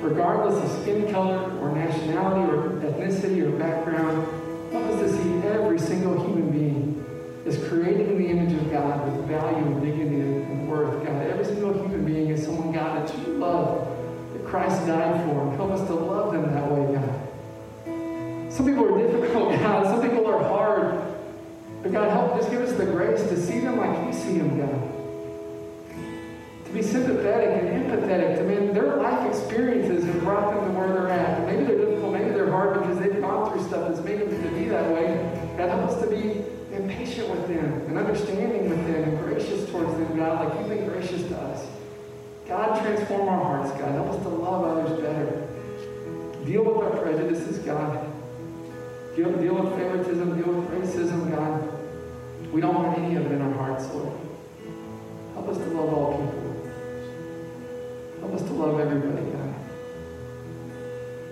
regardless 0.00 0.56
of 0.64 0.82
skin 0.82 1.12
color 1.12 1.52
or 1.60 1.70
nationality 1.72 2.50
or 2.50 2.70
ethnicity 2.80 3.42
or 3.42 3.50
background. 3.58 4.26
Help 4.72 4.84
us 4.84 5.00
to 5.00 5.22
see 5.22 5.48
every 5.48 5.78
single 5.78 6.18
human 6.24 6.50
being 6.50 7.04
as 7.44 7.62
created 7.68 8.08
in 8.08 8.18
the 8.22 8.28
image 8.28 8.54
of 8.54 8.70
God 8.70 9.04
with 9.04 9.26
value 9.26 9.66
and 9.66 9.82
dignity 9.82 10.20
and 10.20 10.66
worth. 10.66 11.04
God, 11.04 11.26
every 11.26 11.44
single 11.44 11.74
human 11.74 12.06
being 12.06 12.28
is 12.30 12.44
someone, 12.44 12.72
God, 12.72 13.06
that 13.06 13.18
you 13.18 13.34
love, 13.34 13.89
Christ 14.50 14.84
died 14.84 15.24
for. 15.26 15.54
Help 15.54 15.70
us 15.70 15.86
to 15.86 15.94
love 15.94 16.32
them 16.32 16.52
that 16.52 16.68
way, 16.72 16.94
God. 16.96 18.52
Some 18.52 18.66
people 18.66 18.92
are 18.92 18.98
difficult, 18.98 19.50
God. 19.60 19.86
Some 19.86 20.02
people 20.02 20.26
are 20.26 20.42
hard. 20.42 21.00
But 21.84 21.92
God, 21.92 22.10
help 22.10 22.36
just 22.36 22.50
give 22.50 22.60
us 22.60 22.72
the 22.72 22.84
grace 22.84 23.22
to 23.22 23.40
see 23.40 23.60
them 23.60 23.78
like 23.78 24.06
you 24.06 24.12
see 24.12 24.38
them, 24.38 24.58
God. 24.58 24.90
To 26.66 26.72
be 26.72 26.82
sympathetic 26.82 27.62
and 27.62 27.84
empathetic 27.84 28.38
to 28.38 28.44
men. 28.44 28.74
Their 28.74 28.96
life 28.96 29.28
experiences 29.28 30.04
have 30.04 30.18
brought 30.20 30.52
them 30.52 30.64
to 30.64 30.78
where 30.78 30.88
they're 30.88 31.08
at. 31.08 31.46
Maybe 31.46 31.64
they're 31.64 31.78
difficult, 31.78 32.12
maybe 32.12 32.30
they're 32.30 32.50
hard 32.50 32.80
because 32.80 32.98
they've 32.98 33.20
gone 33.20 33.52
through 33.52 33.62
stuff 33.68 33.88
that's 33.88 34.04
made 34.04 34.20
them 34.20 34.42
to 34.42 34.50
be 34.50 34.64
that 34.64 34.90
way. 34.92 35.54
God, 35.56 35.68
help 35.68 35.90
us 35.90 36.00
to 36.02 36.10
be 36.10 36.44
impatient 36.74 37.28
with 37.30 37.46
them 37.46 37.72
and 37.86 37.96
understanding 37.96 38.68
with 38.68 38.84
them 38.84 39.04
and 39.04 39.18
gracious 39.20 39.70
towards 39.70 39.92
them, 39.92 40.16
God, 40.16 40.44
like 40.44 40.58
you've 40.58 40.68
been 40.68 40.88
gracious 40.88 41.22
to 41.28 41.36
us. 41.36 41.39
God, 42.50 42.82
transform 42.82 43.28
our 43.28 43.38
hearts, 43.38 43.70
God. 43.80 43.92
Help 43.92 44.08
us 44.08 44.22
to 44.24 44.28
love 44.28 44.64
others 44.64 45.00
better. 45.00 45.46
Deal 46.44 46.64
with 46.64 46.78
our 46.78 47.00
prejudices, 47.00 47.58
God. 47.58 48.12
Deal, 49.14 49.30
deal 49.36 49.54
with 49.54 49.78
favoritism, 49.78 50.36
deal 50.36 50.52
with 50.52 50.68
racism, 50.70 51.30
God. 51.30 52.52
We 52.52 52.60
don't 52.60 52.74
want 52.74 52.98
any 52.98 53.14
of 53.14 53.26
it 53.26 53.30
in 53.30 53.40
our 53.40 53.52
hearts, 53.52 53.86
Lord. 53.94 54.18
Help 55.34 55.48
us 55.48 55.58
to 55.58 55.64
love 55.66 55.94
all 55.94 56.18
people. 56.18 56.50
Help 58.18 58.34
us 58.34 58.42
to 58.42 58.52
love 58.52 58.80
everybody, 58.80 59.30
God. 59.30 59.54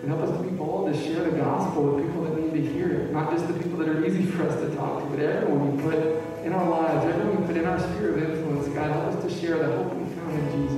And 0.02 0.11
help 0.11 0.20
us 0.20 0.37
to 0.37 0.42
be 0.44 0.50
bold 0.50 0.92
to 0.92 1.02
share 1.02 1.24
the 1.28 1.37
gospel 1.37 1.83
with 1.83 2.07
people 2.07 2.22
that 2.26 2.38
need 2.40 2.62
to 2.62 2.72
hear 2.72 2.92
it. 2.92 3.12
Not 3.12 3.33
just 3.33 3.48
the 3.48 3.54
people 3.54 3.76
that 3.78 3.88
are 3.88 4.07
easy 4.07 4.22
for 4.24 4.44
us 4.44 4.54
to 4.61 4.72
talk 4.76 5.02
to, 5.02 5.09
but 5.11 5.18
everyone 5.18 5.76
we 5.76 5.83
put 5.83 5.98
in 6.44 6.52
our 6.52 6.68
lives, 6.68 7.04
everyone 7.07 7.40
we 7.40 7.46
put 7.48 7.57
in 7.57 7.66
our 7.66 7.81
sphere 7.81 8.14
of 8.14 8.22
influence. 8.22 8.68
God, 8.68 8.92
help 8.92 9.16
us 9.16 9.24
to 9.24 9.40
share 9.40 9.59
the 9.59 9.76
hope 9.76 9.92
we 9.96 10.14
found 10.14 10.38
in 10.38 10.68
Jesus. 10.68 10.77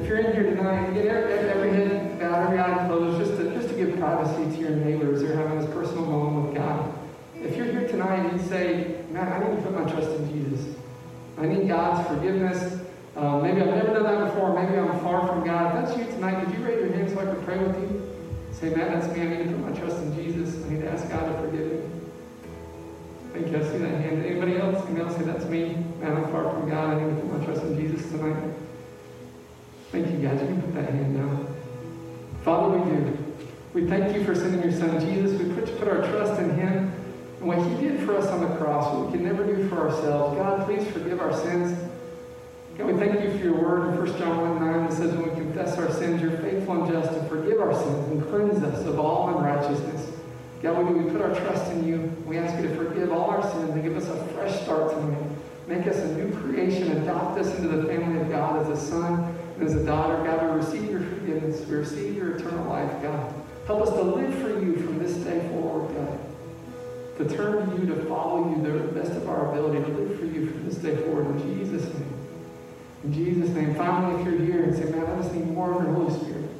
If 0.00 0.08
you're 0.08 0.18
in 0.18 0.32
here 0.32 0.44
tonight, 0.44 0.94
get 0.94 1.04
every, 1.08 1.50
every 1.50 1.70
head 1.72 2.18
bowed, 2.18 2.46
every 2.46 2.58
eye 2.58 2.86
closed, 2.86 3.18
just 3.18 3.38
to, 3.38 3.54
just 3.54 3.68
to 3.68 3.74
give 3.74 3.98
privacy 3.98 4.56
to 4.56 4.58
your 4.58 4.70
neighbors. 4.70 5.20
They're 5.20 5.36
having 5.36 5.60
this 5.60 5.68
personal 5.74 6.06
moment 6.06 6.46
with 6.46 6.54
God. 6.56 6.98
If 7.36 7.54
you're 7.54 7.66
here 7.66 7.86
tonight 7.86 8.24
and 8.24 8.40
you 8.40 8.48
say, 8.48 9.04
man, 9.10 9.30
I 9.30 9.46
need 9.46 9.56
to 9.56 9.62
put 9.62 9.74
my 9.74 9.90
trust 9.90 10.08
in 10.08 10.32
Jesus. 10.32 10.74
I 11.36 11.44
need 11.44 11.68
God's 11.68 12.08
forgiveness. 12.08 12.80
Uh, 13.14 13.40
maybe 13.40 13.60
I've 13.60 13.74
never 13.74 13.92
done 13.92 14.04
that 14.04 14.32
before. 14.32 14.54
Maybe 14.58 14.78
I'm 14.78 14.98
far 15.00 15.28
from 15.28 15.44
God. 15.44 15.84
If 15.84 15.84
that's 15.84 15.98
you 15.98 16.04
tonight, 16.14 16.46
could 16.46 16.54
you 16.54 16.64
raise 16.64 16.80
your 16.80 16.92
hand 16.92 17.10
so 17.10 17.20
I 17.20 17.26
can 17.26 17.44
pray 17.44 17.58
with 17.58 17.76
you? 17.76 18.16
Say, 18.52 18.74
man, 18.74 18.98
that's 18.98 19.14
me. 19.14 19.20
I 19.20 19.26
need 19.28 19.44
to 19.44 19.52
put 19.52 19.70
my 19.70 19.78
trust 19.78 19.98
in 19.98 20.14
Jesus. 20.14 20.64
I 20.64 20.70
need 20.70 20.80
to 20.80 20.90
ask 20.90 21.10
God 21.10 21.26
to 21.26 21.42
forgive 21.42 21.72
me. 21.72 21.80
Thank 23.34 23.48
you. 23.48 23.58
I 23.58 23.70
see 23.70 23.78
that 23.78 24.00
hand. 24.00 24.24
Anybody 24.24 24.56
else? 24.56 24.82
Anybody 24.86 25.04
else 25.04 25.16
say, 25.16 25.24
that's 25.24 25.44
me? 25.44 25.74
Man, 26.00 26.16
I'm 26.16 26.32
far 26.32 26.50
from 26.54 26.70
God. 26.70 26.96
I 26.96 27.04
need 27.04 27.16
to 27.16 27.20
put 27.20 27.38
my 27.38 27.44
trust 27.44 27.62
in 27.64 27.78
Jesus 27.78 28.10
tonight. 28.10 28.54
Thank 29.90 30.06
you, 30.06 30.18
guys. 30.18 30.38
Can 30.38 30.62
put 30.62 30.74
that 30.74 30.90
hand 30.90 31.16
down. 31.16 31.56
Father, 32.44 32.78
we 32.78 32.90
do. 32.90 33.18
We 33.74 33.86
thank 33.86 34.14
you 34.14 34.24
for 34.24 34.36
sending 34.36 34.62
your 34.62 34.72
son, 34.72 35.00
Jesus. 35.00 35.40
We 35.40 35.52
put, 35.52 35.78
put 35.78 35.88
our 35.88 36.06
trust 36.08 36.40
in 36.40 36.50
him 36.50 36.92
and 37.40 37.48
what 37.48 37.58
he 37.58 37.88
did 37.88 38.00
for 38.06 38.16
us 38.16 38.26
on 38.26 38.40
the 38.40 38.56
cross, 38.56 38.94
what 38.94 39.06
we 39.06 39.12
can 39.12 39.24
never 39.24 39.44
do 39.44 39.68
for 39.68 39.88
ourselves. 39.88 40.36
God, 40.36 40.64
please 40.64 40.86
forgive 40.92 41.20
our 41.20 41.32
sins. 41.32 41.76
God, 42.78 42.86
we 42.86 42.92
thank 42.94 43.20
you 43.20 43.32
for 43.32 43.44
your 43.44 43.60
word 43.60 43.88
in 43.88 43.98
1 43.98 44.18
John 44.18 44.58
1 44.58 44.72
9 44.72 44.88
that 44.88 44.92
says, 44.92 45.12
when 45.12 45.28
we 45.28 45.34
confess 45.34 45.76
our 45.76 45.90
sins, 45.92 46.22
you're 46.22 46.38
faithful 46.38 46.84
and 46.84 46.92
just 46.92 47.12
to 47.12 47.28
forgive 47.28 47.60
our 47.60 47.74
sins 47.74 48.12
and 48.12 48.22
cleanse 48.28 48.62
us 48.62 48.86
of 48.86 49.00
all 49.00 49.36
unrighteousness. 49.36 50.12
God, 50.62 50.84
we, 50.84 51.02
we 51.02 51.10
put 51.10 51.20
our 51.20 51.34
trust 51.34 51.70
in 51.72 51.86
you. 51.86 52.16
We 52.26 52.38
ask 52.38 52.60
you 52.62 52.68
to 52.68 52.76
forgive 52.76 53.12
all 53.12 53.28
our 53.30 53.42
sins 53.42 53.70
and 53.70 53.82
give 53.82 53.96
us 53.96 54.06
a 54.06 54.24
fresh 54.34 54.60
start 54.62 54.92
tonight. 54.92 55.22
Make 55.66 55.86
us 55.88 55.96
a 55.96 56.16
new 56.16 56.32
creation. 56.38 56.96
Adopt 56.98 57.40
us 57.40 57.54
into 57.56 57.68
the 57.68 57.86
family 57.88 58.20
of 58.20 58.28
God 58.30 58.60
as 58.60 58.68
a 58.68 58.80
son 58.80 59.39
as 59.62 59.74
a 59.74 59.84
daughter. 59.84 60.22
God, 60.24 60.40
receive 60.56 60.90
your 60.90 61.00
forgiveness. 61.00 61.60
We 61.66 61.76
receive 61.76 62.16
your 62.16 62.36
eternal 62.36 62.68
life, 62.68 62.90
God. 63.02 63.34
Help 63.66 63.82
us 63.82 63.90
to 63.90 64.02
live 64.02 64.34
for 64.38 64.48
you 64.48 64.76
from 64.76 64.98
this 64.98 65.14
day 65.16 65.48
forward, 65.48 65.94
God. 65.94 66.18
To 67.18 67.36
turn 67.36 67.70
to 67.70 67.76
you, 67.80 67.94
to 67.94 68.04
follow 68.06 68.50
you, 68.50 68.62
the 68.62 68.92
best 68.92 69.12
of 69.12 69.28
our 69.28 69.52
ability, 69.52 69.82
to 69.84 69.98
live 69.98 70.18
for 70.18 70.26
you 70.26 70.50
from 70.50 70.64
this 70.66 70.76
day 70.76 70.96
forward. 70.96 71.26
In 71.40 71.56
Jesus' 71.56 71.84
name. 71.94 72.14
In 73.04 73.12
Jesus' 73.12 73.50
name. 73.50 73.74
Finally, 73.74 74.20
if 74.20 74.26
you're 74.26 74.38
here 74.46 74.64
and 74.64 74.76
say, 74.76 74.84
man, 74.90 75.04
I 75.04 75.22
just 75.22 75.34
need 75.34 75.46
more 75.48 75.72
of 75.74 75.82
your 75.82 75.94
Holy 75.94 76.18
Spirit. 76.18 76.50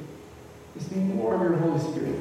I 0.75 0.79
just 0.79 0.91
need 0.91 1.15
more 1.15 1.35
of 1.35 1.41
your 1.41 1.57
Holy 1.57 1.79
Spirit. 1.79 2.15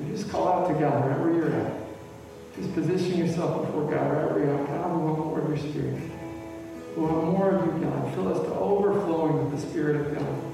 And 0.00 0.16
just 0.16 0.30
call 0.30 0.48
out 0.48 0.68
to 0.68 0.74
God 0.74 1.04
wherever 1.04 1.32
you're 1.32 1.52
at. 1.52 1.72
Just 2.56 2.74
position 2.74 3.18
yourself 3.18 3.66
before 3.66 3.90
God 3.90 4.10
wherever 4.10 4.38
you're 4.38 4.54
at. 4.54 4.66
God, 4.66 4.96
we 4.96 5.02
want 5.04 5.18
more 5.18 5.40
of 5.40 5.48
your 5.48 5.58
Spirit. 5.58 6.02
We 6.96 7.02
want 7.02 7.24
more 7.26 7.50
of 7.50 7.66
you, 7.66 7.84
God. 7.84 8.14
Fill 8.14 8.32
us 8.32 8.40
to 8.46 8.54
overflowing 8.54 9.44
with 9.44 9.60
the 9.60 9.68
Spirit 9.68 9.96
of 9.96 10.14
God. 10.14 10.46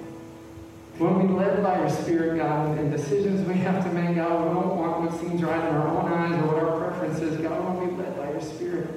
When 0.98 1.28
We 1.28 1.34
led 1.38 1.62
by 1.62 1.78
your 1.78 1.88
Spirit, 1.88 2.38
God, 2.38 2.76
and 2.78 2.90
decisions 2.90 3.46
we 3.46 3.54
have 3.54 3.84
to 3.84 3.92
make, 3.92 4.16
God. 4.16 4.48
We 4.48 4.54
don't 4.54 4.76
want 4.76 5.02
what 5.02 5.20
seems 5.20 5.40
right 5.42 5.68
in 5.68 5.74
our 5.74 5.88
own 5.88 6.12
eyes 6.12 6.42
or 6.42 6.46
what 6.48 6.62
our 6.64 6.78
preference 6.80 7.20
is. 7.20 7.40
God, 7.40 7.80
we 7.80 7.86
to 7.86 7.92
be 7.92 8.02
led 8.02 8.16
by 8.16 8.30
your 8.30 8.40
Spirit. 8.40 8.88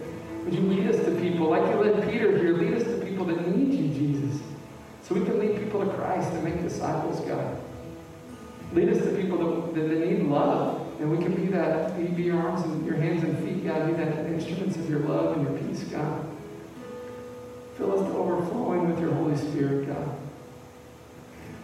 Would 0.43 0.55
you 0.55 0.61
lead 0.61 0.87
us 0.87 1.05
to 1.05 1.11
people 1.21 1.47
like 1.47 1.61
you 1.71 1.81
led 1.81 2.09
Peter 2.09 2.37
here? 2.37 2.57
Lead 2.57 2.73
us 2.73 2.83
to 2.83 3.05
people 3.05 3.25
that 3.25 3.47
need 3.47 3.73
you, 3.73 3.87
Jesus. 3.93 4.41
So 5.03 5.13
we 5.13 5.23
can 5.23 5.39
lead 5.39 5.59
people 5.59 5.85
to 5.85 5.91
Christ 5.93 6.31
and 6.33 6.43
make 6.43 6.61
disciples, 6.63 7.21
God. 7.21 7.61
Lead 8.73 8.89
us 8.89 9.03
to 9.03 9.15
people 9.15 9.37
that, 9.37 9.75
that, 9.75 9.87
that 9.87 9.99
need 9.99 10.23
love. 10.23 10.81
And 10.99 11.11
we 11.11 11.23
can 11.23 11.35
be 11.35 11.47
that, 11.51 11.95
be 11.97 12.23
your 12.23 12.39
arms 12.39 12.63
and 12.63 12.85
your 12.85 12.95
hands 12.95 13.23
and 13.23 13.37
feet, 13.39 13.65
God. 13.65 13.85
Be 13.87 13.93
that 13.93 14.25
instruments 14.25 14.77
of 14.77 14.89
your 14.89 15.01
love 15.01 15.37
and 15.37 15.47
your 15.47 15.57
peace, 15.59 15.83
God. 15.83 16.34
Fill 17.77 17.99
us 17.99 18.07
to 18.07 18.17
overflowing 18.17 18.89
with 18.89 18.99
your 18.99 19.13
Holy 19.13 19.35
Spirit, 19.35 19.87
God. 19.87 20.17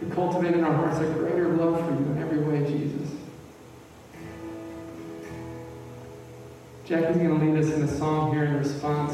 We 0.02 0.10
cultivate 0.10 0.54
in 0.54 0.64
our 0.64 0.74
hearts 0.74 1.00
a 1.00 1.06
greater 1.14 1.50
love 1.50 1.80
for 1.80 1.92
you 1.92 2.12
in 2.12 2.18
every 2.18 2.40
way, 2.40 2.70
Jesus. 2.70 3.10
Jackie's 6.86 7.18
going 7.18 7.40
to 7.40 7.46
lead 7.46 7.64
us 7.64 7.72
in 7.72 7.84
a 7.84 7.88
song 7.88 8.34
here 8.34 8.44
in 8.44 8.58
response. 8.58 9.14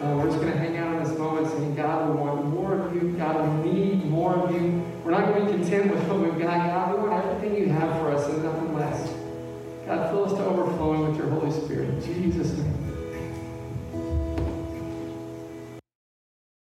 Uh, 0.00 0.16
we're 0.16 0.26
just 0.26 0.40
going 0.40 0.52
to 0.52 0.58
hang 0.58 0.76
out 0.76 0.96
in 0.96 1.04
this 1.04 1.16
moment 1.16 1.46
saying, 1.46 1.76
God, 1.76 2.10
we 2.10 2.16
want 2.16 2.44
more 2.46 2.74
of 2.74 2.94
you. 2.96 3.12
God, 3.12 3.64
we 3.64 3.70
need 3.70 4.06
more 4.06 4.34
of 4.34 4.52
you. 4.52 4.82
We're 5.04 5.12
not 5.12 5.26
going 5.26 5.46
to 5.46 5.52
be 5.52 5.58
content 5.58 5.92
with 5.92 6.02
what 6.08 6.18
we've 6.18 6.38
got. 6.40 6.66
God, 6.66 6.94
we 6.94 7.08
want 7.08 7.24
everything 7.24 7.56
you 7.56 7.68
have 7.68 8.00
for 8.00 8.10
us 8.10 8.28
and 8.28 8.42
nothing 8.42 8.74
less. 8.74 9.08
God, 9.86 10.10
fill 10.10 10.24
us 10.24 10.32
to 10.32 10.44
overflowing 10.44 11.06
with 11.06 11.16
your 11.16 11.28
Holy 11.28 11.52
Spirit. 11.52 11.90
In 11.90 12.02
Jesus' 12.02 12.58
name. 12.58 12.83